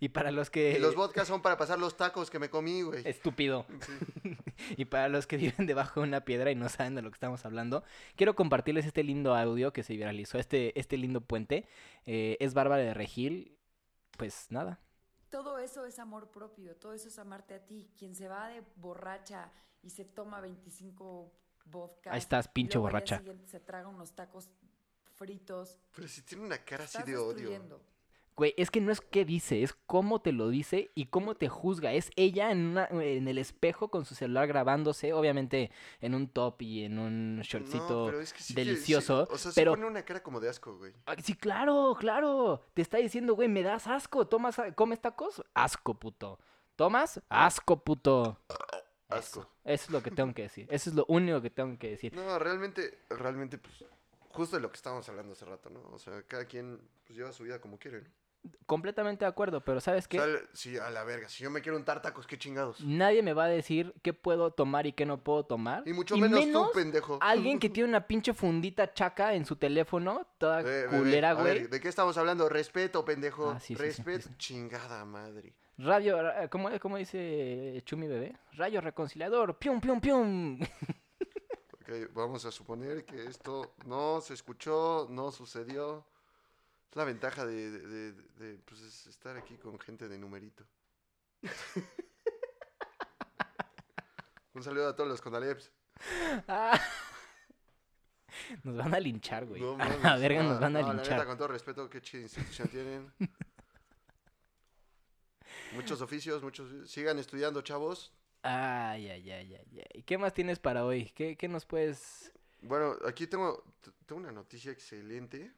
Y 0.00 0.10
para 0.10 0.30
los 0.30 0.50
que... 0.50 0.72
Y 0.72 0.78
los 0.78 0.94
vodkas 0.94 1.28
son 1.28 1.42
para 1.42 1.56
pasar 1.56 1.78
los 1.78 1.96
tacos 1.96 2.30
que 2.30 2.38
me 2.38 2.50
comí, 2.50 2.82
güey. 2.82 3.06
Estúpido. 3.06 3.66
Sí. 3.80 4.36
Y 4.76 4.84
para 4.84 5.08
los 5.08 5.26
que 5.26 5.38
viven 5.38 5.66
debajo 5.66 6.00
de 6.00 6.08
una 6.08 6.24
piedra 6.24 6.50
y 6.50 6.54
no 6.54 6.68
saben 6.68 6.94
de 6.94 7.00
lo 7.00 7.10
que 7.10 7.14
estamos 7.14 7.46
hablando, 7.46 7.82
quiero 8.14 8.36
compartirles 8.36 8.84
este 8.84 9.02
lindo 9.02 9.34
audio 9.34 9.72
que 9.72 9.82
se 9.82 9.94
viralizó, 9.94 10.38
este, 10.38 10.78
este 10.78 10.98
lindo 10.98 11.22
puente. 11.22 11.66
Eh, 12.04 12.36
es 12.40 12.52
Bárbara 12.52 12.82
de 12.82 12.92
Regil. 12.92 13.56
Pues 14.18 14.48
nada. 14.50 14.78
Todo 15.30 15.58
eso 15.58 15.86
es 15.86 15.98
amor 15.98 16.30
propio, 16.30 16.76
todo 16.76 16.92
eso 16.92 17.08
es 17.08 17.18
amarte 17.18 17.54
a 17.54 17.64
ti. 17.64 17.90
Quien 17.96 18.14
se 18.14 18.28
va 18.28 18.48
de 18.48 18.62
borracha 18.76 19.50
y 19.82 19.90
se 19.90 20.04
toma 20.04 20.40
25 20.40 21.32
Ahí 22.06 22.18
estás, 22.18 22.48
pinche 22.48 22.74
luego 22.78 22.86
borracha. 22.88 23.18
siguiente 23.18 23.46
se 23.46 23.60
traga 23.60 23.88
unos 23.88 24.12
tacos 24.12 24.50
fritos. 25.16 25.78
Pero 25.94 26.08
si 26.08 26.22
tiene 26.22 26.44
una 26.44 26.58
cara 26.64 26.84
así 26.84 27.02
de 27.02 27.16
odio. 27.16 27.80
Güey, 28.36 28.54
es 28.56 28.70
que 28.70 28.80
no 28.80 28.90
es 28.90 29.02
qué 29.02 29.26
dice, 29.26 29.62
es 29.62 29.74
cómo 29.86 30.22
te 30.22 30.32
lo 30.32 30.48
dice 30.48 30.90
y 30.94 31.06
cómo 31.06 31.34
te 31.34 31.50
juzga. 31.50 31.92
Es 31.92 32.10
ella 32.16 32.50
en, 32.50 32.68
una, 32.68 32.86
en 32.90 33.28
el 33.28 33.36
espejo 33.36 33.88
con 33.90 34.06
su 34.06 34.14
celular 34.14 34.46
grabándose, 34.48 35.12
obviamente 35.12 35.70
en 36.00 36.14
un 36.14 36.26
top 36.26 36.62
y 36.62 36.84
en 36.84 36.98
un 36.98 37.40
shortcito. 37.42 38.00
No, 38.00 38.06
pero 38.06 38.20
es 38.20 38.32
que 38.32 38.38
sí 38.42 38.54
que- 38.54 38.62
sí, 38.62 38.66
delicioso, 38.66 39.28
o 39.30 39.36
sea, 39.36 39.52
pero- 39.54 39.72
se 39.72 39.76
pone 39.76 39.86
una 39.90 40.04
cara 40.06 40.22
como 40.22 40.40
de 40.40 40.48
asco, 40.48 40.74
güey. 40.78 40.94
Ah, 41.04 41.16
Sí, 41.22 41.34
claro, 41.34 41.94
claro. 42.00 42.64
Te 42.72 42.80
está 42.80 42.96
diciendo, 42.96 43.34
güey, 43.34 43.48
me 43.48 43.62
das 43.62 43.86
asco. 43.86 44.26
¿Tomas, 44.26 44.56
comes 44.74 45.00
tacos? 45.02 45.42
Asco, 45.52 45.98
puto. 45.98 46.38
¿Tomas? 46.76 47.20
Asco, 47.28 47.84
puto. 47.84 48.40
Asco. 49.10 49.40
Eso, 49.40 49.50
eso 49.64 49.84
es 49.84 49.90
lo 49.90 50.02
que 50.02 50.10
tengo 50.10 50.32
que 50.34 50.42
decir. 50.42 50.66
Eso 50.70 50.90
es 50.90 50.96
lo 50.96 51.04
único 51.08 51.40
que 51.42 51.50
tengo 51.50 51.78
que 51.78 51.90
decir. 51.90 52.14
No, 52.14 52.38
realmente, 52.38 52.98
realmente, 53.10 53.58
pues, 53.58 53.84
justo 54.30 54.56
de 54.56 54.62
lo 54.62 54.70
que 54.70 54.76
estábamos 54.76 55.08
hablando 55.08 55.32
hace 55.32 55.44
rato, 55.44 55.70
¿no? 55.70 55.80
O 55.92 55.98
sea, 55.98 56.22
cada 56.22 56.44
quien 56.46 56.80
pues, 57.06 57.16
lleva 57.18 57.32
su 57.32 57.42
vida 57.44 57.60
como 57.60 57.78
quiere, 57.78 58.02
¿no? 58.02 58.08
Completamente 58.64 59.26
de 59.26 59.28
acuerdo, 59.28 59.62
pero 59.62 59.82
¿sabes 59.82 60.08
qué? 60.08 60.18
O 60.18 60.24
sea, 60.24 60.40
sí, 60.54 60.78
a 60.78 60.88
la 60.88 61.04
verga. 61.04 61.28
Si 61.28 61.44
yo 61.44 61.50
me 61.50 61.60
quiero 61.60 61.76
untar 61.76 62.00
tacos, 62.00 62.26
qué 62.26 62.38
chingados. 62.38 62.80
Nadie 62.80 63.22
me 63.22 63.34
va 63.34 63.44
a 63.44 63.48
decir 63.48 63.92
qué 64.02 64.14
puedo 64.14 64.50
tomar 64.52 64.86
y 64.86 64.94
qué 64.94 65.04
no 65.04 65.22
puedo 65.22 65.44
tomar. 65.44 65.82
Y 65.86 65.92
mucho 65.92 66.16
menos, 66.16 66.50
tú, 66.50 66.70
pendejo. 66.72 67.18
alguien 67.20 67.58
que 67.58 67.68
tiene 67.68 67.90
una 67.90 68.06
pinche 68.06 68.32
fundita 68.32 68.94
chaca 68.94 69.34
en 69.34 69.44
su 69.44 69.56
teléfono, 69.56 70.26
toda 70.38 70.62
Eh, 70.62 70.86
culera, 70.88 71.34
güey. 71.34 71.66
¿De 71.66 71.80
qué 71.80 71.88
estamos 71.88 72.16
hablando? 72.16 72.48
Respeto, 72.48 73.04
pendejo. 73.04 73.50
Ah, 73.50 73.60
sí, 73.60 73.74
sí, 73.74 73.76
sí, 73.76 73.82
Respeto, 73.82 74.28
sí. 74.28 74.34
chingada 74.38 75.04
madre. 75.04 75.52
Radio, 75.82 76.22
ra- 76.22 76.48
¿cómo, 76.48 76.68
cómo 76.80 76.96
dice 76.98 77.80
Chumi 77.86 78.06
Bebé? 78.06 78.36
Rayo 78.52 78.80
reconciliador, 78.80 79.56
pium, 79.58 79.80
pium, 79.80 80.00
pium. 80.00 80.60
Ok, 81.82 81.88
vamos 82.12 82.44
a 82.44 82.52
suponer 82.52 83.04
que 83.04 83.24
esto 83.24 83.74
no 83.84 84.20
se 84.20 84.34
escuchó, 84.34 85.08
no 85.10 85.32
sucedió. 85.32 86.06
Es 86.88 86.94
la 86.96 87.02
ventaja 87.04 87.44
de, 87.44 87.68
de- 87.70 87.86
de- 87.88 88.12
de, 88.12 88.58
pues, 88.58 88.80
es 88.82 89.06
estar 89.08 89.36
aquí 89.36 89.56
con 89.56 89.76
gente 89.80 90.06
de 90.08 90.16
numerito. 90.18 90.64
Un 94.54 94.62
saludo 94.62 94.88
a 94.88 94.94
todos 94.96 95.10
los 95.10 95.20
Conaleps. 95.20 95.70
Ah. 96.48 96.78
Nos 98.64 98.76
van 98.76 98.94
a 98.94 99.00
linchar, 99.00 99.44
güey. 99.46 99.60
No 99.60 99.76
a 99.82 99.88
la 99.88 100.16
verga 100.16 100.42
no, 100.42 100.50
nos 100.50 100.60
van 100.60 100.76
a 100.76 100.80
no, 100.82 100.86
la 100.88 100.94
linchar. 100.94 101.12
neta, 101.14 101.26
con 101.26 101.36
todo 101.36 101.48
respeto, 101.48 101.90
qué 101.90 102.00
chida 102.00 102.22
institución 102.22 102.68
tienen. 102.68 103.12
Muchos 105.72 106.00
oficios, 106.00 106.42
muchos... 106.42 106.90
Sigan 106.90 107.18
estudiando, 107.18 107.62
chavos. 107.62 108.12
Ay, 108.42 109.08
ay, 109.08 109.30
ay, 109.30 109.54
ay, 109.54 109.84
ay. 109.94 110.02
¿Qué 110.02 110.18
más 110.18 110.32
tienes 110.34 110.58
para 110.58 110.84
hoy? 110.84 111.10
¿Qué, 111.14 111.36
qué 111.36 111.48
nos 111.48 111.64
puedes...? 111.66 112.32
Bueno, 112.62 112.96
aquí 113.06 113.26
tengo, 113.26 113.64
tengo 114.06 114.20
una 114.20 114.32
noticia 114.32 114.70
excelente. 114.72 115.52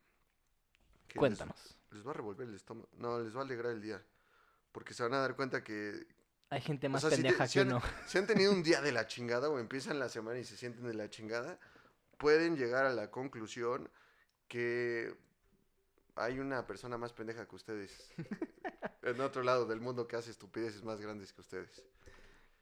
que 1.09 1.19
Cuéntanos. 1.19 1.76
Les, 1.90 2.07
va 2.07 2.11
a 2.11 2.14
revolver 2.14 2.47
el 2.49 2.54
estómago. 2.54 2.88
No, 2.97 3.19
les 3.21 3.35
va 3.35 3.40
a 3.40 3.45
alegrar 3.45 3.73
el 3.73 3.83
día. 3.83 4.02
Porque 4.71 4.95
se 4.95 5.02
van 5.02 5.14
a 5.14 5.19
dar 5.19 5.35
cuenta 5.35 5.64
que... 5.64 6.07
Hay 6.50 6.61
gente 6.61 6.87
o 6.87 6.90
más 6.90 7.00
sea, 7.00 7.11
si 7.11 7.16
te- 7.16 7.23
pendeja 7.23 7.47
si 7.47 7.54
que 7.54 7.61
han- 7.61 7.69
uno. 7.69 7.83
Si 8.07 8.19
han 8.19 8.26
tenido 8.26 8.52
un 8.52 8.62
día 8.62 8.81
de 8.83 8.92
la 8.92 9.07
chingada 9.07 9.49
o 9.49 9.59
empiezan 9.59 9.99
la 9.99 10.09
semana 10.09 10.38
y 10.38 10.45
se 10.45 10.57
sienten 10.57 10.85
de 10.87 10.95
la 10.95 11.09
chingada, 11.11 11.59
pueden 12.19 12.57
llegar 12.57 12.85
a 12.87 12.92
la 12.92 13.11
conclusión 13.11 13.90
que 14.49 15.14
hay 16.16 16.38
una 16.38 16.66
persona 16.66 16.99
más 16.99 17.12
pendeja 17.12 17.47
que 17.49 17.57
ustedes 17.57 18.12
en 19.02 19.21
otro 19.21 19.42
lado 19.42 19.66
del 19.66 19.81
mundo 19.81 20.07
que 20.07 20.16
hace 20.16 20.31
estupideces 20.31 20.83
más 20.83 21.00
grandes 21.00 21.33
que 21.33 21.40
ustedes. 21.40 21.83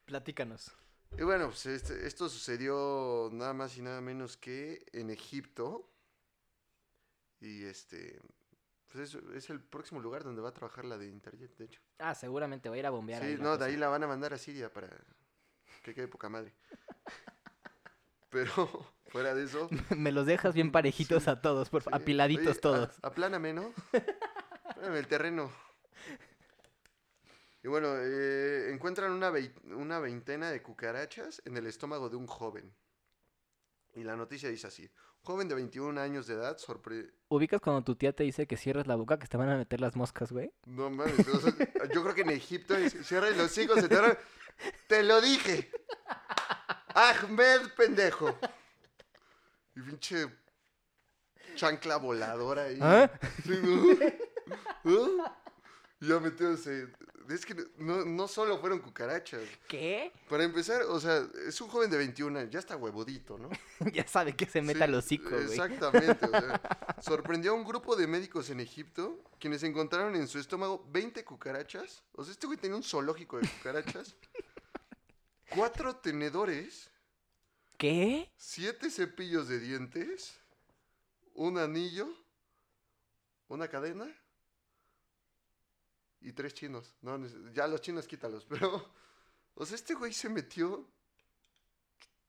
Platícanos. 0.04 0.72
Y 1.18 1.22
bueno, 1.24 1.46
pues 1.48 1.66
este- 1.66 2.06
esto 2.06 2.28
sucedió 2.28 3.28
nada 3.32 3.52
más 3.52 3.76
y 3.76 3.82
nada 3.82 4.00
menos 4.00 4.36
que 4.36 4.84
en 4.92 5.10
Egipto. 5.10 5.86
Y 7.40 7.64
este, 7.64 8.20
pues 8.92 9.14
es, 9.14 9.22
es 9.34 9.50
el 9.50 9.60
próximo 9.60 10.00
lugar 10.00 10.22
donde 10.24 10.42
va 10.42 10.50
a 10.50 10.54
trabajar 10.54 10.84
la 10.84 10.98
de 10.98 11.08
Interjet, 11.08 11.56
de 11.56 11.64
hecho. 11.64 11.80
Ah, 11.98 12.14
seguramente 12.14 12.68
va 12.68 12.74
a 12.74 12.78
ir 12.78 12.86
a 12.86 12.90
bombear. 12.90 13.22
Sí, 13.22 13.28
ahí 13.30 13.36
no, 13.38 13.56
de 13.56 13.64
ahí 13.64 13.76
la 13.76 13.88
van 13.88 14.04
a 14.04 14.06
mandar 14.06 14.32
a 14.34 14.38
Siria 14.38 14.72
para 14.72 14.88
que 15.82 15.94
quede 15.94 16.06
poca 16.08 16.28
madre. 16.28 16.54
Pero 18.30 18.52
fuera 19.10 19.34
de 19.34 19.44
eso, 19.44 19.68
Me 19.96 20.12
los 20.12 20.26
dejas 20.26 20.54
bien 20.54 20.72
parejitos 20.72 21.28
a 21.28 21.40
todos, 21.40 21.68
por 21.70 21.82
sí. 21.82 21.90
apiladitos 21.92 22.46
Oye, 22.48 22.58
a- 22.58 22.60
todos. 22.60 22.98
apláname, 23.02 23.52
¿no? 23.52 23.72
Apláname 24.64 24.98
el 24.98 25.06
terreno. 25.06 25.50
Y 27.62 27.68
bueno, 27.68 27.88
eh, 27.98 28.70
encuentran 28.72 29.12
una, 29.12 29.30
vei- 29.30 29.52
una 29.74 29.98
veintena 29.98 30.50
de 30.50 30.62
cucarachas 30.62 31.42
en 31.44 31.56
el 31.56 31.66
estómago 31.66 32.08
de 32.08 32.16
un 32.16 32.26
joven. 32.26 32.74
Y 33.94 34.02
la 34.04 34.16
noticia 34.16 34.48
dice 34.48 34.66
así. 34.68 34.90
Joven 35.22 35.48
de 35.48 35.54
21 35.56 36.00
años 36.00 36.26
de 36.26 36.34
edad 36.34 36.56
sorpre... 36.56 37.10
¿Ubicas 37.28 37.60
cuando 37.60 37.82
tu 37.84 37.94
tía 37.96 38.14
te 38.14 38.22
dice 38.24 38.46
que 38.46 38.56
cierres 38.56 38.86
la 38.86 38.94
boca 38.96 39.18
que 39.18 39.26
te 39.26 39.36
van 39.36 39.50
a 39.50 39.58
meter 39.58 39.78
las 39.80 39.94
moscas, 39.94 40.32
güey? 40.32 40.50
No 40.64 40.88
mames, 40.88 41.28
o 41.28 41.40
sea, 41.40 41.52
yo 41.94 42.02
creo 42.02 42.14
que 42.14 42.22
en 42.22 42.30
Egipto 42.30 42.74
es, 42.74 42.96
cierren 43.06 43.36
los 43.36 43.56
hijos, 43.58 43.78
se 43.80 43.88
Te 44.86 45.02
lo 45.02 45.20
dije. 45.20 45.70
Ahmed, 46.94 47.60
pendejo. 47.76 48.38
Y 49.76 49.80
pinche 49.82 50.26
chancla 51.54 51.96
voladora 51.96 52.64
ahí. 52.64 52.78
¿Ah? 52.80 53.10
Sí, 53.44 53.58
¿no? 53.62 55.24
¿Ah? 55.24 55.36
Y 56.00 56.08
Ya 56.08 56.18
metiéndose. 56.18 56.88
Es 57.28 57.46
que 57.46 57.54
no, 57.76 58.04
no 58.04 58.26
solo 58.26 58.58
fueron 58.58 58.80
cucarachas. 58.80 59.42
¿Qué? 59.68 60.12
Para 60.28 60.42
empezar, 60.42 60.82
o 60.82 60.98
sea, 60.98 61.24
es 61.46 61.60
un 61.60 61.68
joven 61.68 61.88
de 61.88 61.96
21 61.96 62.36
años, 62.40 62.50
ya 62.50 62.58
está 62.58 62.76
huevudito, 62.76 63.38
¿no? 63.38 63.50
ya 63.92 64.04
sabe 64.08 64.34
que 64.34 64.46
se 64.46 64.60
meta 64.62 64.78
Sí, 64.78 64.84
al 64.84 64.94
hocico, 64.96 65.30
güey. 65.30 65.44
Exactamente. 65.44 66.26
o 66.26 66.30
sea, 66.30 66.60
sorprendió 67.00 67.52
a 67.52 67.54
un 67.54 67.64
grupo 67.64 67.94
de 67.94 68.08
médicos 68.08 68.50
en 68.50 68.58
Egipto 68.58 69.22
quienes 69.38 69.62
encontraron 69.62 70.16
en 70.16 70.26
su 70.26 70.40
estómago 70.40 70.84
20 70.90 71.24
cucarachas. 71.24 72.02
O 72.14 72.24
sea, 72.24 72.32
este 72.32 72.48
güey 72.48 72.58
tenía 72.58 72.76
un 72.76 72.82
zoológico 72.82 73.38
de 73.38 73.48
cucarachas. 73.48 74.16
cuatro 75.54 75.94
tenedores, 75.96 76.89
¿Qué? 77.80 78.30
siete 78.36 78.90
cepillos 78.90 79.48
de 79.48 79.58
dientes, 79.58 80.38
un 81.32 81.56
anillo, 81.56 82.06
una 83.48 83.68
cadena 83.68 84.06
y 86.20 86.32
tres 86.32 86.52
chinos. 86.52 86.94
No, 87.00 87.18
ya 87.54 87.66
los 87.66 87.80
chinos 87.80 88.06
quítalos, 88.06 88.44
pero... 88.48 88.86
O 89.54 89.64
sea, 89.64 89.76
este 89.76 89.94
güey 89.94 90.12
se 90.12 90.28
metió 90.28 90.86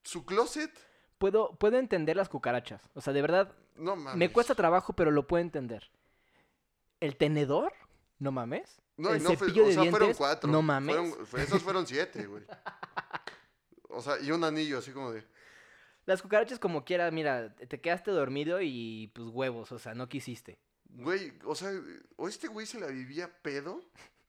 su 0.03 0.25
closet. 0.25 0.71
Puedo, 1.17 1.53
puedo 1.55 1.77
entender 1.77 2.15
las 2.15 2.29
cucarachas. 2.29 2.81
O 2.93 3.01
sea, 3.01 3.11
de 3.11 3.21
verdad, 3.21 3.53
No 3.75 3.95
mames. 3.97 4.15
me 4.17 4.31
cuesta 4.31 4.55
trabajo, 4.55 4.93
pero 4.93 5.11
lo 5.11 5.27
puedo 5.27 5.41
entender. 5.41 5.91
¿El 7.01 7.17
tenedor? 7.17 7.73
No 8.19 8.31
mames. 8.31 8.81
No, 8.97 9.09
y 9.13 9.17
¿El 9.17 9.23
no 9.23 9.29
fue- 9.29 9.37
cepillo 9.47 9.63
o 9.63 9.67
de 9.67 9.73
sea, 9.73 9.81
fueron 9.83 9.99
dientes? 9.99 10.17
cuatro. 10.17 10.49
No 10.49 10.61
mames. 10.61 10.95
Fueron- 11.25 11.45
esos 11.45 11.61
fueron 11.61 11.85
siete, 11.87 12.25
güey. 12.25 12.43
O 13.89 14.01
sea, 14.01 14.17
y 14.21 14.31
un 14.31 14.43
anillo 14.45 14.77
así 14.79 14.91
como 14.91 15.11
de. 15.11 15.25
Las 16.05 16.21
cucarachas 16.21 16.59
como 16.59 16.83
quiera, 16.83 17.09
mira, 17.11 17.53
te 17.55 17.79
quedaste 17.79 18.11
dormido 18.11 18.59
y 18.61 19.11
pues 19.13 19.27
huevos, 19.29 19.71
o 19.71 19.79
sea, 19.79 19.93
no 19.93 20.09
quisiste. 20.09 20.57
Güey, 20.89 21.33
o 21.45 21.55
sea, 21.55 21.71
o 22.17 22.27
este 22.27 22.47
güey 22.47 22.65
se 22.65 22.79
la 22.79 22.87
vivía 22.87 23.31
pedo. 23.41 23.81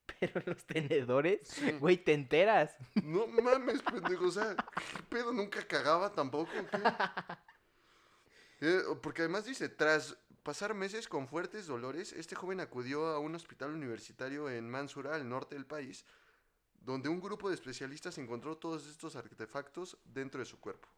Pero 0.21 0.43
los 0.47 0.65
tenedores, 0.67 1.41
Sí. 1.49 1.73
güey, 1.73 1.97
te 1.97 2.13
enteras. 2.13 2.77
No 3.03 3.27
mames, 3.27 3.83
pendejo. 3.83 4.27
O 4.27 4.31
sea, 4.31 4.55
¿qué 4.57 5.03
pedo 5.09 5.33
nunca 5.33 5.67
cagaba 5.67 6.13
tampoco? 6.13 6.51
Eh, 8.65 8.81
porque 9.03 9.23
además 9.23 9.45
dice, 9.45 9.69
tras 9.69 10.17
pasar 10.45 10.73
meses 10.73 11.09
con 11.09 11.27
fuertes 11.27 11.67
dolores, 11.67 12.13
este 12.13 12.37
joven 12.37 12.61
acudió 12.61 13.07
a 13.09 13.19
un 13.19 13.35
hospital 13.35 13.73
universitario 13.73 14.49
en 14.49 14.71
Mansura, 14.71 15.17
al 15.17 15.29
norte 15.29 15.57
del 15.57 15.67
país, 15.67 16.05
donde 16.81 17.09
un 17.09 17.21
grupo 17.21 17.49
de 17.49 17.57
especialistas 17.57 18.19
encontró 18.19 18.57
todos 18.57 18.87
estos 18.87 19.17
artefactos 19.17 19.99
dentro 20.05 20.39
de 20.39 20.47
su 20.47 20.61
cuerpo. 20.61 20.89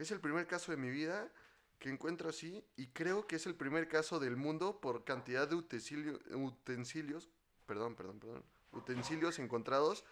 Es 0.00 0.10
el 0.10 0.20
primer 0.20 0.46
caso 0.46 0.72
de 0.72 0.78
mi 0.78 0.88
vida 0.88 1.30
que 1.78 1.90
encuentro 1.90 2.30
así 2.30 2.64
y 2.76 2.86
creo 2.86 3.26
que 3.26 3.36
es 3.36 3.44
el 3.44 3.54
primer 3.54 3.86
caso 3.86 4.18
del 4.18 4.34
mundo 4.34 4.80
por 4.80 5.04
cantidad 5.04 5.46
de 5.46 5.56
utensilio- 5.56 6.18
utensilios, 6.36 7.28
perdón, 7.66 7.96
perdón, 7.96 8.18
perdón, 8.18 8.42
utensilios 8.72 9.38
encontrados 9.38 10.04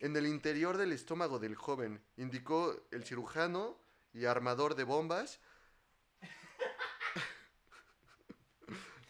en 0.00 0.16
el 0.16 0.26
interior 0.26 0.76
del 0.76 0.90
estómago 0.90 1.38
del 1.38 1.54
joven, 1.54 2.02
indicó 2.16 2.74
el 2.90 3.04
cirujano 3.04 3.78
y 4.12 4.24
armador 4.24 4.74
de 4.74 4.82
bombas. 4.82 5.38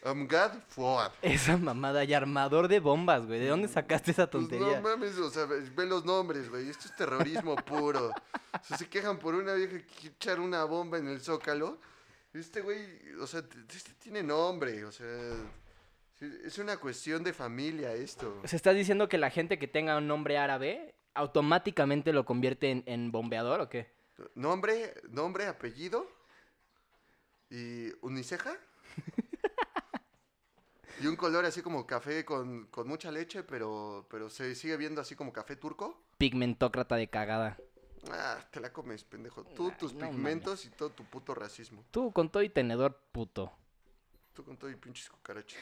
Amgad 0.04 0.52
Fuad. 0.68 1.12
Esa 1.22 1.56
mamada 1.56 2.02
y 2.04 2.12
armador 2.14 2.68
de 2.68 2.80
bombas, 2.80 3.26
güey. 3.26 3.38
¿De 3.40 3.46
dónde 3.48 3.68
sacaste 3.68 4.10
esa 4.10 4.28
Pues 4.28 4.48
tontería? 4.48 4.80
no 4.80 4.82
mames, 4.88 5.16
o 5.18 5.30
sea, 5.30 5.44
ve 5.46 5.86
los 5.86 6.04
nombres, 6.04 6.48
güey. 6.50 6.68
Esto 6.68 6.88
es 6.88 6.96
terrorismo 6.96 7.54
puro. 7.56 8.08
O 8.08 8.64
sea, 8.64 8.76
se 8.76 8.88
quejan 8.88 9.18
por 9.18 9.34
una 9.34 9.54
vieja 9.54 9.78
que 10.00 10.08
echar 10.08 10.40
una 10.40 10.64
bomba 10.64 10.98
en 10.98 11.08
el 11.08 11.20
zócalo. 11.20 11.78
Este 12.34 12.62
güey, 12.62 12.80
o 13.20 13.26
sea, 13.26 13.44
este 13.70 13.92
tiene 14.00 14.22
nombre, 14.22 14.84
o 14.84 14.92
sea. 14.92 15.06
Es 16.44 16.58
una 16.58 16.76
cuestión 16.76 17.24
de 17.24 17.32
familia 17.32 17.92
esto. 17.94 18.40
¿Se 18.44 18.54
estás 18.56 18.76
diciendo 18.76 19.08
que 19.08 19.18
la 19.18 19.30
gente 19.30 19.58
que 19.58 19.66
tenga 19.66 19.96
un 19.98 20.06
nombre 20.06 20.38
árabe 20.38 20.94
automáticamente 21.14 22.12
lo 22.12 22.24
convierte 22.24 22.70
en, 22.70 22.84
en 22.86 23.10
bombeador 23.10 23.60
o 23.60 23.68
qué? 23.68 23.90
Nombre, 24.36 24.94
nombre, 25.10 25.46
apellido. 25.46 26.06
Y 27.50 27.90
uniceja. 28.00 28.56
y 31.02 31.06
un 31.06 31.16
color 31.16 31.44
así 31.44 31.62
como 31.62 31.86
café 31.86 32.24
con, 32.24 32.66
con 32.66 32.86
mucha 32.88 33.10
leche, 33.10 33.42
pero, 33.42 34.06
pero 34.10 34.30
se 34.30 34.54
sigue 34.54 34.76
viendo 34.76 35.00
así 35.00 35.14
como 35.16 35.32
café 35.32 35.56
turco. 35.56 36.00
Pigmentócrata 36.18 36.96
de 36.96 37.08
cagada. 37.08 37.56
Ah, 38.10 38.38
te 38.50 38.60
la 38.60 38.72
comes, 38.72 39.04
pendejo. 39.04 39.44
Tú, 39.44 39.68
Ay, 39.70 39.76
tus 39.78 39.94
no 39.94 40.08
pigmentos 40.10 40.64
y 40.64 40.70
todo 40.70 40.90
tu 40.90 41.04
puto 41.04 41.34
racismo. 41.34 41.84
Tú 41.90 42.12
con 42.12 42.30
todo 42.30 42.42
y 42.42 42.48
tenedor 42.48 42.98
puto. 43.12 43.52
Tú 44.34 44.44
con 44.44 44.56
todo 44.56 44.70
y 44.70 44.76
pinches 44.76 45.08
cucarachas. 45.10 45.60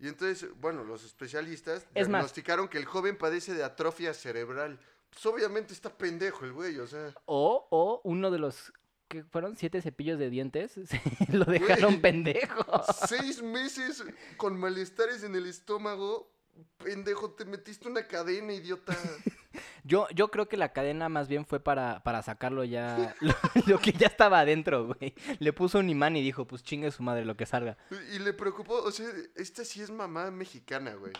Y 0.00 0.06
entonces, 0.06 0.48
bueno, 0.60 0.84
los 0.84 1.04
especialistas 1.04 1.86
Es 1.94 2.08
más- 2.08 2.20
diagnosticaron 2.20 2.68
que 2.68 2.78
el 2.78 2.84
joven 2.84 3.18
padece 3.18 3.54
de 3.54 3.64
atrofia 3.64 4.14
cerebral. 4.14 4.78
Pues 5.10 5.24
obviamente 5.26 5.72
está 5.72 5.90
pendejo 5.90 6.44
el 6.44 6.52
güey, 6.52 6.78
o 6.78 6.86
sea. 6.86 7.12
O, 7.24 7.66
o 7.70 8.00
uno 8.04 8.30
de 8.30 8.38
los 8.38 8.72
que 9.08 9.24
fueron 9.24 9.56
siete 9.56 9.80
cepillos 9.80 10.18
de 10.18 10.30
dientes 10.30 10.74
lo 11.32 11.44
dejaron 11.44 12.00
pendejo. 12.00 12.82
Seis 13.06 13.42
meses 13.42 14.04
con 14.36 14.58
malestares 14.58 15.24
en 15.24 15.34
el 15.34 15.46
estómago. 15.46 16.30
Pendejo, 16.78 17.30
te 17.30 17.44
metiste 17.44 17.88
una 17.88 18.06
cadena, 18.06 18.52
idiota. 18.52 18.96
Yo, 19.84 20.06
yo 20.10 20.30
creo 20.30 20.48
que 20.48 20.56
la 20.56 20.72
cadena 20.72 21.08
más 21.08 21.26
bien 21.26 21.46
fue 21.46 21.58
para, 21.58 22.02
para 22.04 22.22
sacarlo 22.22 22.62
ya, 22.62 23.16
lo, 23.20 23.34
lo 23.66 23.78
que 23.78 23.92
ya 23.92 24.06
estaba 24.06 24.40
adentro, 24.40 24.86
güey. 24.86 25.14
Le 25.38 25.52
puso 25.52 25.78
un 25.78 25.88
imán 25.88 26.14
y 26.16 26.22
dijo, 26.22 26.46
pues 26.46 26.62
chingue 26.62 26.90
su 26.90 27.02
madre 27.02 27.24
lo 27.24 27.36
que 27.36 27.46
salga. 27.46 27.78
Y 28.12 28.18
le 28.18 28.34
preocupó, 28.34 28.82
o 28.82 28.92
sea, 28.92 29.08
esta 29.34 29.64
sí 29.64 29.80
es 29.80 29.90
mamá 29.90 30.30
mexicana, 30.30 30.94
güey. 30.94 31.12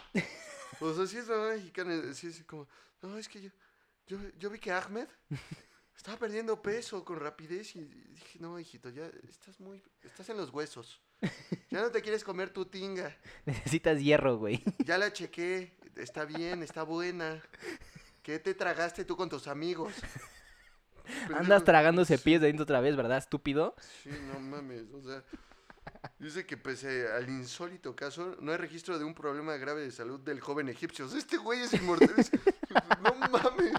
O 0.81 0.93
sea, 0.93 1.07
sí 1.07 1.17
es 1.17 1.29
mamá 1.29 1.55
mexicana. 1.55 2.13
Sí 2.13 2.27
es 2.27 2.45
como, 2.45 2.69
no, 3.01 3.17
es 3.17 3.29
que 3.29 3.41
yo, 3.41 3.51
yo, 4.07 4.19
yo 4.39 4.51
vi 4.51 4.59
que 4.59 4.71
Ahmed 4.71 5.09
estaba 5.99 6.17
perdiendo 6.17 6.63
peso 6.63 7.05
con 7.05 7.19
rapidez 7.19 7.75
y 7.75 7.81
dije, 7.81 8.39
no, 8.39 8.61
hijito, 8.61 8.89
ya 8.89 9.11
estás 9.29 9.59
muy, 9.59 9.83
estás 10.05 10.29
en 10.29 10.37
los 10.37 10.51
huesos. 10.51 11.01
Ya 11.71 11.83
no 11.83 11.91
te 11.91 12.01
quieres 12.01 12.23
comer 12.23 12.51
tu 12.51 12.65
tinga. 12.65 13.15
Necesitas 13.45 14.01
hierro, 14.01 14.39
güey. 14.39 14.63
Ya 14.79 14.97
la 14.97 15.13
chequé, 15.13 15.77
está 15.97 16.25
bien, 16.25 16.63
está 16.63 16.85
buena. 16.85 17.43
¿Qué 18.23 18.39
te 18.39 18.55
tragaste 18.55 19.05
tú 19.05 19.17
con 19.17 19.29
tus 19.29 19.49
amigos? 19.49 19.93
Andas 21.25 21.39
Pendejo. 21.39 21.65
tragando 21.65 22.05
cepillos 22.05 22.43
de 22.43 22.47
dientes 22.47 22.63
otra 22.63 22.81
vez, 22.81 22.95
¿verdad, 22.95 23.19
estúpido? 23.19 23.75
Sí, 24.05 24.11
no 24.33 24.39
mames, 24.39 24.85
o 24.93 25.03
sea. 25.03 25.25
Dice 26.21 26.47
que 26.47 26.57
pese 26.57 27.11
al 27.11 27.29
insólito 27.29 27.97
caso, 27.97 28.37
no 28.41 28.53
hay 28.53 28.59
registro 28.59 29.01
de 29.01 29.05
un 29.05 29.15
problema 29.15 29.57
grave 29.57 29.81
de 29.81 29.91
salud 29.91 30.21
del 30.21 30.41
joven 30.41 30.69
egipcio. 30.69 31.07
O 31.07 31.09
sea, 31.09 31.19
este 31.19 31.39
güey 31.39 31.61
es 31.61 31.73
inmortal. 31.75 32.15
no 33.03 33.29
mames. 33.31 33.75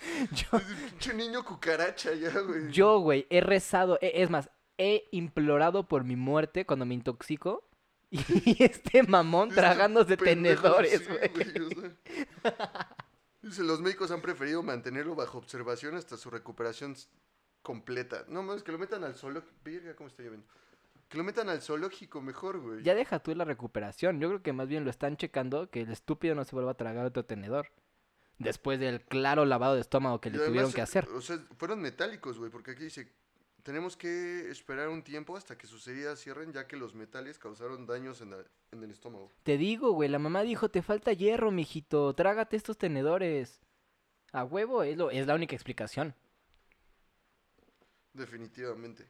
Yo, 0.32 0.60
pinche 0.90 1.12
niño 1.14 1.44
cucaracha 1.44 2.14
ya, 2.14 2.30
güey. 2.40 2.70
yo, 2.70 3.00
güey, 3.00 3.26
he 3.30 3.40
rezado, 3.40 3.98
e- 4.00 4.22
es 4.22 4.30
más, 4.30 4.48
he 4.76 5.08
implorado 5.10 5.88
por 5.88 6.04
mi 6.04 6.14
muerte 6.16 6.64
cuando 6.66 6.86
me 6.86 6.94
intoxico. 6.94 7.64
Y 8.10 8.62
este 8.62 9.02
mamón 9.02 9.48
Este 9.50 9.60
tragándose 9.60 10.16
tenedores, 10.16 11.00
sí, 11.00 11.06
güey. 11.06 11.66
o 11.66 11.70
sea. 12.42 12.96
Dice, 13.42 13.62
los 13.62 13.80
médicos 13.80 14.10
han 14.10 14.20
preferido 14.22 14.62
mantenerlo 14.62 15.14
bajo 15.14 15.38
observación 15.38 15.94
hasta 15.94 16.16
su 16.16 16.28
recuperación 16.30 16.96
completa. 17.62 18.24
No 18.28 18.42
mames, 18.42 18.62
que 18.62 18.72
lo 18.72 18.78
metan 18.78 19.04
al 19.04 19.14
zoológico. 19.14 19.54
Verga, 19.64 19.94
cómo 19.94 20.08
está 20.08 20.22
lloviendo. 20.22 20.46
Que 21.08 21.18
lo 21.18 21.24
metan 21.24 21.48
al 21.48 21.62
zoológico 21.62 22.20
mejor, 22.20 22.60
güey. 22.60 22.82
Ya 22.82 22.94
deja 22.94 23.18
tú 23.20 23.34
la 23.34 23.44
recuperación. 23.44 24.20
Yo 24.20 24.28
creo 24.28 24.42
que 24.42 24.52
más 24.52 24.68
bien 24.68 24.84
lo 24.84 24.90
están 24.90 25.16
checando 25.16 25.70
que 25.70 25.82
el 25.82 25.90
estúpido 25.92 26.34
no 26.34 26.44
se 26.44 26.54
vuelva 26.54 26.72
a 26.72 26.76
tragar 26.76 27.06
otro 27.06 27.24
tenedor. 27.24 27.68
Después 28.38 28.78
del 28.78 29.00
claro 29.04 29.44
lavado 29.44 29.74
de 29.74 29.80
estómago 29.80 30.20
que 30.20 30.28
Y 30.28 30.32
le 30.32 30.38
además, 30.38 30.50
tuvieron 30.50 30.72
que 30.72 30.80
hacer. 30.82 31.08
O 31.08 31.20
sea, 31.20 31.38
fueron 31.58 31.80
metálicos, 31.80 32.38
güey, 32.38 32.50
porque 32.50 32.70
aquí 32.72 32.84
dice, 32.84 33.12
tenemos 33.64 33.96
que 33.96 34.48
esperar 34.50 34.88
un 34.88 35.02
tiempo 35.02 35.36
hasta 35.36 35.58
que 35.58 35.66
sus 35.66 35.86
heridas 35.88 36.20
cierren, 36.20 36.52
ya 36.52 36.66
que 36.68 36.76
los 36.76 36.94
metales 36.94 37.38
causaron 37.38 37.86
daños 37.86 38.20
en, 38.20 38.30
la- 38.30 38.44
en 38.70 38.82
el 38.84 38.90
estómago. 38.90 39.32
Te 39.42 39.56
digo, 39.58 39.90
güey, 39.92 40.08
la 40.08 40.18
mamá 40.20 40.42
dijo, 40.42 40.68
te 40.70 40.82
falta 40.82 41.12
hierro, 41.12 41.50
mijito, 41.50 42.14
trágate 42.14 42.56
estos 42.56 42.78
tenedores. 42.78 43.60
A 44.32 44.44
huevo, 44.44 44.82
es, 44.84 44.96
lo, 44.96 45.10
es 45.10 45.26
la 45.26 45.34
única 45.34 45.56
explicación. 45.56 46.14
Definitivamente. 48.12 49.08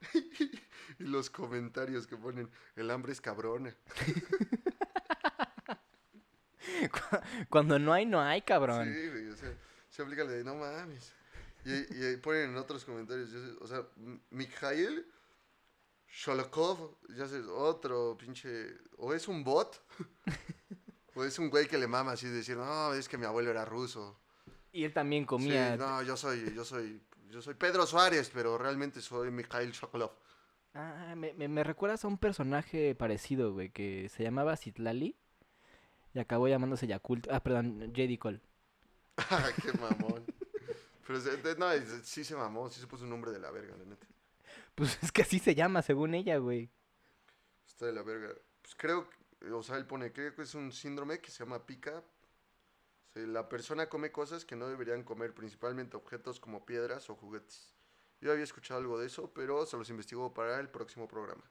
y 0.98 1.04
los 1.04 1.30
comentarios 1.30 2.06
que 2.06 2.16
ponen, 2.16 2.50
el 2.76 2.90
hambre 2.90 3.12
es 3.12 3.20
cabrona. 3.20 3.74
Cuando 7.50 7.78
no 7.78 7.92
hay, 7.92 8.06
no 8.06 8.20
hay, 8.20 8.42
cabrón. 8.42 8.92
Sí, 8.92 9.08
güey, 9.08 9.28
o 9.28 9.36
sea, 9.36 9.52
se 9.90 10.02
aplica 10.02 10.24
la 10.24 10.32
de 10.32 10.44
no 10.44 10.54
mames. 10.56 11.12
Y, 11.64 11.70
y 11.96 12.04
ahí 12.04 12.16
ponen 12.18 12.50
en 12.50 12.56
otros 12.56 12.84
comentarios, 12.84 13.30
ya 13.32 13.38
sé, 13.40 13.52
o 13.60 13.66
sea, 13.66 13.82
Mikhail 14.30 15.04
Sholokov, 16.08 16.96
ya 17.16 17.26
sé, 17.26 17.40
otro 17.40 18.16
pinche, 18.16 18.68
o 18.98 19.12
es 19.12 19.26
un 19.28 19.42
bot, 19.42 19.82
o 21.14 21.24
es 21.24 21.38
un 21.38 21.50
güey 21.50 21.66
que 21.66 21.76
le 21.78 21.86
mama 21.88 22.12
así, 22.12 22.28
decir, 22.28 22.56
no, 22.56 22.94
es 22.94 23.08
que 23.08 23.18
mi 23.18 23.26
abuelo 23.26 23.50
era 23.50 23.64
ruso. 23.64 24.20
Y 24.72 24.84
él 24.84 24.92
también 24.92 25.24
Sí, 25.24 25.26
comía. 25.26 25.76
no, 25.76 26.02
yo 26.02 26.16
soy, 26.16 26.54
yo 26.54 26.64
soy, 26.64 27.02
yo 27.30 27.42
soy 27.42 27.54
Pedro 27.54 27.86
Suárez, 27.86 28.30
pero 28.32 28.56
realmente 28.58 29.00
soy 29.00 29.30
Mikhail 29.30 29.72
Shokolov. 29.72 30.12
Ah, 30.74 31.14
me, 31.16 31.32
me, 31.32 31.48
me 31.48 31.64
recuerdas 31.64 32.04
a 32.04 32.08
un 32.08 32.18
personaje 32.18 32.94
parecido, 32.94 33.52
güey, 33.52 33.70
que 33.70 34.08
se 34.10 34.22
llamaba 34.22 34.56
Citlali 34.56 35.16
y 36.16 36.20
acabó 36.20 36.48
llamándose 36.48 36.86
Yakult. 36.86 37.28
Ah, 37.30 37.42
perdón, 37.42 37.92
JD 37.92 38.18
Cole. 38.18 38.40
Ah, 39.18 39.50
qué 39.62 39.70
mamón. 39.78 40.24
Pero 41.06 41.20
no, 41.58 41.70
sí 42.02 42.24
se 42.24 42.34
mamó, 42.34 42.70
sí 42.70 42.80
se 42.80 42.86
puso 42.86 43.04
un 43.04 43.10
nombre 43.10 43.30
de 43.30 43.38
la 43.38 43.50
verga, 43.50 43.76
la 43.76 43.84
neta. 43.84 44.06
Pues 44.74 44.98
es 45.02 45.12
que 45.12 45.22
así 45.22 45.38
se 45.38 45.54
llama, 45.54 45.82
según 45.82 46.14
ella, 46.14 46.38
güey. 46.38 46.70
Está 47.66 47.86
de 47.86 47.92
la 47.92 48.02
verga. 48.02 48.34
Pues 48.62 48.74
creo, 48.74 49.08
o 49.52 49.62
sea, 49.62 49.76
él 49.76 49.86
pone, 49.86 50.10
creo 50.12 50.34
que 50.34 50.42
es 50.42 50.54
un 50.54 50.72
síndrome 50.72 51.20
que 51.20 51.30
se 51.30 51.44
llama 51.44 51.66
pica. 51.66 52.02
O 53.08 53.12
sea, 53.12 53.26
la 53.26 53.48
persona 53.48 53.88
come 53.88 54.10
cosas 54.10 54.44
que 54.44 54.56
no 54.56 54.68
deberían 54.68 55.04
comer, 55.04 55.34
principalmente 55.34 55.96
objetos 55.96 56.40
como 56.40 56.64
piedras 56.64 57.10
o 57.10 57.14
juguetes. 57.14 57.74
Yo 58.22 58.32
había 58.32 58.44
escuchado 58.44 58.80
algo 58.80 58.98
de 58.98 59.06
eso, 59.06 59.30
pero 59.34 59.66
se 59.66 59.76
los 59.76 59.90
investigo 59.90 60.32
para 60.32 60.58
el 60.58 60.70
próximo 60.70 61.06
programa. 61.06 61.44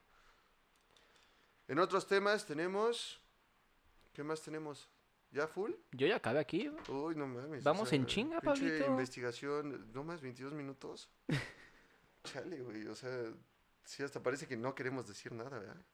En 1.68 1.78
otros 1.78 2.08
temas 2.08 2.48
tenemos... 2.48 3.22
¿Qué 4.16 4.24
más 4.24 4.42
tenemos? 4.42 4.90
¿Ya 5.32 5.46
full? 5.46 5.72
Yo 5.92 6.08
ya 6.08 6.16
acabé 6.16 6.40
aquí. 6.40 6.72
Uy, 6.88 7.16
no 7.16 7.28
mames. 7.28 7.62
o 7.62 7.64
Vamos 7.66 7.90
sea, 7.90 7.98
en 7.98 8.06
chinga, 8.06 8.40
Pablito. 8.40 8.86
investigación, 8.86 9.92
no 9.94 10.04
más 10.06 10.22
22 10.22 10.54
minutos. 10.54 11.10
Chale, 12.24 12.62
güey, 12.62 12.88
o 12.88 12.96
sea, 12.96 13.12
sí, 13.84 14.02
hasta 14.04 14.24
parece 14.24 14.48
que 14.48 14.56
no 14.56 14.74
queremos 14.74 15.06
decir 15.08 15.34
nada, 15.34 15.60
¿verdad? 15.60 15.86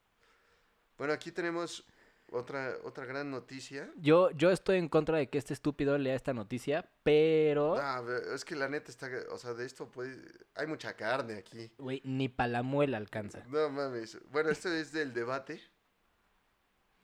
Bueno, 0.97 1.13
aquí 1.13 1.31
tenemos 1.31 1.85
otra, 2.31 2.75
otra 2.83 3.05
gran 3.05 3.31
noticia. 3.31 3.91
Yo, 3.97 4.29
yo 4.31 4.51
estoy 4.51 4.77
en 4.77 4.87
contra 4.87 5.17
de 5.17 5.29
que 5.29 5.39
este 5.39 5.53
estúpido 5.53 5.97
lea 5.97 6.15
esta 6.15 6.33
noticia, 6.33 6.89
pero, 7.03 7.75
Ah, 7.79 8.03
es 8.35 8.45
que 8.45 8.55
la 8.55 8.69
neta 8.69 8.91
está, 8.91 9.09
o 9.31 9.37
sea, 9.39 9.55
de 9.55 9.65
esto 9.65 9.89
puede, 9.89 10.15
hay 10.55 10.67
mucha 10.67 10.93
carne 10.95 11.33
aquí. 11.39 11.73
güey, 11.79 12.01
ni 12.05 12.29
pa' 12.29 12.47
la 12.47 12.61
muela 12.61 12.97
alcanza. 12.97 13.43
No 13.47 13.69
mames. 13.71 14.19
Bueno, 14.29 14.51
esto 14.51 14.69
es 14.71 14.91
del 14.93 15.11
debate 15.13 15.59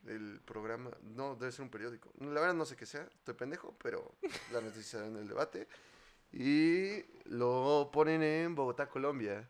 del 0.08 0.40
programa. 0.40 0.90
No, 1.02 1.36
debe 1.36 1.52
ser 1.52 1.62
un 1.62 1.70
periódico. 1.70 2.10
La 2.20 2.40
verdad 2.40 2.54
no 2.54 2.64
sé 2.64 2.76
qué 2.76 2.86
sea, 2.86 3.02
estoy 3.02 3.34
pendejo, 3.34 3.76
pero 3.82 4.14
la 4.52 4.60
noticia 4.60 5.04
en 5.04 5.16
el 5.16 5.28
debate. 5.28 5.68
Y 6.32 7.02
lo 7.26 7.90
ponen 7.92 8.22
en 8.22 8.54
Bogotá, 8.54 8.88
Colombia. 8.88 9.48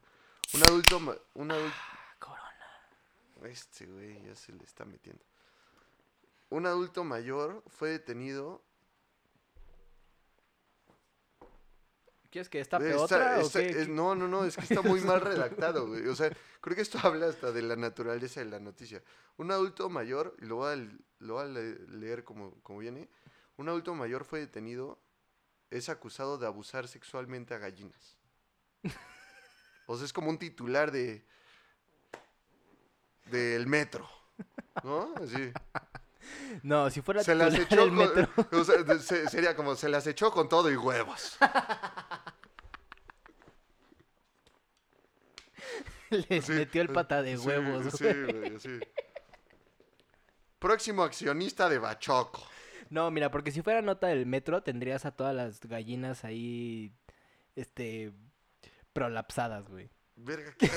Un 0.54 0.62
adulto, 0.62 0.96
un 1.34 1.50
adulto, 1.50 1.76
Corona. 2.18 3.50
este 3.50 3.86
güey 3.86 4.22
ya 4.24 4.34
se 4.34 4.52
le 4.52 4.64
está 4.64 4.84
metiendo. 4.84 5.22
Un 6.50 6.66
adulto 6.66 7.04
mayor 7.04 7.62
fue 7.66 7.90
detenido. 7.90 8.62
¿Quieres 12.30 12.48
que 12.50 12.60
estape 12.60 12.90
Está- 12.90 13.00
otra 13.02 13.38
o 13.38 13.40
está- 13.40 13.60
qué? 13.60 13.70
es- 13.70 13.88
no, 13.88 14.14
no, 14.14 14.28
no, 14.28 14.44
es 14.44 14.56
que 14.56 14.62
está 14.62 14.82
muy 14.82 15.00
mal 15.00 15.20
redactado, 15.22 15.86
güey. 15.88 16.06
O 16.08 16.14
sea, 16.14 16.30
creo 16.60 16.76
que 16.76 16.82
esto 16.82 16.98
habla 17.02 17.26
hasta 17.28 17.52
de 17.52 17.62
la 17.62 17.76
naturaleza 17.76 18.40
de 18.40 18.46
la 18.46 18.60
noticia. 18.60 19.02
Un 19.38 19.50
adulto 19.50 19.88
mayor, 19.88 20.36
y 20.42 20.44
lo 20.46 20.56
voy 20.56 20.72
a, 20.72 20.76
lo 21.20 21.34
voy 21.34 21.42
a 21.44 21.46
le- 21.46 21.78
leer 21.88 22.24
como, 22.24 22.54
como 22.62 22.80
viene. 22.80 23.08
Un 23.56 23.68
adulto 23.68 23.94
mayor 23.94 24.24
fue 24.24 24.40
detenido, 24.40 24.98
es 25.70 25.88
acusado 25.88 26.38
de 26.38 26.46
abusar 26.46 26.86
sexualmente 26.86 27.54
a 27.54 27.58
gallinas. 27.58 28.16
O 29.86 29.96
sea, 29.96 30.04
es 30.04 30.12
como 30.12 30.28
un 30.28 30.38
titular 30.38 30.92
de. 30.92 31.24
del 33.30 33.66
metro. 33.66 34.08
¿No? 34.84 35.12
Así. 35.16 35.52
No, 36.62 36.90
si 36.90 37.00
fuera 37.00 37.24
Se 37.24 37.34
las 37.34 37.54
echó 37.54 37.76
del 37.76 37.92
metro. 37.92 38.28
con, 38.34 38.60
o 38.60 38.64
sea, 38.64 38.98
se- 38.98 39.28
sería 39.28 39.56
como 39.56 39.74
se 39.76 39.88
las 39.88 40.06
echó 40.06 40.30
con 40.30 40.48
todo 40.48 40.70
y 40.70 40.76
huevos. 40.76 41.38
Les 46.28 46.44
Sí, 46.44 46.52
metió 46.52 46.82
el 46.82 46.90
eh, 46.90 46.92
pata 46.92 47.22
de 47.22 47.36
huevos, 47.36 47.94
Sí, 47.94 48.04
güey. 48.04 48.32
güey, 48.32 48.60
sí. 48.60 48.78
Próximo 50.58 51.02
accionista 51.02 51.68
de 51.68 51.78
Bachoco. 51.78 52.42
No, 52.90 53.10
mira, 53.10 53.30
porque 53.30 53.52
si 53.52 53.62
fuera 53.62 53.82
nota 53.82 54.08
del 54.08 54.26
metro, 54.26 54.62
tendrías 54.62 55.04
a 55.04 55.10
todas 55.12 55.34
las 55.34 55.60
gallinas 55.60 56.24
ahí, 56.24 56.92
este, 57.54 58.12
prolapsadas, 58.92 59.68
güey. 59.68 59.90
Verga, 60.16 60.52
¿qué 60.58 60.68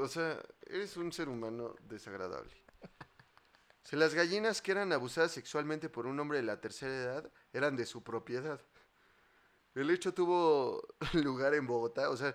o 0.00 0.08
sea, 0.08 0.40
eres 0.66 0.96
un 0.96 1.12
ser 1.12 1.28
humano 1.28 1.76
desagradable. 1.82 2.52
Si 3.84 3.96
las 3.96 4.14
gallinas 4.14 4.62
que 4.62 4.72
eran 4.72 4.92
abusadas 4.92 5.32
sexualmente 5.32 5.88
por 5.88 6.06
un 6.06 6.18
hombre 6.18 6.38
de 6.38 6.44
la 6.44 6.60
tercera 6.60 6.92
edad 6.92 7.30
eran 7.52 7.76
de 7.76 7.84
su 7.84 8.02
propiedad. 8.02 8.60
El 9.74 9.90
hecho 9.90 10.12
tuvo 10.14 10.82
lugar 11.12 11.54
en 11.54 11.66
Bogotá, 11.66 12.10
o 12.10 12.16
sea, 12.16 12.34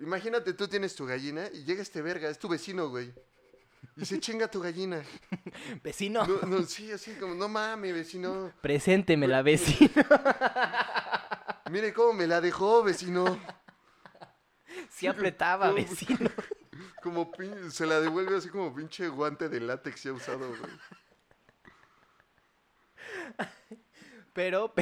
imagínate 0.00 0.52
tú 0.54 0.68
tienes 0.68 0.94
tu 0.94 1.06
gallina 1.06 1.48
y 1.52 1.64
llega 1.64 1.82
este 1.82 2.02
verga, 2.02 2.28
es 2.28 2.38
tu 2.38 2.48
vecino, 2.48 2.88
güey. 2.88 3.12
Y 3.96 4.04
se 4.06 4.18
chinga 4.18 4.50
tu 4.50 4.60
gallina. 4.60 5.02
Vecino, 5.84 6.26
No, 6.26 6.40
no, 6.48 6.62
sí, 6.64 6.90
así 6.90 7.12
como, 7.14 7.34
no 7.34 7.48
mames, 7.48 7.94
vecino. 7.94 8.52
presénteme 8.62 9.28
la 9.28 9.42
vecina. 9.42 9.92
Mire 11.70 11.92
cómo 11.92 12.12
me 12.14 12.26
la 12.26 12.40
dejó, 12.40 12.82
vecino. 12.82 13.38
Sí 14.90 15.06
apretaba, 15.06 15.68
No, 15.68 15.74
vecino. 15.74 16.30
Como 17.02 17.30
pin- 17.32 17.70
se 17.70 17.84
la 17.86 18.00
devuelve 18.00 18.36
así 18.38 18.48
como 18.48 18.74
pinche 18.74 19.06
guante 19.08 19.50
de 19.50 19.60
látex 19.60 20.04
ya 20.04 20.12
usado, 20.14 20.48
güey. 20.48 20.60
Pero, 24.32 24.72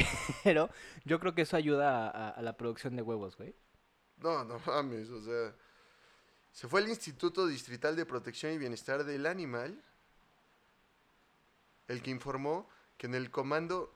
pero, 0.44 0.70
yo 1.05 1.20
creo 1.20 1.35
que 1.35 1.42
eso 1.42 1.57
ayuda 1.57 2.07
a, 2.09 2.11
a- 2.11 2.31
a 2.31 2.42
la 2.42 2.57
producción 2.57 2.96
de 2.96 3.03
huevos, 3.03 3.37
güey. 3.37 3.55
No, 4.18 4.44
no 4.44 4.61
mames, 4.66 5.11
o 5.11 5.22
sea. 5.22 5.55
Se 6.53 6.68
fue 6.68 6.81
al 6.81 6.88
Instituto 6.88 7.46
Distrital 7.46 7.96
de 7.96 8.05
Protección 8.05 8.53
y 8.53 8.59
Bienestar 8.59 9.05
del 9.05 9.27
Animal, 9.27 9.83
el 11.88 12.03
que 12.03 12.11
informó 12.11 12.68
que 12.98 13.07
en 13.07 13.14
el 13.14 13.31
comando 13.31 13.92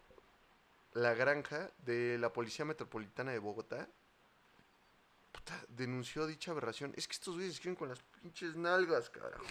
La 0.95 1.15
Granja 1.15 1.71
de 1.85 2.17
la 2.19 2.33
Policía 2.33 2.65
Metropolitana 2.65 3.33
de 3.33 3.39
Bogotá, 3.39 3.87
puta, 5.33 5.63
denunció 5.69 6.27
dicha 6.27 6.51
aberración. 6.51 6.95
Es 6.97 7.07
que 7.07 7.13
estos 7.13 7.35
güeyes 7.35 7.55
escriben 7.55 7.77
con 7.77 7.91
las 7.91 8.03
pinches 8.03 8.57
nalgas, 8.57 9.11
carajo. 9.11 9.45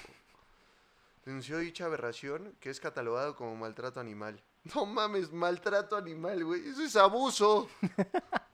Denunció 1.23 1.59
dicha 1.59 1.85
aberración 1.85 2.55
que 2.59 2.69
es 2.71 2.79
catalogado 2.79 3.35
como 3.35 3.55
maltrato 3.55 3.99
animal. 3.99 4.41
No 4.73 4.85
mames, 4.87 5.31
maltrato 5.31 5.95
animal, 5.95 6.43
güey. 6.43 6.67
Eso 6.67 6.83
es 6.83 6.95
abuso. 6.95 7.69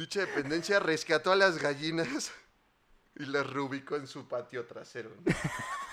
Dicha 0.00 0.20
dependencia 0.20 0.80
rescató 0.80 1.30
a 1.30 1.36
las 1.36 1.58
gallinas 1.58 2.32
y 3.16 3.26
las 3.26 3.46
reubicó 3.46 3.96
en 3.96 4.06
su 4.06 4.26
patio 4.26 4.64
trasero. 4.64 5.10
¿no? 5.10 5.32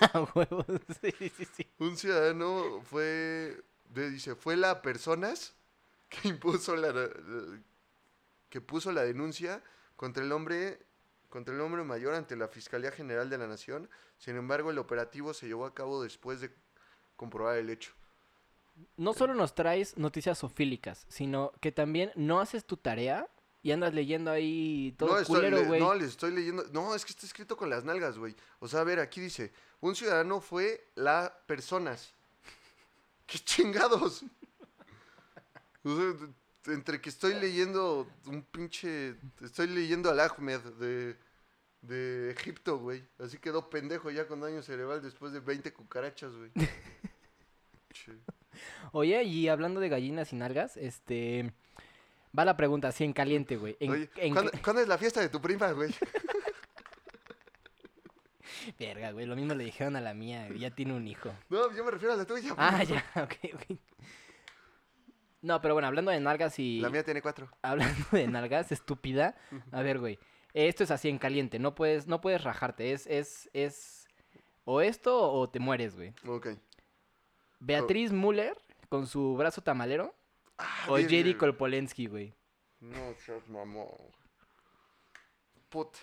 A 0.00 0.20
huevos. 0.34 0.64
Sí, 1.02 1.12
sí, 1.36 1.44
sí. 1.54 1.66
Un 1.78 1.94
ciudadano 1.98 2.80
fue, 2.88 3.60
de- 3.90 4.10
dice, 4.10 4.34
fue 4.34 4.56
la 4.56 4.80
personas 4.80 5.52
que 6.08 6.28
impuso 6.28 6.74
la, 6.74 6.90
la- 6.92 7.10
que 8.48 8.62
puso 8.62 8.92
la 8.92 9.02
denuncia 9.02 9.62
contra 9.96 10.24
el 10.24 10.32
hombre 10.32 10.80
contra 11.28 11.54
el 11.54 11.60
hombre 11.60 11.84
mayor 11.84 12.14
ante 12.14 12.34
la 12.36 12.48
Fiscalía 12.48 12.90
General 12.90 13.28
de 13.28 13.36
la 13.36 13.46
Nación. 13.46 13.90
Sin 14.16 14.36
embargo, 14.36 14.70
el 14.70 14.78
operativo 14.78 15.34
se 15.34 15.46
llevó 15.46 15.66
a 15.66 15.74
cabo 15.74 16.02
después 16.02 16.40
de 16.40 16.50
comprobar 17.16 17.58
el 17.58 17.68
hecho. 17.68 17.92
No 18.96 19.12
solo 19.12 19.34
nos 19.34 19.54
traes 19.54 19.98
noticias 19.98 20.38
sofílicas, 20.38 21.04
sino 21.10 21.52
que 21.60 21.72
también 21.72 22.12
no 22.14 22.40
haces 22.40 22.64
tu 22.64 22.78
tarea 22.78 23.28
y 23.62 23.70
andas 23.72 23.92
leyendo 23.94 24.30
ahí 24.30 24.94
todo 24.98 25.10
no, 25.14 25.18
estoy 25.18 25.36
culero, 25.36 25.56
le- 25.58 25.64
güey. 25.66 25.80
no, 25.80 25.94
les 25.94 26.10
estoy 26.10 26.32
leyendo. 26.32 26.64
No, 26.72 26.94
es 26.94 27.04
que 27.04 27.10
está 27.12 27.26
escrito 27.26 27.56
con 27.56 27.70
las 27.70 27.84
nalgas, 27.84 28.18
güey. 28.18 28.36
O 28.60 28.68
sea, 28.68 28.80
a 28.80 28.84
ver, 28.84 29.00
aquí 29.00 29.20
dice: 29.20 29.52
un 29.80 29.94
ciudadano 29.96 30.40
fue 30.40 30.88
la 30.94 31.36
personas. 31.46 32.12
¡Qué 33.26 33.38
chingados! 33.38 34.24
O 35.84 35.96
sea, 35.96 36.12
t- 36.62 36.72
entre 36.74 37.00
que 37.00 37.08
estoy 37.08 37.34
leyendo 37.34 38.06
un 38.26 38.42
pinche. 38.42 39.14
Estoy 39.40 39.68
leyendo 39.68 40.10
al 40.10 40.20
Ahmed 40.20 40.58
de, 40.78 41.16
de 41.82 42.30
Egipto, 42.32 42.78
güey. 42.78 43.02
Así 43.18 43.38
quedó 43.38 43.70
pendejo 43.70 44.10
ya 44.10 44.26
con 44.26 44.40
daño 44.40 44.60
cerebral 44.60 45.00
después 45.00 45.32
de 45.32 45.40
20 45.40 45.72
cucarachas, 45.72 46.32
güey. 46.34 46.50
Oye, 48.92 49.22
y 49.24 49.48
hablando 49.48 49.80
de 49.80 49.88
gallinas 49.88 50.32
y 50.32 50.36
nalgas, 50.36 50.76
este... 50.76 51.52
Va 52.36 52.44
la 52.44 52.56
pregunta, 52.56 52.88
así 52.88 53.04
en 53.04 53.12
caliente, 53.12 53.56
güey. 53.56 53.76
En, 53.80 53.90
Oye, 53.90 54.10
en- 54.16 54.32
¿cuándo, 54.32 54.52
cuándo 54.62 54.82
es 54.82 54.88
la 54.88 54.98
fiesta 54.98 55.20
de 55.20 55.28
tu 55.28 55.40
prima, 55.40 55.70
güey? 55.72 55.94
Verga, 58.78 59.12
güey, 59.12 59.26
lo 59.26 59.36
mismo 59.36 59.54
le 59.54 59.64
dijeron 59.64 59.96
a 59.96 60.00
la 60.00 60.14
mía, 60.14 60.48
ya 60.56 60.70
tiene 60.70 60.94
un 60.94 61.06
hijo. 61.06 61.32
No, 61.48 61.72
yo 61.74 61.84
me 61.84 61.90
refiero 61.90 62.14
a 62.14 62.16
la 62.16 62.24
tuya. 62.24 62.54
Ah, 62.56 62.82
ya, 62.82 63.04
ok, 63.22 63.34
ok. 63.54 63.78
No, 65.40 65.60
pero 65.60 65.74
bueno, 65.74 65.86
hablando 65.86 66.10
de 66.10 66.20
nalgas 66.20 66.58
y... 66.58 66.80
La 66.80 66.90
mía 66.90 67.04
tiene 67.04 67.22
cuatro. 67.22 67.48
Hablando 67.62 68.04
de 68.10 68.26
nalgas, 68.26 68.72
estúpida. 68.72 69.36
A 69.70 69.82
ver, 69.82 69.98
güey. 70.00 70.18
Esto 70.52 70.82
es 70.82 70.90
así 70.90 71.08
en 71.08 71.18
caliente. 71.18 71.58
No 71.58 71.74
puedes, 71.74 72.08
no 72.08 72.20
puedes 72.20 72.42
rajarte. 72.42 72.92
Es, 72.92 73.06
es, 73.06 73.48
es. 73.52 74.08
O 74.64 74.80
esto 74.80 75.30
o 75.30 75.48
te 75.48 75.60
mueres, 75.60 75.94
güey. 75.94 76.12
Ok. 76.26 76.48
Beatriz 77.60 78.12
Müller 78.12 78.56
con 78.88 79.06
su 79.06 79.36
brazo 79.36 79.62
tamalero. 79.62 80.14
Ah, 80.58 80.86
O 80.88 80.94
verga, 80.94 81.08
Jerry. 81.08 81.34
Kolpolensky, 81.36 82.06
güey. 82.06 82.34
No 82.80 83.14
seas 83.14 83.46
mamón. 83.48 83.86
güey. 83.86 84.12
Put. 85.68 85.96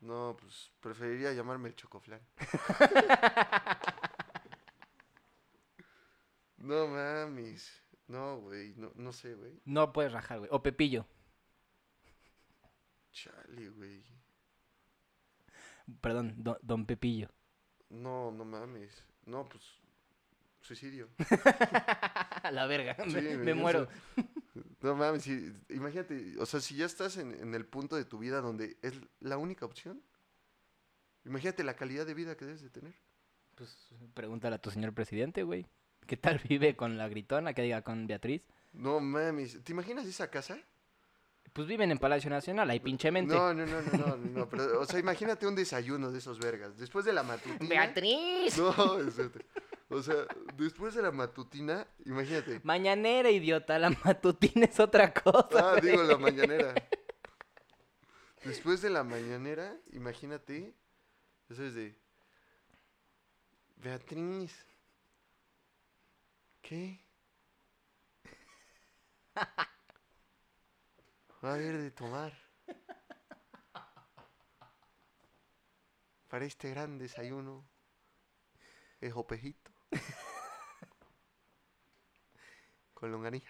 No, 0.00 0.36
pues 0.38 0.72
preferiría 0.80 1.32
llamarme 1.32 1.68
el 1.68 1.76
chocoflán. 1.76 2.20
no 6.58 6.88
mames. 6.88 7.70
No, 8.08 8.40
güey. 8.40 8.74
No, 8.76 8.90
no 8.96 9.12
sé, 9.12 9.34
güey. 9.34 9.60
No 9.64 9.92
puedes 9.92 10.12
rajar, 10.12 10.38
güey. 10.38 10.50
O 10.52 10.62
Pepillo. 10.62 11.06
Chale, 13.12 13.68
güey. 13.70 14.04
Perdón, 16.00 16.34
don, 16.38 16.56
don 16.62 16.86
Pepillo. 16.86 17.28
No, 17.90 18.30
no 18.32 18.44
mames. 18.44 19.04
No, 19.24 19.48
pues. 19.48 19.62
Suicidio. 20.62 21.08
A 22.42 22.50
la 22.52 22.66
verga. 22.66 22.96
Sí, 23.04 23.20
me, 23.36 23.52
muero. 23.54 23.88
No 24.80 24.94
mames, 24.94 25.22
si- 25.24 25.52
imagínate, 25.70 26.34
o 26.38 26.46
sea, 26.46 26.60
si 26.60 26.76
ya 26.76 26.86
estás 26.86 27.16
en, 27.18 27.32
en 27.34 27.54
el 27.54 27.66
punto 27.66 27.96
de 27.96 28.04
tu 28.04 28.18
vida 28.18 28.40
donde 28.40 28.76
es 28.82 28.94
la 29.20 29.36
única 29.38 29.66
opción, 29.66 30.02
imagínate 31.24 31.64
la 31.64 31.74
calidad 31.74 32.06
de 32.06 32.14
vida 32.14 32.36
que 32.36 32.44
debes 32.46 32.62
de 32.62 32.70
tener. 32.70 32.94
Pues 33.54 33.76
pregúntale 34.14 34.56
a 34.56 34.58
tu 34.58 34.70
señor 34.70 34.92
presidente, 34.94 35.42
güey. 35.42 35.66
¿Qué 36.06 36.16
tal 36.16 36.38
vive 36.48 36.74
con 36.76 36.96
la 36.96 37.08
gritona? 37.08 37.52
Que 37.54 37.62
diga 37.62 37.82
con 37.82 38.06
Beatriz. 38.06 38.42
No 38.72 39.00
mames, 39.00 39.62
¿te 39.62 39.72
imaginas 39.72 40.06
esa 40.06 40.30
casa? 40.30 40.58
Pues 41.52 41.68
viven 41.68 41.90
en 41.90 41.98
Palacio 41.98 42.30
Nacional, 42.30 42.70
ahí 42.70 42.80
pinchemente. 42.80 43.34
No, 43.34 43.52
no, 43.52 43.66
no, 43.66 43.82
no, 43.82 43.92
no, 43.92 44.06
no, 44.06 44.16
no, 44.16 44.48
pero, 44.48 44.80
o 44.80 44.86
sea, 44.86 44.98
imagínate 44.98 45.46
un 45.46 45.54
desayuno 45.54 46.10
de 46.10 46.18
esos 46.18 46.38
vergas. 46.38 46.78
Después 46.78 47.04
de 47.04 47.12
la 47.12 47.22
matutina. 47.22 47.58
¡Beatriz! 47.68 48.56
No. 48.56 48.72
O 49.92 50.02
sea, 50.02 50.26
después 50.56 50.94
de 50.94 51.02
la 51.02 51.12
matutina, 51.12 51.86
imagínate. 52.06 52.60
Mañanera, 52.64 53.30
idiota. 53.30 53.78
La 53.78 53.90
matutina 53.90 54.64
es 54.64 54.80
otra 54.80 55.12
cosa. 55.12 55.74
Ah, 55.74 55.80
digo 55.80 56.02
la 56.02 56.16
mañanera. 56.16 56.74
Después 58.44 58.82
de 58.82 58.90
la 58.90 59.04
mañanera, 59.04 59.78
imagínate, 59.92 60.74
eso 61.48 61.62
es 61.64 61.74
de 61.74 61.96
Beatriz. 63.76 64.66
¿Qué? 66.60 66.98
Va 71.44 71.50
a 71.50 71.54
haber 71.54 71.78
de 71.78 71.90
tomar. 71.92 72.32
Para 76.28 76.44
este 76.46 76.70
gran 76.70 76.98
desayuno, 76.98 77.64
es 79.00 79.12
opejito. 79.14 79.61
Con 82.94 83.10
longaniza. 83.12 83.48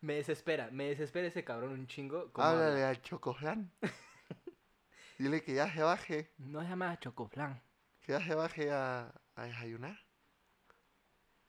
Me 0.00 0.14
desespera, 0.14 0.70
me 0.70 0.84
desespera 0.86 1.28
ese 1.28 1.44
cabrón 1.44 1.72
un 1.72 1.86
chingo. 1.86 2.32
como 2.32 2.46
Háblale 2.46 2.72
habla. 2.76 2.88
al 2.90 3.02
chocoflán. 3.02 3.70
Dile 5.18 5.42
que 5.42 5.52
ya 5.54 5.70
se 5.72 5.82
baje, 5.82 6.32
No 6.38 6.62
se 6.62 6.68
llama 6.68 6.98
Chocoflan. 6.98 7.60
que 8.00 8.12
ya 8.12 8.24
se 8.24 8.34
baje 8.34 8.70
a, 8.70 9.12
a 9.34 9.42
desayunar. 9.44 9.98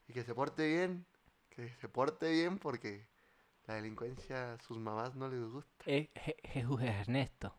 Y 0.08 0.12
que 0.12 0.22
se 0.24 0.34
porte 0.34 0.68
bien, 0.68 1.06
que 1.48 1.70
se 1.76 1.88
porte 1.88 2.30
bien 2.30 2.58
porque 2.58 3.08
la 3.66 3.76
delincuencia 3.76 4.52
a 4.54 4.58
sus 4.58 4.76
mamás 4.78 5.14
no 5.14 5.28
les 5.28 5.40
gusta. 5.44 5.84
Es 5.86 6.10
Je- 6.12 6.36
Jesús 6.50 6.82
Ernesto. 6.82 7.56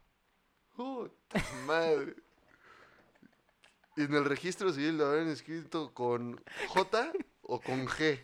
Puta 0.76 1.42
madre. 1.66 2.16
Y 3.96 4.04
en 4.04 4.14
el 4.16 4.26
registro 4.26 4.72
civil 4.74 4.98
lo 4.98 5.08
habían 5.08 5.28
escrito 5.28 5.94
con 5.94 6.42
J 6.70 7.12
o 7.44 7.60
con 7.62 7.86
G. 7.88 8.24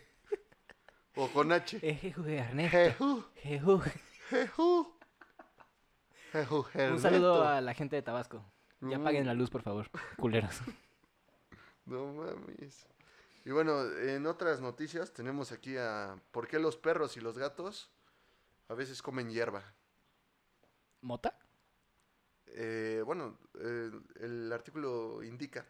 O 1.16 1.28
con 1.28 1.52
H. 1.52 1.78
Es 1.82 2.00
Jesús 2.00 2.26
Ernesto. 2.26 2.76
Jesús, 2.78 3.24
Jesús. 3.36 3.82
Jesús. 4.30 4.86
Jesús 6.32 6.66
Un 6.74 6.98
saludo 7.00 7.34
Ernesto. 7.34 7.48
a 7.48 7.60
la 7.60 7.74
gente 7.74 7.96
de 7.96 8.02
Tabasco. 8.02 8.44
Ya 8.80 8.98
Mm. 8.98 9.00
apaguen 9.02 9.26
la 9.26 9.34
luz, 9.34 9.50
por 9.50 9.62
favor. 9.62 9.90
Culeros. 10.16 10.60
No 11.84 12.12
mames. 12.12 12.86
Y 13.44 13.50
bueno, 13.50 13.82
en 13.84 14.26
otras 14.26 14.60
noticias 14.60 15.12
tenemos 15.12 15.50
aquí 15.52 15.76
a 15.76 16.16
por 16.30 16.46
qué 16.46 16.58
los 16.58 16.76
perros 16.76 17.16
y 17.16 17.20
los 17.20 17.36
gatos 17.38 17.90
a 18.68 18.74
veces 18.74 19.02
comen 19.02 19.30
hierba. 19.30 19.64
¿Mota? 21.00 21.36
Eh, 22.54 23.02
bueno, 23.04 23.38
eh, 23.60 23.90
el 24.20 24.52
artículo 24.52 25.22
indica 25.22 25.66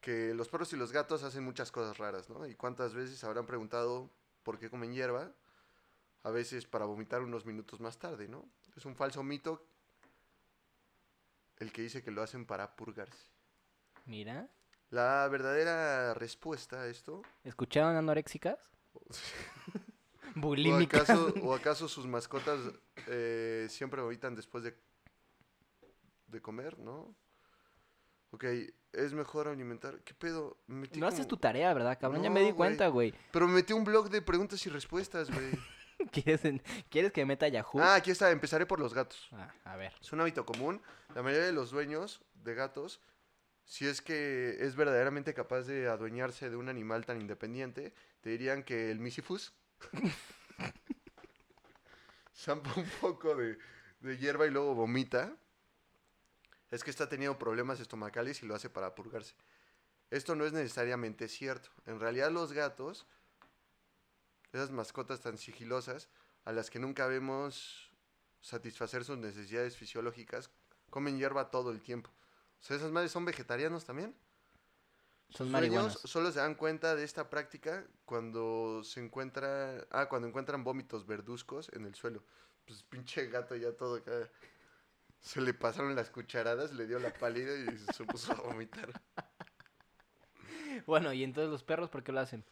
que 0.00 0.34
los 0.34 0.48
perros 0.48 0.72
y 0.72 0.76
los 0.76 0.92
gatos 0.92 1.22
hacen 1.22 1.44
muchas 1.44 1.70
cosas 1.70 1.98
raras, 1.98 2.28
¿no? 2.28 2.46
Y 2.46 2.54
cuántas 2.54 2.92
veces 2.92 3.22
habrán 3.24 3.46
preguntado 3.46 4.10
por 4.42 4.58
qué 4.58 4.68
comen 4.68 4.92
hierba, 4.92 5.32
a 6.24 6.30
veces 6.30 6.66
para 6.66 6.84
vomitar 6.86 7.22
unos 7.22 7.46
minutos 7.46 7.80
más 7.80 7.98
tarde, 7.98 8.28
¿no? 8.28 8.48
Es 8.76 8.84
un 8.84 8.96
falso 8.96 9.22
mito 9.22 9.64
el 11.58 11.72
que 11.72 11.82
dice 11.82 12.02
que 12.02 12.10
lo 12.10 12.22
hacen 12.22 12.46
para 12.46 12.74
purgarse. 12.74 13.30
Mira. 14.06 14.48
La 14.90 15.26
verdadera 15.28 16.12
respuesta 16.12 16.82
a 16.82 16.88
esto 16.88 17.22
¿Escucharon 17.44 17.96
anoréxicas? 17.96 18.58
¿O 20.36 20.40
Bulímicas. 20.40 21.02
acaso, 21.02 21.34
o 21.42 21.54
acaso 21.54 21.88
sus 21.88 22.06
mascotas 22.06 22.60
eh, 23.06 23.66
siempre 23.70 24.02
vomitan 24.02 24.34
después 24.34 24.64
de, 24.64 24.76
de 26.32 26.40
comer, 26.40 26.78
no? 26.78 27.14
Ok, 28.30 28.44
es 28.92 29.12
mejor 29.12 29.48
alimentar. 29.48 30.00
¿Qué 30.02 30.14
pedo? 30.14 30.58
Me 30.66 30.80
metí 30.82 30.98
No 30.98 31.06
haces 31.06 31.28
tu 31.28 31.36
tarea, 31.36 31.72
¿verdad, 31.74 31.98
cabrón? 32.00 32.22
ya 32.22 32.30
me 32.30 32.40
di 32.40 32.46
güey. 32.46 32.56
cuenta, 32.56 32.88
güey. 32.88 33.14
Pero 33.30 33.46
me 33.46 33.54
metí 33.54 33.72
un 33.72 33.84
blog 33.84 34.08
de 34.10 34.22
preguntas 34.22 34.64
y 34.66 34.70
respuestas, 34.70 35.30
güey. 35.30 35.50
¿Quieres, 36.12 36.44
en- 36.46 36.62
¿Quieres 36.88 37.12
que 37.12 37.24
meta 37.26 37.46
Yahoo? 37.46 37.80
ah, 37.80 37.94
aquí 37.94 38.10
está. 38.10 38.30
Empezaré 38.30 38.66
por 38.66 38.80
los 38.80 38.94
gatos. 38.94 39.28
Ah, 39.32 39.52
a 39.64 39.76
ver. 39.76 39.92
Es 40.00 40.12
un 40.12 40.20
hábito 40.20 40.44
común. 40.46 40.80
La 41.14 41.22
mayoría 41.22 41.46
de 41.46 41.52
los 41.52 41.70
dueños 41.70 42.22
de 42.34 42.54
gatos, 42.54 43.00
si 43.64 43.86
es 43.86 44.00
que 44.00 44.56
es 44.60 44.74
verdaderamente 44.74 45.34
capaz 45.34 45.62
de 45.62 45.88
adueñarse 45.88 46.48
de 46.50 46.56
un 46.56 46.68
animal 46.70 47.04
tan 47.06 47.20
independiente, 47.20 47.94
te 48.22 48.30
dirían 48.30 48.64
que 48.64 48.90
el 48.90 48.98
misifus 48.98 49.52
zampa 52.34 52.72
un 52.76 52.86
poco 53.00 53.34
de, 53.36 53.58
de 54.00 54.16
hierba 54.18 54.46
y 54.46 54.50
luego 54.50 54.74
vomita. 54.74 55.36
Es 56.72 56.82
que 56.82 56.90
está 56.90 57.08
teniendo 57.08 57.38
problemas 57.38 57.78
estomacales 57.80 58.42
y 58.42 58.46
lo 58.46 58.54
hace 58.54 58.70
para 58.70 58.94
purgarse. 58.94 59.34
Esto 60.10 60.34
no 60.34 60.44
es 60.46 60.52
necesariamente 60.52 61.28
cierto. 61.28 61.68
En 61.86 62.00
realidad 62.00 62.32
los 62.32 62.52
gatos, 62.52 63.06
esas 64.52 64.70
mascotas 64.70 65.20
tan 65.20 65.36
sigilosas, 65.36 66.08
a 66.44 66.52
las 66.52 66.70
que 66.70 66.78
nunca 66.78 67.06
vemos 67.06 67.92
satisfacer 68.40 69.04
sus 69.04 69.18
necesidades 69.18 69.76
fisiológicas, 69.76 70.50
comen 70.88 71.18
hierba 71.18 71.50
todo 71.50 71.70
el 71.70 71.82
tiempo. 71.82 72.10
O 72.60 72.64
sea, 72.64 72.78
esas 72.78 72.90
madres 72.90 73.12
son 73.12 73.26
vegetarianos 73.26 73.84
también. 73.84 74.14
Son 75.28 75.50
marihuanos. 75.50 76.00
solo 76.04 76.32
se 76.32 76.38
dan 76.38 76.54
cuenta 76.54 76.94
de 76.94 77.04
esta 77.04 77.28
práctica 77.28 77.86
cuando 78.06 78.82
se 78.82 79.00
encuentra, 79.00 79.86
ah, 79.90 80.08
cuando 80.08 80.26
encuentran 80.26 80.64
vómitos 80.64 81.06
verduzcos 81.06 81.70
en 81.74 81.84
el 81.84 81.94
suelo. 81.94 82.22
Pues 82.66 82.82
pinche 82.82 83.26
gato 83.28 83.56
ya 83.56 83.72
todo 83.72 83.96
acá. 83.96 84.30
Se 85.22 85.40
le 85.40 85.54
pasaron 85.54 85.94
las 85.94 86.10
cucharadas, 86.10 86.72
le 86.72 86.86
dio 86.86 86.98
la 86.98 87.12
pálida 87.12 87.54
y 87.54 87.78
se 87.94 88.04
puso 88.04 88.32
a 88.32 88.42
vomitar. 88.42 88.90
Bueno, 90.86 91.12
y 91.12 91.22
entonces 91.22 91.50
los 91.50 91.62
perros, 91.62 91.90
¿por 91.90 92.02
qué 92.02 92.12
lo 92.12 92.20
hacen? 92.20 92.44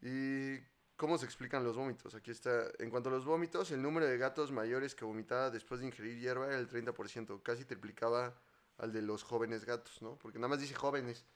¿Y 0.00 0.58
cómo 0.96 1.18
se 1.18 1.24
explican 1.24 1.64
los 1.64 1.76
vómitos? 1.76 2.14
Aquí 2.14 2.30
está. 2.30 2.66
En 2.78 2.90
cuanto 2.90 3.08
a 3.08 3.12
los 3.12 3.24
vómitos, 3.24 3.70
el 3.72 3.82
número 3.82 4.06
de 4.06 4.16
gatos 4.18 4.52
mayores 4.52 4.94
que 4.94 5.04
vomitaba 5.04 5.50
después 5.50 5.80
de 5.80 5.86
ingerir 5.86 6.18
hierba 6.18 6.46
era 6.46 6.58
el 6.58 6.68
30%. 6.68 7.42
Casi 7.42 7.64
triplicaba 7.64 8.34
al 8.78 8.92
de 8.92 9.02
los 9.02 9.24
jóvenes 9.24 9.64
gatos, 9.64 10.00
¿no? 10.00 10.16
Porque 10.16 10.38
nada 10.38 10.48
más 10.48 10.60
dice 10.60 10.74
jóvenes. 10.74 11.26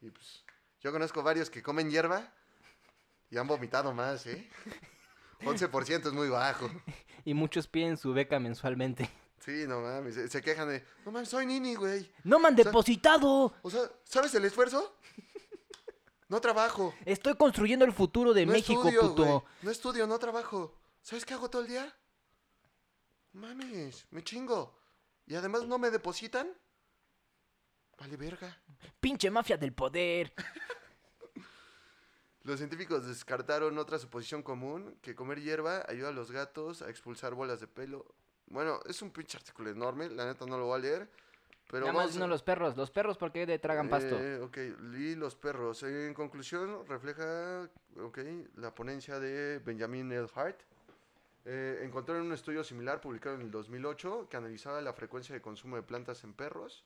Y 0.00 0.10
pues 0.10 0.44
yo 0.80 0.90
conozco 0.90 1.22
varios 1.22 1.50
que 1.50 1.62
comen 1.62 1.90
hierba 1.90 2.32
y 3.30 3.36
han 3.36 3.46
vomitado 3.46 3.92
más, 3.92 4.26
¿eh? 4.26 4.50
11% 5.42 6.06
es 6.06 6.12
muy 6.12 6.28
bajo. 6.28 6.68
Y 7.24 7.34
muchos 7.34 7.68
piden 7.68 7.96
su 7.96 8.12
beca 8.12 8.40
mensualmente. 8.40 9.08
Sí, 9.44 9.64
no 9.66 9.80
mames. 9.80 10.14
Se, 10.14 10.28
se 10.28 10.42
quejan 10.42 10.68
de, 10.68 10.84
no 11.04 11.12
mames, 11.12 11.28
soy 11.28 11.46
nini, 11.46 11.74
güey. 11.74 12.10
¡No 12.24 12.38
me 12.38 12.48
han 12.48 12.56
sea- 12.56 12.64
depositado! 12.66 13.54
O 13.62 13.70
sea, 13.70 13.90
¿sabes 14.04 14.34
el 14.34 14.44
esfuerzo? 14.44 14.96
No 16.28 16.40
trabajo. 16.40 16.94
Estoy 17.04 17.36
construyendo 17.36 17.84
el 17.84 17.92
futuro 17.92 18.32
de 18.32 18.46
no 18.46 18.52
México, 18.52 18.88
estudio, 18.88 19.00
puto. 19.10 19.44
No 19.60 19.70
estudio, 19.70 20.06
no 20.06 20.18
trabajo. 20.18 20.74
¿Sabes 21.02 21.26
qué 21.26 21.34
hago 21.34 21.50
todo 21.50 21.60
el 21.60 21.68
día? 21.68 21.94
Mames, 23.32 24.06
me 24.10 24.24
chingo. 24.24 24.74
Y 25.26 25.34
además 25.34 25.66
no 25.66 25.78
me 25.78 25.90
depositan. 25.90 26.50
Vale, 27.98 28.16
verga. 28.16 28.58
Pinche 28.98 29.30
mafia 29.30 29.58
del 29.58 29.74
poder. 29.74 30.32
Los 32.44 32.58
científicos 32.58 33.06
descartaron 33.06 33.76
otra 33.76 33.98
suposición 33.98 34.42
común, 34.42 34.98
que 35.02 35.14
comer 35.14 35.42
hierba 35.42 35.84
ayuda 35.86 36.08
a 36.08 36.12
los 36.12 36.30
gatos 36.30 36.80
a 36.80 36.88
expulsar 36.88 37.34
bolas 37.34 37.60
de 37.60 37.68
pelo. 37.68 38.06
Bueno, 38.52 38.80
es 38.86 39.00
un 39.00 39.10
pinche 39.10 39.38
artículo 39.38 39.70
enorme, 39.70 40.10
la 40.10 40.26
neta 40.26 40.44
no 40.44 40.58
lo 40.58 40.66
voy 40.66 40.78
a 40.78 40.82
leer. 40.82 41.08
Pero 41.70 41.86
Nada 41.86 42.04
más 42.04 42.14
a- 42.14 42.18
no 42.18 42.28
los 42.28 42.42
perros. 42.42 42.76
Los 42.76 42.90
perros, 42.90 43.16
¿por 43.16 43.32
qué 43.32 43.46
de 43.46 43.58
tragan 43.58 43.88
pasto? 43.88 44.18
Eh, 44.20 44.40
ok, 44.40 44.58
y 44.94 45.14
los 45.14 45.34
perros. 45.34 45.82
En 45.84 46.12
conclusión, 46.12 46.84
refleja 46.86 47.66
ok, 47.98 48.18
la 48.56 48.74
ponencia 48.74 49.18
de 49.18 49.58
Benjamin 49.60 50.12
L. 50.12 50.28
Hart. 50.34 50.60
Eh, 51.46 51.80
encontraron 51.82 52.26
un 52.26 52.32
estudio 52.34 52.62
similar 52.62 53.00
publicado 53.00 53.36
en 53.36 53.40
el 53.40 53.50
2008 53.50 54.28
que 54.28 54.36
analizaba 54.36 54.82
la 54.82 54.92
frecuencia 54.92 55.34
de 55.34 55.40
consumo 55.40 55.76
de 55.76 55.82
plantas 55.82 56.22
en 56.24 56.34
perros. 56.34 56.84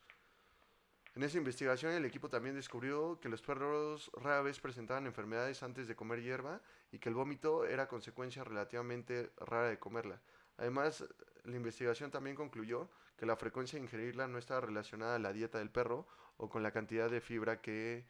En 1.17 1.25
esa 1.25 1.37
investigación 1.39 1.93
el 1.93 2.05
equipo 2.05 2.29
también 2.29 2.55
descubrió 2.55 3.19
que 3.21 3.29
los 3.29 3.43
perros 3.43 4.11
rara 4.15 4.41
vez 4.43 4.61
presentaban 4.61 5.07
enfermedades 5.07 5.63
antes 5.65 5.89
de 5.89 5.97
comer 5.97 6.23
hierba 6.23 6.61
y 6.93 6.99
que 7.01 7.09
el 7.09 7.15
vómito 7.17 7.65
era 7.67 7.89
consecuencia 7.89 8.45
relativamente 8.45 9.33
rara 9.39 9.69
de 9.69 9.79
comerla. 9.79 10.21
Además, 10.59 11.05
la 11.47 11.57
investigación 11.57 12.11
también 12.11 12.37
concluyó 12.37 12.91
que 13.17 13.27
la 13.27 13.37
frecuencia 13.37 13.79
de 13.79 13.85
ingerirla 13.85 14.27
no 14.27 14.39
estaba 14.39 14.61
relacionada 14.61 15.17
a 15.17 15.19
la 15.19 15.33
dieta 15.33 15.59
del 15.59 15.71
perro 15.71 16.07
o 16.37 16.49
con 16.49 16.63
la 16.63 16.73
cantidad 16.73 17.09
de 17.09 17.21
fibra 17.21 17.61
que 17.61 18.05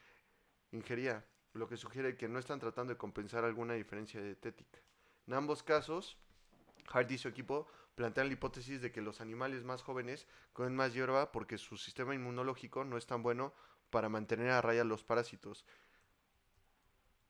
ingería, 0.73 1.25
lo 1.53 1.69
que 1.69 1.77
sugiere 1.77 2.17
que 2.17 2.29
no 2.29 2.39
están 2.39 2.61
tratando 2.61 2.93
de 2.93 2.99
compensar 2.99 3.45
alguna 3.45 3.75
diferencia 3.75 4.23
dietética. 4.23 4.81
En 5.27 5.35
ambos 5.35 5.63
casos, 5.63 6.17
Hart 6.93 7.11
y 7.11 7.19
su 7.19 7.29
equipo 7.29 7.67
plantean 7.95 8.29
la 8.29 8.35
hipótesis 8.35 8.81
de 8.81 8.91
que 8.91 9.01
los 9.01 9.21
animales 9.21 9.65
más 9.65 9.83
jóvenes 9.83 10.27
comen 10.53 10.75
más 10.75 10.93
hierba 10.95 11.33
porque 11.33 11.59
su 11.59 11.77
sistema 11.77 12.15
inmunológico 12.15 12.85
no 12.85 12.97
es 12.97 13.07
tan 13.07 13.23
bueno 13.23 13.53
para 13.91 14.09
mantener 14.09 14.51
a 14.51 14.61
raya 14.61 14.85
los 14.85 15.05
parásitos 15.05 15.65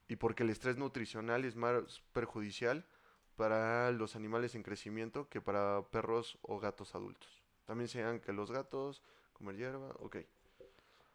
y 0.09 0.17
porque 0.17 0.45
el 0.45 0.51
estrés 0.51 0.77
nutricional 0.77 1.45
es 1.45 1.57
más 1.57 2.01
perjudicial 2.13 2.87
para 3.37 3.91
los 3.93 4.17
animales 4.17 4.55
en 4.55 4.63
crecimiento 4.63 5.29
que 5.29 5.41
para 5.41 5.83
perros 5.91 6.39
o 6.43 6.59
gatos 6.59 6.95
adultos. 6.95 7.29
También 7.67 7.89
se 7.89 8.01
dan 8.03 8.21
que 8.21 8.33
los 8.33 8.51
gatos 8.51 9.03
comer 9.33 9.57
hierba, 9.57 9.91
ok. 10.01 10.17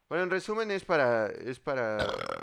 Bueno, 0.10 0.26
en 0.26 0.30
resumen 0.30 0.70
es 0.72 0.84
para, 0.86 1.28
es 1.28 1.60
para, 1.60 1.98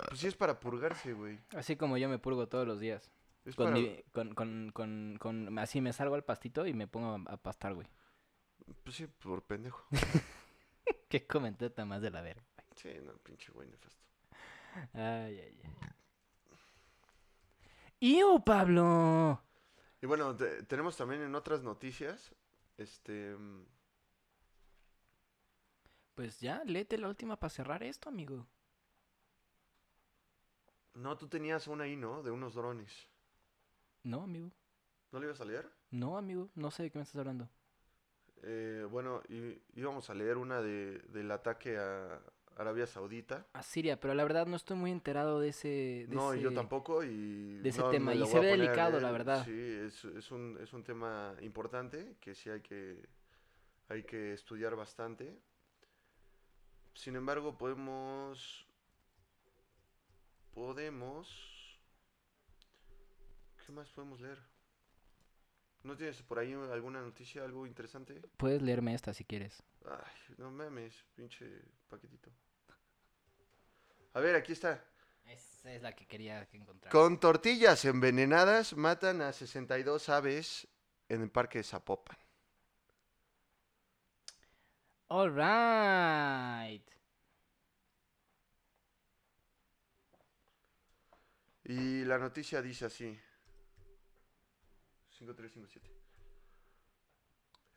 pues 0.07 0.19
sí 0.19 0.27
es 0.27 0.35
para 0.35 0.59
purgarse, 0.59 1.13
güey. 1.13 1.39
Así 1.55 1.75
como 1.75 1.97
yo 1.97 2.09
me 2.09 2.17
purgo 2.19 2.47
todos 2.47 2.67
los 2.67 2.79
días. 2.79 3.11
Es 3.45 3.55
Con, 3.55 3.67
para, 3.67 3.77
mi- 3.77 4.03
con, 4.11 4.33
con, 4.33 4.71
con, 4.73 5.17
con- 5.19 5.59
así 5.59 5.79
me 5.79 5.93
salgo 5.93 6.15
al 6.15 6.23
pastito 6.25 6.65
y 6.65 6.73
me 6.73 6.87
pongo 6.87 7.21
a, 7.29 7.37
pastar, 7.37 7.73
güey. 7.75 7.87
pues 8.83 8.95
sí, 8.95 9.07
por 9.07 9.43
pendejo. 9.43 9.85
Qué 11.09 11.25
comenté 11.25 11.69
más 11.85 12.01
de 12.01 12.09
la 12.11 12.21
verga. 12.21 12.43
Sí, 12.75 12.89
no, 13.03 13.13
pinche 13.17 13.51
güey 13.51 13.67
nefasto. 13.69 14.01
Ay, 14.93 15.39
ay, 15.39 15.61
ay. 15.63 15.89
¡Iu, 18.01 18.43
Pablo! 18.43 19.41
Y 20.01 20.05
bueno, 20.07 20.35
te- 20.35 20.63
tenemos 20.63 20.97
también 20.97 21.21
en 21.21 21.35
otras 21.35 21.61
noticias, 21.63 22.33
este, 22.77 23.35
mm, 23.35 23.63
Pues 26.13 26.39
ya, 26.39 26.63
léete 26.65 26.99
la 26.99 27.07
última 27.07 27.39
para 27.39 27.49
cerrar 27.49 27.81
esto, 27.81 28.09
amigo. 28.09 28.47
no, 30.93 31.17
tú 31.17 31.27
tenías 31.27 31.65
una 31.67 31.85
ahí, 31.85 31.95
¿no? 31.95 32.21
De 32.21 32.29
unos 32.29 32.53
drones. 32.53 33.09
No, 34.03 34.23
amigo. 34.23 34.51
¿No 35.11 35.19
le 35.19 35.25
ibas 35.27 35.41
a 35.41 35.45
leer? 35.45 35.69
No, 35.91 36.17
amigo. 36.17 36.49
No 36.55 36.71
sé 36.71 36.81
de 36.83 36.89
qué 36.91 36.97
me 36.97 37.03
estás 37.03 37.19
hablando. 37.19 37.47
Eh, 38.43 38.85
bueno, 38.89 39.21
y, 39.27 39.61
íbamos 39.75 40.09
a 40.09 40.13
leer 40.13 40.37
una 40.37 40.61
de, 40.61 40.99
del 41.09 41.29
ataque 41.31 41.77
a 41.77 42.21
Arabia 42.59 42.85
Saudita. 42.85 43.47
A 43.53 43.63
Siria, 43.63 43.97
pero 43.99 44.13
la 44.13 44.23
verdad 44.23 44.45
no 44.45 44.57
estoy 44.57 44.75
muy 44.75 44.91
enterado 44.91 45.39
de 45.39 45.49
ese... 45.49 46.05
de 46.09 46.15
No, 46.15 46.35
y 46.35 46.41
yo 46.41 46.49
ese- 46.49 46.55
tampoco. 46.55 47.03
Y 47.03 47.57
de 47.59 47.69
ese 47.69 47.79
no, 47.79 47.89
tema, 47.89 48.13
y 48.13 48.17
se 48.25 48.39
ve 48.39 48.49
poner 48.51 48.59
delicado, 48.59 48.99
la 48.99 49.11
verdad. 49.11 49.45
Sí, 49.45 49.57
es, 49.57 50.03
es, 50.03 50.29
un, 50.29 50.57
es 50.61 50.73
un 50.73 50.83
tema 50.83 51.35
importante 51.41 52.17
que 52.19 52.35
sí 52.35 52.49
hay 52.49 52.59
que, 52.59 53.07
hay 53.87 54.03
que 54.03 54.33
estudiar 54.33 54.75
bastante. 54.75 55.39
Sin 56.93 57.15
embargo, 57.15 57.57
podemos... 57.57 58.67
Podemos... 60.53 61.79
¿Qué 63.65 63.71
más 63.71 63.89
podemos 63.91 64.19
leer? 64.19 64.39
¿No 65.83 65.95
tienes 65.95 66.21
por 66.23 66.39
ahí 66.39 66.51
alguna 66.51 67.01
noticia, 67.01 67.45
algo 67.45 67.65
interesante? 67.65 68.21
Puedes 68.35 68.61
leerme 68.61 68.93
esta 68.93 69.13
si 69.13 69.23
quieres. 69.23 69.63
Ay, 69.85 70.35
no 70.37 70.51
mames, 70.51 71.05
pinche 71.15 71.45
paquetito. 71.87 72.29
A 74.19 74.21
ver, 74.21 74.35
aquí 74.35 74.51
está. 74.51 74.83
Esa 75.23 75.71
es 75.71 75.81
la 75.81 75.95
que 75.95 76.05
quería 76.05 76.45
que 76.49 76.57
encontrar. 76.57 76.91
Con 76.91 77.21
tortillas 77.21 77.85
envenenadas 77.85 78.75
matan 78.75 79.21
a 79.21 79.31
62 79.31 80.09
aves 80.09 80.67
en 81.07 81.21
el 81.21 81.31
parque 81.31 81.59
de 81.59 81.63
Zapopan. 81.63 82.17
All 85.07 85.29
right. 85.29 86.85
Y 91.63 92.03
la 92.03 92.17
noticia 92.17 92.61
dice 92.61 92.87
así. 92.87 93.17
5357. 95.11 95.89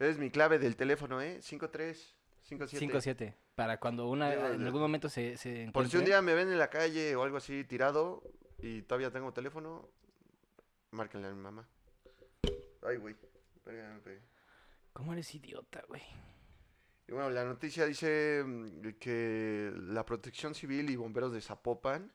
Es 0.01 0.19
mi 0.19 0.29
clave 0.33 0.59
del 0.59 0.75
teléfono, 0.75 1.21
¿eh? 1.21 1.41
5357. 1.41 2.22
5-7. 2.59 3.35
Para 3.55 3.79
cuando 3.79 4.09
una 4.09 4.35
Ya, 4.35 4.55
en 4.55 4.65
algún 4.65 4.81
momento 4.81 5.09
se, 5.09 5.37
se 5.37 5.71
Por 5.73 5.89
si 5.89 5.97
un 5.97 6.05
día 6.05 6.23
me 6.23 6.35
ven 6.35 6.49
en 6.49 6.59
la 6.59 6.71
calle 6.71 7.15
o 7.17 7.23
algo 7.23 7.37
así 7.37 7.65
tirado 7.65 8.23
y 8.59 8.83
todavía 8.83 9.11
tengo 9.11 9.33
teléfono, 9.33 9.89
márquenle 10.91 11.29
a 11.29 11.33
mi 11.33 11.41
mamá. 11.41 11.69
Ay, 12.83 12.97
güey. 12.97 13.17
¿Cómo 14.93 15.13
eres 15.13 15.35
idiota, 15.35 15.83
güey? 15.89 16.03
Y 17.09 17.13
bueno, 17.13 17.31
la 17.31 17.45
noticia 17.45 17.87
dice 17.87 18.43
mm, 18.45 18.99
que 19.01 19.73
la 19.75 20.05
protección 20.05 20.55
civil 20.55 20.91
y 20.91 20.97
bomberos 20.97 21.33
de 21.33 21.41
Zapopan 21.41 22.13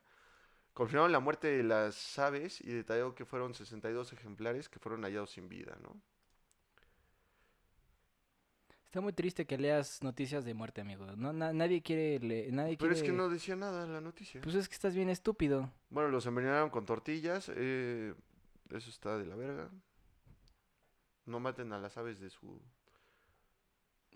confirmaron 0.72 1.12
la 1.12 1.20
muerte 1.20 1.48
de 1.48 1.62
las 1.62 2.18
aves 2.18 2.60
y 2.60 2.72
detalló 2.72 3.14
que 3.14 3.24
fueron 3.24 3.54
62 3.54 4.12
ejemplares 4.12 4.68
que 4.68 4.78
fueron 4.78 5.02
hallados 5.02 5.30
sin 5.30 5.48
vida, 5.48 5.76
¿no? 5.82 6.00
Está 8.88 9.02
muy 9.02 9.12
triste 9.12 9.44
que 9.46 9.58
leas 9.58 10.02
noticias 10.02 10.46
de 10.46 10.54
muerte, 10.54 10.80
amigo. 10.80 11.04
No, 11.14 11.30
na- 11.34 11.52
nadie 11.52 11.82
quiere 11.82 12.18
le- 12.20 12.50
nadie 12.50 12.78
Pero 12.78 12.94
es 12.94 13.02
que 13.02 13.12
no 13.12 13.28
decía 13.28 13.54
nada 13.54 13.86
la 13.86 14.00
noticia. 14.00 14.40
Pues 14.40 14.54
es 14.54 14.66
que 14.66 14.72
estás 14.74 14.94
bien 14.94 15.10
estúpido. 15.10 15.70
Bueno, 15.90 16.08
los 16.08 16.24
envenenaron 16.24 16.70
con 16.70 16.86
tortillas. 16.86 17.50
eh, 17.54 18.14
eso 18.70 18.88
está 18.88 19.18
de 19.18 19.26
la 19.26 19.36
verga. 19.36 19.68
No 21.26 21.38
maten 21.38 21.70
a 21.74 21.78
las 21.78 21.98
aves 21.98 22.18
de 22.18 22.30
su... 22.30 22.62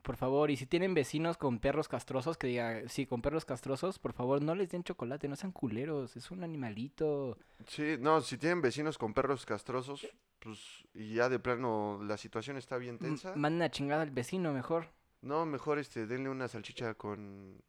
Por 0.03 0.17
favor, 0.17 0.51
y 0.51 0.57
si 0.57 0.65
tienen 0.67 0.95
vecinos 0.95 1.37
con 1.37 1.59
perros 1.59 1.87
castrosos, 1.87 2.39
que 2.39 2.47
diga, 2.47 2.89
sí, 2.89 3.05
con 3.07 3.21
perros 3.21 3.45
castrosos, 3.45 3.99
por 3.99 4.15
favor, 4.15 4.41
no 4.43 4.55
les 4.55 4.71
den 4.71 4.83
chocolate, 4.85 5.29
no 5.29 5.37
sean 5.37 5.53
culeros, 5.53 6.17
es 6.17 6.31
un 6.31 6.43
animalito. 6.43 7.37
Sí, 7.69 7.97
no, 8.01 8.21
si 8.23 8.39
tienen 8.39 8.63
vecinos 8.63 8.97
con 8.99 9.13
perros 9.15 9.45
castrosos, 9.47 10.09
Pues, 10.43 10.59
y 10.95 11.15
ya 11.15 11.29
de 11.29 11.39
plano 11.39 12.01
la 12.03 12.17
situación 12.17 12.57
está 12.57 12.77
bien 12.77 12.99
tensa. 12.99 13.35
Manden 13.37 13.63
a 13.63 13.71
chingada 13.71 14.03
al 14.03 14.11
vecino 14.11 14.53
mejor. 14.53 14.89
No, 15.21 15.47
mejor 15.47 15.79
este, 15.79 16.07
denle 16.07 16.29
una 16.31 16.49
salchicha 16.49 16.95
con, 16.95 17.63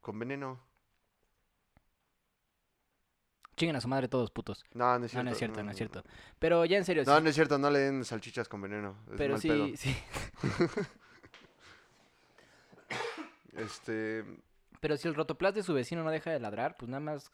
con 0.00 0.18
veneno. 0.20 0.60
Chinguen 3.56 3.74
a 3.76 3.80
su 3.80 3.88
madre 3.88 4.06
todos 4.08 4.30
putos. 4.30 4.64
No, 4.72 4.98
no 4.98 5.04
es 5.04 5.12
No, 5.14 5.20
cierto. 5.20 5.24
no 5.24 5.30
es 5.32 5.38
cierto, 5.38 5.62
no 5.64 5.70
es 5.72 5.76
cierto. 5.76 6.02
Pero 6.38 6.64
ya 6.64 6.78
en 6.78 6.84
serio, 6.84 7.02
No, 7.04 7.16
sí. 7.18 7.22
no 7.24 7.28
es 7.28 7.34
cierto, 7.34 7.58
no 7.58 7.70
le 7.70 7.80
den 7.80 8.04
salchichas 8.04 8.48
con 8.48 8.62
veneno. 8.62 8.96
Es 9.10 9.14
pero 9.18 9.34
mal 9.34 9.40
sí, 9.42 9.48
pedo. 9.48 9.68
sí. 9.76 9.96
Este, 13.54 14.24
Pero 14.80 14.96
si 14.96 15.08
el 15.08 15.14
rotoplas 15.14 15.54
de 15.54 15.62
su 15.62 15.74
vecino 15.74 16.02
no 16.02 16.10
deja 16.10 16.30
de 16.30 16.40
ladrar, 16.40 16.76
pues 16.78 16.88
nada 16.88 17.00
más 17.00 17.30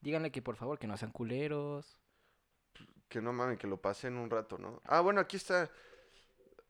díganle 0.00 0.32
que 0.32 0.42
por 0.42 0.56
favor 0.56 0.78
que 0.78 0.86
no 0.86 0.96
sean 0.96 1.12
culeros. 1.12 1.96
Que 3.10 3.20
no 3.20 3.34
mames, 3.34 3.58
que 3.58 3.66
lo 3.66 3.76
pasen 3.76 4.16
un 4.16 4.30
rato, 4.30 4.56
¿no? 4.56 4.80
Ah, 4.86 5.00
bueno, 5.00 5.20
aquí 5.20 5.36
está. 5.36 5.68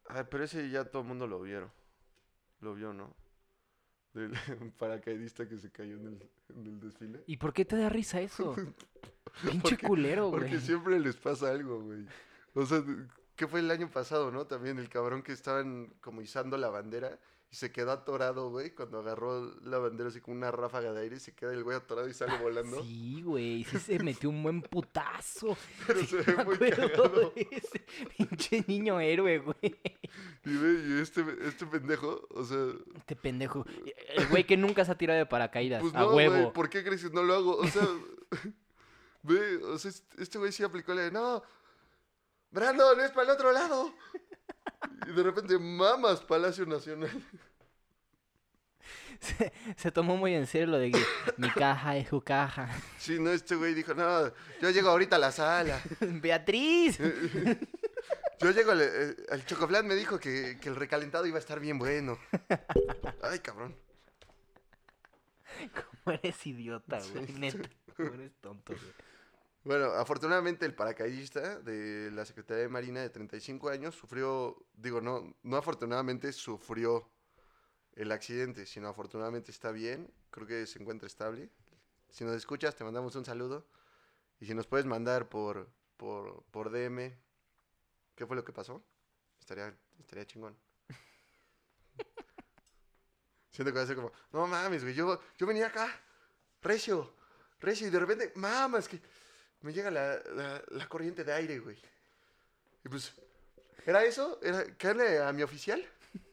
Ah, 0.09 0.25
pero 0.29 0.43
ese 0.43 0.69
ya 0.71 0.85
todo 0.87 1.03
el 1.03 1.09
mundo 1.09 1.29
lo 1.29 1.41
vieron. 1.41 1.71
Lo 2.61 2.75
vio, 2.75 2.93
¿no? 2.93 3.15
Del 4.15 4.33
paracaidista 4.79 5.47
que 5.49 5.57
se 5.59 5.71
cayó 5.71 5.97
en 5.97 6.07
el, 6.07 6.31
en 6.57 6.67
el 6.67 6.81
desfile. 6.81 7.23
¿Y 7.27 7.37
por 7.37 7.53
qué 7.53 7.65
te 7.65 7.77
da 7.77 7.89
risa 7.89 8.21
eso? 8.21 8.57
Pinche 9.43 9.61
Porque- 9.77 9.87
culero, 9.87 10.31
güey. 10.31 10.41
Porque 10.41 10.59
siempre 10.61 10.99
les 10.99 11.15
pasa 11.17 11.51
algo, 11.51 11.81
güey. 11.83 12.07
O 12.55 12.67
sea, 12.67 12.83
¿qué 13.37 13.47
fue 13.47 13.61
el 13.61 13.71
año 13.71 13.89
pasado, 13.91 14.33
no? 14.33 14.47
También 14.47 14.79
el 14.79 14.89
cabrón 14.89 15.23
que 15.23 15.33
estaban 15.33 15.93
como 16.01 16.23
izando 16.23 16.57
la 16.57 16.69
bandera 16.71 17.19
y 17.53 17.57
se 17.57 17.73
quedó 17.73 17.91
atorado, 17.91 18.51
güey, 18.51 18.71
cuando 18.75 19.01
agarró 19.01 19.55
la 19.63 19.79
bandera 19.79 20.09
así 20.11 20.21
como 20.21 20.37
una 20.37 20.53
ráfaga 20.53 20.93
de 20.93 21.01
aire 21.03 21.17
y 21.17 21.21
se 21.21 21.35
queda 21.35 21.53
el 21.53 21.65
güey 21.65 21.77
atorado 21.77 22.09
y 22.09 22.15
sale 22.15 22.39
volando. 22.39 22.81
Sí, 22.85 23.23
güey, 23.23 23.65
sí 23.65 23.79
se 23.79 23.99
metió 23.99 24.31
un 24.31 24.43
buen 24.43 24.63
putazo. 24.63 25.57
Pero 25.87 26.01
Sí, 26.01 26.07
se 26.07 26.17
ve 26.33 26.45
muy 26.45 26.57
cagado. 26.59 27.33
ese 27.35 27.85
pinche 28.17 28.65
niño 28.69 29.01
héroe, 29.01 29.39
güey. 29.39 29.81
Y 30.45 30.57
ve, 30.57 30.85
y 30.97 31.01
este, 31.03 31.25
este 31.43 31.67
pendejo, 31.67 32.27
o 32.31 32.45
sea, 32.45 32.67
Este 32.97 33.17
pendejo. 33.17 33.67
El 34.15 34.29
güey 34.29 34.45
que 34.47 34.57
nunca 34.57 34.85
se 34.85 34.93
ha 34.93 34.99
tirado 34.99 35.19
de 35.19 35.27
paracaídas. 35.27 35.83
pues 35.83 35.95
a 35.95 36.01
no, 36.01 36.13
güey, 36.13 36.29
huevo. 36.29 36.53
¿por 36.53 36.69
qué 36.71 36.85
crees 36.85 37.03
que 37.03 37.11
no 37.11 37.23
lo 37.25 37.35
hago? 37.35 37.57
O 37.57 37.67
sea, 37.67 37.83
ve, 39.25 39.57
o 39.65 39.77
sea, 39.77 39.91
este- 39.91 40.23
este 40.23 40.39
güey 40.39 40.53
sí 40.53 40.63
aplicó 40.63 40.95
la 40.95 41.03
de, 41.03 41.11
no, 41.11 41.43
Brandon, 42.53 43.01
es 43.01 43.11
para 43.11 43.25
el 43.25 43.31
otro 43.31 43.51
lado. 43.53 43.93
Y 45.07 45.13
de 45.13 45.23
repente, 45.23 45.59
mamas, 45.59 46.21
Palacio 46.21 46.67
Nacional. 46.67 47.11
Se, 49.21 49.53
se 49.77 49.93
tomó 49.93 50.17
muy 50.17 50.35
en 50.35 50.47
serio 50.47 50.69
lo 50.69 50.79
de 50.79 50.93
que 50.93 51.05
mi 51.37 51.51
caja 51.51 51.95
es 51.99 52.09
su 52.09 52.23
caja. 52.23 52.71
Sí, 52.97 53.19
no, 53.21 53.31
este 53.31 53.55
güey 53.55 53.75
dijo, 53.75 53.93
no, 53.93 54.33
yo 54.63 54.71
llego 54.71 54.89
ahorita 54.89 55.17
a 55.17 55.19
la 55.19 55.31
sala. 55.31 55.79
Beatriz. 56.01 56.99
Yo 58.41 58.51
llego, 58.53 58.71
al, 58.71 58.81
eh, 58.81 59.17
al 59.31 59.45
Chocoflan 59.45 59.87
me 59.87 59.95
dijo 59.95 60.19
que, 60.19 60.57
que 60.59 60.71
el 60.71 60.77
recalentado 60.77 61.27
iba 61.27 61.37
a 61.37 61.41
estar 61.41 61.61
bien 61.61 61.79
bueno. 61.79 62.19
Ay, 63.23 63.41
cabrón. 63.41 63.77
¿Cómo 65.75 66.17
eres 66.17 66.47
idiota, 66.47 67.01
güey? 67.13 67.27
Sí. 67.27 67.33
Neta. 67.35 67.69
¿Cómo 67.95 68.15
eres 68.15 68.33
tonto, 68.41 68.73
güey? 68.73 69.10
Bueno, 69.63 69.93
afortunadamente 69.93 70.65
el 70.65 70.75
paracaidista 70.75 71.61
de 71.61 72.11
la 72.13 72.25
Secretaría 72.25 72.63
de 72.63 72.71
Marina 72.71 73.03
de 73.03 73.11
35 73.11 73.69
años 73.69 73.95
sufrió, 73.95 74.57
digo, 74.73 75.03
no, 75.03 75.37
no 75.43 75.57
afortunadamente 75.59 76.33
sufrió 76.33 77.07
el 77.95 78.11
accidente, 78.11 78.65
sino 78.65 78.89
afortunadamente 78.89 79.51
está 79.51 79.71
bien, 79.71 80.11
creo 80.31 80.47
que 80.47 80.67
se 80.67 80.81
encuentra 80.81 81.07
estable. 81.07 81.51
Si 82.09 82.25
nos 82.25 82.37
escuchas, 82.37 82.75
te 82.75 82.85
mandamos 82.85 83.15
un 83.17 83.27
saludo. 83.27 83.67
Y 84.41 84.47
si 84.47 84.55
nos 84.55 84.67
puedes 84.67 84.87
mandar 84.87 85.29
por, 85.29 85.71
por, 85.99 86.43
por 86.45 86.71
DM, 86.71 87.15
¿qué 88.15 88.27
fue 88.27 88.37
lo 88.37 88.45
que 88.45 88.55
pasó? 88.55 88.83
Estaría, 89.39 89.77
estaría 89.99 90.27
chingón. 90.27 90.57
Siento 93.51 93.73
que 93.73 93.79
va 93.79 93.83
a 93.83 93.87
ser 93.87 93.97
como, 93.97 94.11
no 94.33 94.47
mames, 94.47 94.83
güey, 94.83 94.95
yo, 94.95 95.21
yo 95.37 95.47
venía 95.47 95.67
acá, 95.67 96.01
recio, 96.63 97.13
recio, 97.61 97.87
y 97.87 97.91
de 97.91 97.99
repente, 97.99 98.33
mamas, 98.37 98.89
que 98.89 99.03
me 99.63 99.73
llega 99.73 99.91
la, 99.91 100.19
la, 100.35 100.63
la 100.69 100.89
corriente 100.89 101.25
de 101.25 101.33
aire, 101.33 101.59
güey. 101.59 101.79
Y 102.85 102.89
pues, 102.89 103.13
¿era 103.87 104.05
eso? 104.05 104.39
¿Era 104.43 104.65
caerle 104.77 105.23
a 105.23 105.33
mi 105.33 105.43
oficial? 105.43 105.85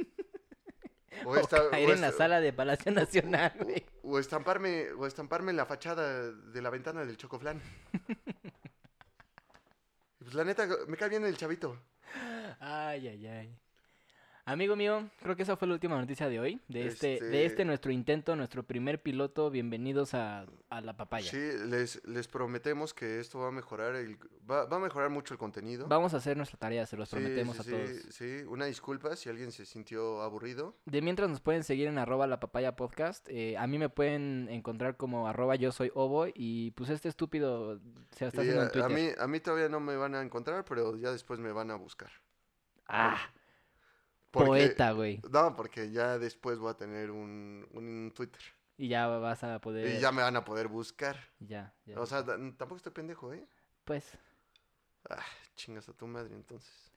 O 1.26 1.36
esta- 1.36 1.72
caer 1.72 1.90
o 1.90 1.94
en 1.94 2.02
la 2.02 2.12
sala 2.12 2.40
de 2.40 2.54
Palacio 2.54 2.92
Nacional, 2.92 3.52
o- 3.60 3.64
güey. 3.66 3.84
o 4.04 4.20
estamparme, 4.20 4.92
o 4.92 5.08
estamparme 5.08 5.50
en 5.50 5.58
la 5.58 5.66
fachada 5.66 6.32
de 6.32 6.62
la 6.62 6.70
ventana 6.70 7.06
del 7.06 7.18
chocoflán. 7.18 7.60
Y 10.20 10.24
pues 10.24 10.34
la 10.36 10.44
neta, 10.44 10.68
me 10.88 10.98
cae 10.98 11.10
bien 11.10 11.26
el 11.26 11.38
chavito. 11.38 11.80
Ay, 12.60 13.08
ay, 13.08 13.28
ay. 13.28 13.60
Amigo 14.50 14.78
mío, 14.78 15.10
creo 15.22 15.36
que 15.36 15.44
esa 15.44 15.58
fue 15.58 15.68
la 15.68 15.74
última 15.74 16.00
noticia 16.00 16.30
de 16.30 16.40
hoy. 16.40 16.62
De 16.70 16.88
este, 16.88 17.08
de 17.08 17.14
Este- 17.18 17.46
este 17.46 17.66
nuestro 17.66 17.92
intento, 17.92 18.34
nuestro 18.38 18.64
primer 18.64 19.02
piloto. 19.02 19.50
Bienvenidos 19.52 20.14
a, 20.14 20.46
a 20.70 20.80
la 20.80 20.96
papaya. 20.96 21.30
Sí, 21.30 21.38
les, 21.66 22.02
les 22.08 22.30
prometemos 22.30 22.94
que 22.94 23.20
esto 23.20 23.40
va 23.40 23.50
a 23.50 23.52
mejorar 23.52 23.96
el, 23.96 24.18
va, 24.50 24.64
va 24.64 24.78
a 24.78 24.80
mejorar 24.80 25.10
mucho 25.10 25.34
el 25.34 25.38
contenido. 25.38 25.86
Vamos 25.90 26.14
a 26.14 26.18
hacer 26.18 26.38
nuestra 26.38 26.58
tarea, 26.58 26.86
se 26.86 26.96
los 26.96 27.10
Sí, 27.10 27.18
prometemos 27.18 27.58
sí, 27.58 27.60
a 27.60 27.64
sí, 27.66 27.72
todos. 27.72 27.90
Sí, 28.16 28.44
una 28.48 28.68
disculpa 28.68 29.18
si 29.18 29.28
alguien 29.28 29.52
se 29.52 29.66
sintió 29.66 30.22
aburrido. 30.22 30.78
De 30.86 31.02
mientras 31.02 31.30
nos 31.30 31.42
pueden 31.42 31.66
seguir 31.66 31.90
en 31.90 31.98
arroba 31.98 32.26
la 32.26 32.40
papaya 32.40 32.78
podcast. 32.78 33.28
eh, 33.30 33.58
a 33.58 33.68
mí 33.68 33.78
me 33.78 33.90
pueden 33.90 34.48
encontrar 34.50 34.96
como 34.96 35.28
arroba 35.28 35.58
yo 35.58 35.74
soy 35.74 35.92
obo. 35.94 36.26
Y 36.34 36.72
pues 36.72 36.90
este 36.90 37.10
estúpido 37.10 37.82
se 38.12 38.28
está 38.28 38.40
haciendo 38.40 38.64
en 38.64 38.72
Twitter. 38.72 38.90
a 38.90 38.96
mí, 38.96 39.10
a 39.20 39.28
mí 39.28 39.42
todavía 39.42 39.68
no 39.68 39.82
me 39.82 39.98
van 39.98 40.16
a 40.16 40.22
encontrar, 40.22 40.64
pero 40.64 40.96
ya 40.96 41.12
después 41.12 41.38
me 41.38 41.52
van 41.52 41.70
a 41.70 41.76
buscar. 41.76 42.12
Ah, 42.88 43.20
Porque- 44.38 44.48
poeta, 44.50 44.92
güey. 44.92 45.22
No, 45.32 45.56
porque 45.56 45.92
ya 45.92 46.18
después 46.18 46.60
voy 46.60 46.72
a 46.72 46.74
tener 46.76 47.12
un, 47.12 47.68
un 47.74 48.12
Twitter. 48.16 48.42
Y 48.78 48.90
ya 48.90 49.08
vas 49.08 49.44
a 49.44 49.60
poder... 49.60 49.88
Y 49.96 50.00
ya 50.00 50.12
me 50.12 50.22
van 50.22 50.36
a 50.36 50.46
poder 50.46 50.68
buscar. 50.68 51.18
Ya, 51.40 51.74
ya. 51.86 52.00
O 52.00 52.06
sea, 52.06 52.24
tampoco 52.24 52.76
estoy 52.78 52.92
pendejo, 52.92 53.34
¿eh? 53.34 53.48
Pues... 53.86 54.18
Ah, 55.10 55.24
chingas 55.56 55.88
a 55.90 55.94
tu 55.94 56.06
madre, 56.06 56.36
entonces. 56.36 56.92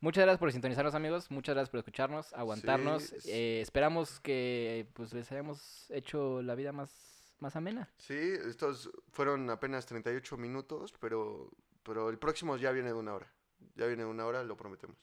Muchas 0.00 0.22
gracias 0.24 0.38
por 0.38 0.52
sintonizarnos, 0.52 0.94
amigos. 0.94 1.30
Muchas 1.30 1.54
gracias 1.54 1.70
por 1.70 1.78
escucharnos, 1.78 2.32
aguantarnos. 2.32 3.02
Sí, 3.02 3.30
Eh, 3.30 3.60
esperamos 3.60 4.20
que 4.20 4.88
pues 4.94 5.12
les 5.12 5.30
hayamos 5.32 5.90
hecho 5.90 6.42
la 6.42 6.54
vida 6.54 6.72
más, 6.72 7.34
más 7.40 7.56
amena. 7.56 7.90
Sí, 7.98 8.14
estos 8.14 8.90
fueron 9.10 9.50
apenas 9.50 9.84
38 9.86 10.36
minutos, 10.36 10.94
pero, 11.00 11.50
pero 11.82 12.08
el 12.10 12.18
próximo 12.18 12.56
ya 12.56 12.70
viene 12.72 12.88
de 12.90 12.94
una 12.94 13.14
hora. 13.14 13.32
Ya 13.74 13.86
viene 13.86 14.04
de 14.04 14.08
una 14.10 14.26
hora, 14.26 14.44
lo 14.44 14.56
prometemos. 14.56 14.96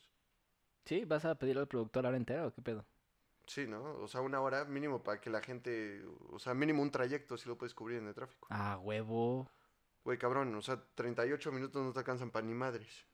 ¿Sí? 0.85 1.05
¿Vas 1.05 1.25
a 1.25 1.35
pedirle 1.35 1.61
al 1.61 1.67
productor 1.67 2.03
la 2.03 2.09
hora 2.09 2.17
entera 2.17 2.45
o 2.47 2.53
qué 2.53 2.61
pedo? 2.61 2.85
Sí, 3.45 3.67
¿no? 3.67 3.81
O 3.99 4.07
sea, 4.07 4.21
una 4.21 4.39
hora 4.41 4.63
mínimo 4.65 5.03
para 5.03 5.19
que 5.19 5.29
la 5.29 5.41
gente, 5.41 6.03
o 6.31 6.39
sea, 6.39 6.53
mínimo 6.53 6.81
un 6.81 6.91
trayecto 6.91 7.37
si 7.37 7.47
lo 7.49 7.57
puedes 7.57 7.73
cubrir 7.73 7.97
en 7.99 8.07
el 8.07 8.13
tráfico. 8.13 8.47
Ah, 8.49 8.77
huevo. 8.81 9.49
Güey, 10.05 10.17
cabrón, 10.17 10.53
o 10.55 10.61
sea, 10.61 10.81
38 10.95 11.51
minutos 11.51 11.81
no 11.83 11.91
te 11.93 11.99
alcanzan 11.99 12.29
para 12.31 12.45
ni 12.45 12.53
madres. 12.53 13.05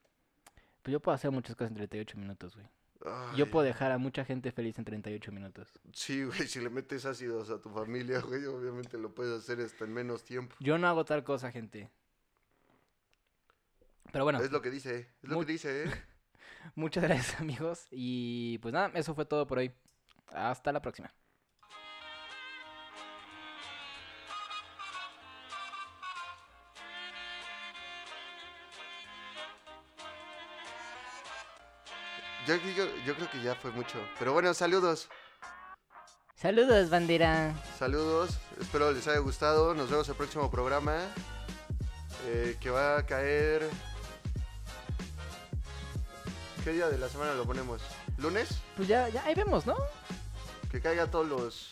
Pues 0.81 0.91
yo 0.93 0.99
puedo 0.99 1.15
hacer 1.15 1.31
muchas 1.31 1.55
cosas 1.55 1.71
en 1.71 1.75
38 1.77 2.17
minutos, 2.17 2.55
güey. 2.55 2.67
Ay, 3.05 3.37
Yo 3.37 3.49
puedo 3.49 3.65
dejar 3.65 3.91
a 3.91 3.97
mucha 3.97 4.25
gente 4.25 4.51
feliz 4.51 4.77
en 4.77 4.85
38 4.85 5.31
minutos. 5.31 5.79
Sí, 5.93 6.23
güey, 6.25 6.47
si 6.47 6.59
le 6.59 6.69
metes 6.69 7.05
ácidos 7.05 7.49
a 7.49 7.59
tu 7.61 7.69
familia, 7.69 8.19
güey, 8.21 8.45
obviamente 8.45 8.97
lo 8.97 9.13
puedes 9.13 9.39
hacer 9.39 9.59
hasta 9.61 9.85
en 9.85 9.93
menos 9.93 10.23
tiempo. 10.23 10.55
Yo 10.59 10.77
no 10.77 10.87
hago 10.87 11.05
tal 11.05 11.23
cosa, 11.23 11.51
gente. 11.51 11.89
Pero 14.11 14.23
bueno, 14.23 14.39
Es 14.41 14.51
lo 14.51 14.61
que 14.61 14.69
dice, 14.71 15.07
es 15.21 15.29
lo 15.29 15.35
Muy- 15.37 15.45
que 15.45 15.51
dice, 15.53 15.83
¿eh? 15.85 15.91
Muchas 16.75 17.03
gracias, 17.07 17.39
amigos. 17.39 17.87
Y 17.91 18.57
pues 18.59 18.73
nada, 18.73 18.91
eso 18.95 19.13
fue 19.15 19.25
todo 19.25 19.47
por 19.47 19.59
hoy. 19.59 19.73
Hasta 20.33 20.71
la 20.71 20.81
próxima. 20.81 21.11
Yo, 32.47 32.57
digo- 32.57 32.85
yo 33.05 33.15
creo 33.15 33.29
que 33.29 33.41
ya 33.41 33.55
fue 33.55 33.71
mucho. 33.71 33.97
Pero 34.17 34.33
bueno, 34.33 34.53
saludos. 34.53 35.09
Saludos, 36.35 36.89
bandera. 36.89 37.53
Saludos, 37.77 38.39
espero 38.59 38.91
les 38.91 39.07
haya 39.07 39.19
gustado. 39.19 39.73
Nos 39.75 39.89
vemos 39.89 40.07
el 40.09 40.15
próximo 40.15 40.49
programa. 40.49 40.99
eh, 42.27 42.57
que 42.59 42.69
va 42.69 42.97
a 42.97 43.05
caer. 43.05 43.67
¿Qué 46.69 46.75
día 46.75 46.87
de 46.87 46.99
la 46.99 47.09
semana 47.09 47.33
lo 47.33 47.45
ponemos? 47.45 47.81
¿Lunes? 48.19 48.47
Pues 48.77 48.87
ya, 48.87 49.09
ya, 49.09 49.25
ahí 49.25 49.33
vemos, 49.33 49.65
¿no? 49.65 49.75
Que 50.69 50.79
caiga 50.79 51.09
todos 51.09 51.27
los, 51.27 51.71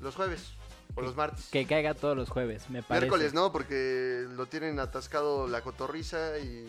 los 0.00 0.14
jueves 0.16 0.52
o 0.94 1.02
los 1.02 1.14
martes. 1.14 1.48
Que 1.52 1.66
caiga 1.66 1.92
todos 1.92 2.16
los 2.16 2.30
jueves, 2.30 2.70
me 2.70 2.82
parece. 2.82 3.04
Miércoles 3.04 3.34
no, 3.34 3.52
porque 3.52 4.24
lo 4.34 4.46
tienen 4.46 4.78
atascado 4.80 5.46
la 5.46 5.60
cotorriza 5.60 6.38
y, 6.38 6.66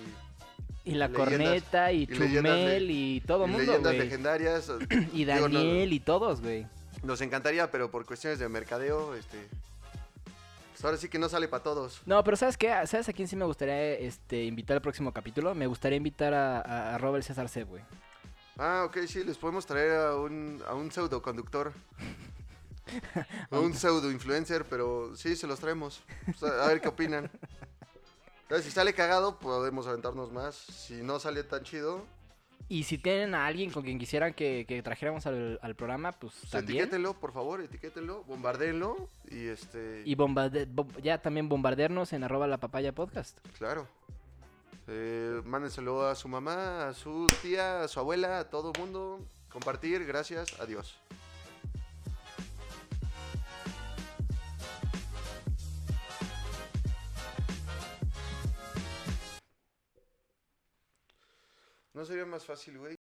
Y 0.84 0.96
la 0.96 1.08
Leyendas- 1.08 1.16
corneta, 1.16 1.92
y, 1.94 2.02
y 2.04 2.08
Chumel, 2.08 2.88
le- 2.88 2.94
y 2.94 3.22
todo 3.22 3.46
y 3.46 3.52
mundo, 3.52 3.60
leyendas 3.72 3.94
güey. 3.94 4.00
legendarias. 4.04 4.70
Y 5.14 5.24
Digo, 5.24 5.48
no- 5.48 5.60
Daniel, 5.60 5.94
y 5.94 6.00
todos, 6.02 6.42
güey. 6.42 6.68
Nos 7.04 7.22
encantaría, 7.22 7.72
pero 7.72 7.90
por 7.90 8.06
cuestiones 8.06 8.38
de 8.40 8.50
mercadeo, 8.50 9.16
este. 9.16 9.48
Ahora 10.84 10.98
sí 10.98 11.10
que 11.10 11.20
no 11.20 11.30
sale 11.30 11.48
para 11.48 11.64
todos. 11.64 12.02
No, 12.06 12.24
pero 12.24 12.38
¿sabes 12.38 12.58
qué? 12.58 12.70
¿Sabes 12.88 13.08
a 13.10 13.14
quién 13.14 13.28
sí 13.28 13.36
me 13.36 13.46
gustaría 13.46 13.94
este, 13.94 14.44
invitar 14.46 14.78
al 14.78 14.82
próximo 14.82 15.14
capítulo? 15.14 15.54
Me 15.54 15.68
gustaría 15.68 15.98
invitar 15.98 16.34
a, 16.34 16.98
Robert 16.98 17.24
César 17.24 17.50
C, 17.50 17.64
güey. 17.64 17.84
Ah, 18.58 18.84
ok, 18.86 18.98
sí, 19.08 19.24
les 19.24 19.38
podemos 19.38 19.66
traer 19.66 19.92
a 19.92 20.16
un, 20.16 20.62
a 20.68 20.74
un 20.74 20.92
pseudo 20.92 21.22
conductor. 21.22 21.74
a 23.50 23.60
un 23.60 23.74
pseudo 23.74 24.12
influencer, 24.12 24.66
pero 24.66 25.16
sí, 25.16 25.36
se 25.36 25.48
los 25.48 25.60
traemos. 25.60 26.04
Pues, 26.26 26.44
a, 26.44 26.66
a 26.66 26.68
ver 26.68 26.82
qué 26.82 26.88
opinan. 26.88 27.30
Entonces, 28.44 28.66
si 28.66 28.72
sale 28.72 28.94
cagado, 28.94 29.40
podemos 29.40 29.88
aventarnos 29.88 30.32
más. 30.32 30.56
Si 30.56 31.02
no 31.02 31.20
sale 31.20 31.44
tan 31.44 31.64
chido, 31.64 32.06
Y 32.70 32.84
si 32.84 32.98
tienen 32.98 33.36
a 33.36 33.46
alguien 33.48 33.70
con 33.72 33.84
quien 33.84 34.00
quisieran 34.00 34.34
que, 34.34 34.66
que 34.68 34.82
trajéramos 34.82 35.26
al, 35.26 35.60
al 35.62 35.76
programa, 35.76 36.12
pues 36.14 36.34
pues 36.40 36.52
también. 36.52 36.80
etiquétenlo, 36.80 37.14
por 37.20 37.34
favor, 37.34 37.62
etiquétenlo, 37.62 38.24
bombardeenlo 38.24 39.10
y 39.30 39.48
este... 39.48 40.04
Y 40.06 40.16
bombarde- 40.16 40.68
bom- 40.74 41.02
ya 41.02 41.22
también 41.22 41.50
bombardearnos 41.50 42.14
en 42.14 42.24
arroba 42.24 42.48
la 42.48 42.58
papaya 42.60 42.94
podcast. 42.94 43.38
Claro. 43.58 43.88
Eh, 44.88 45.42
mándenselo 45.46 46.08
a 46.08 46.16
su 46.16 46.28
mamá, 46.28 46.88
a 46.88 46.94
su 46.94 47.28
tía, 47.42 47.84
a 47.84 47.88
su 47.88 48.00
abuela, 48.00 48.40
a 48.40 48.50
todo 48.50 48.72
mundo. 48.80 49.20
Compartir, 49.50 50.06
gracias, 50.06 50.60
adiós. 50.60 50.98
¿No 61.94 62.04
sería 62.06 62.26
más 62.26 62.46
fácil, 62.46 62.78
güey? 62.80 62.96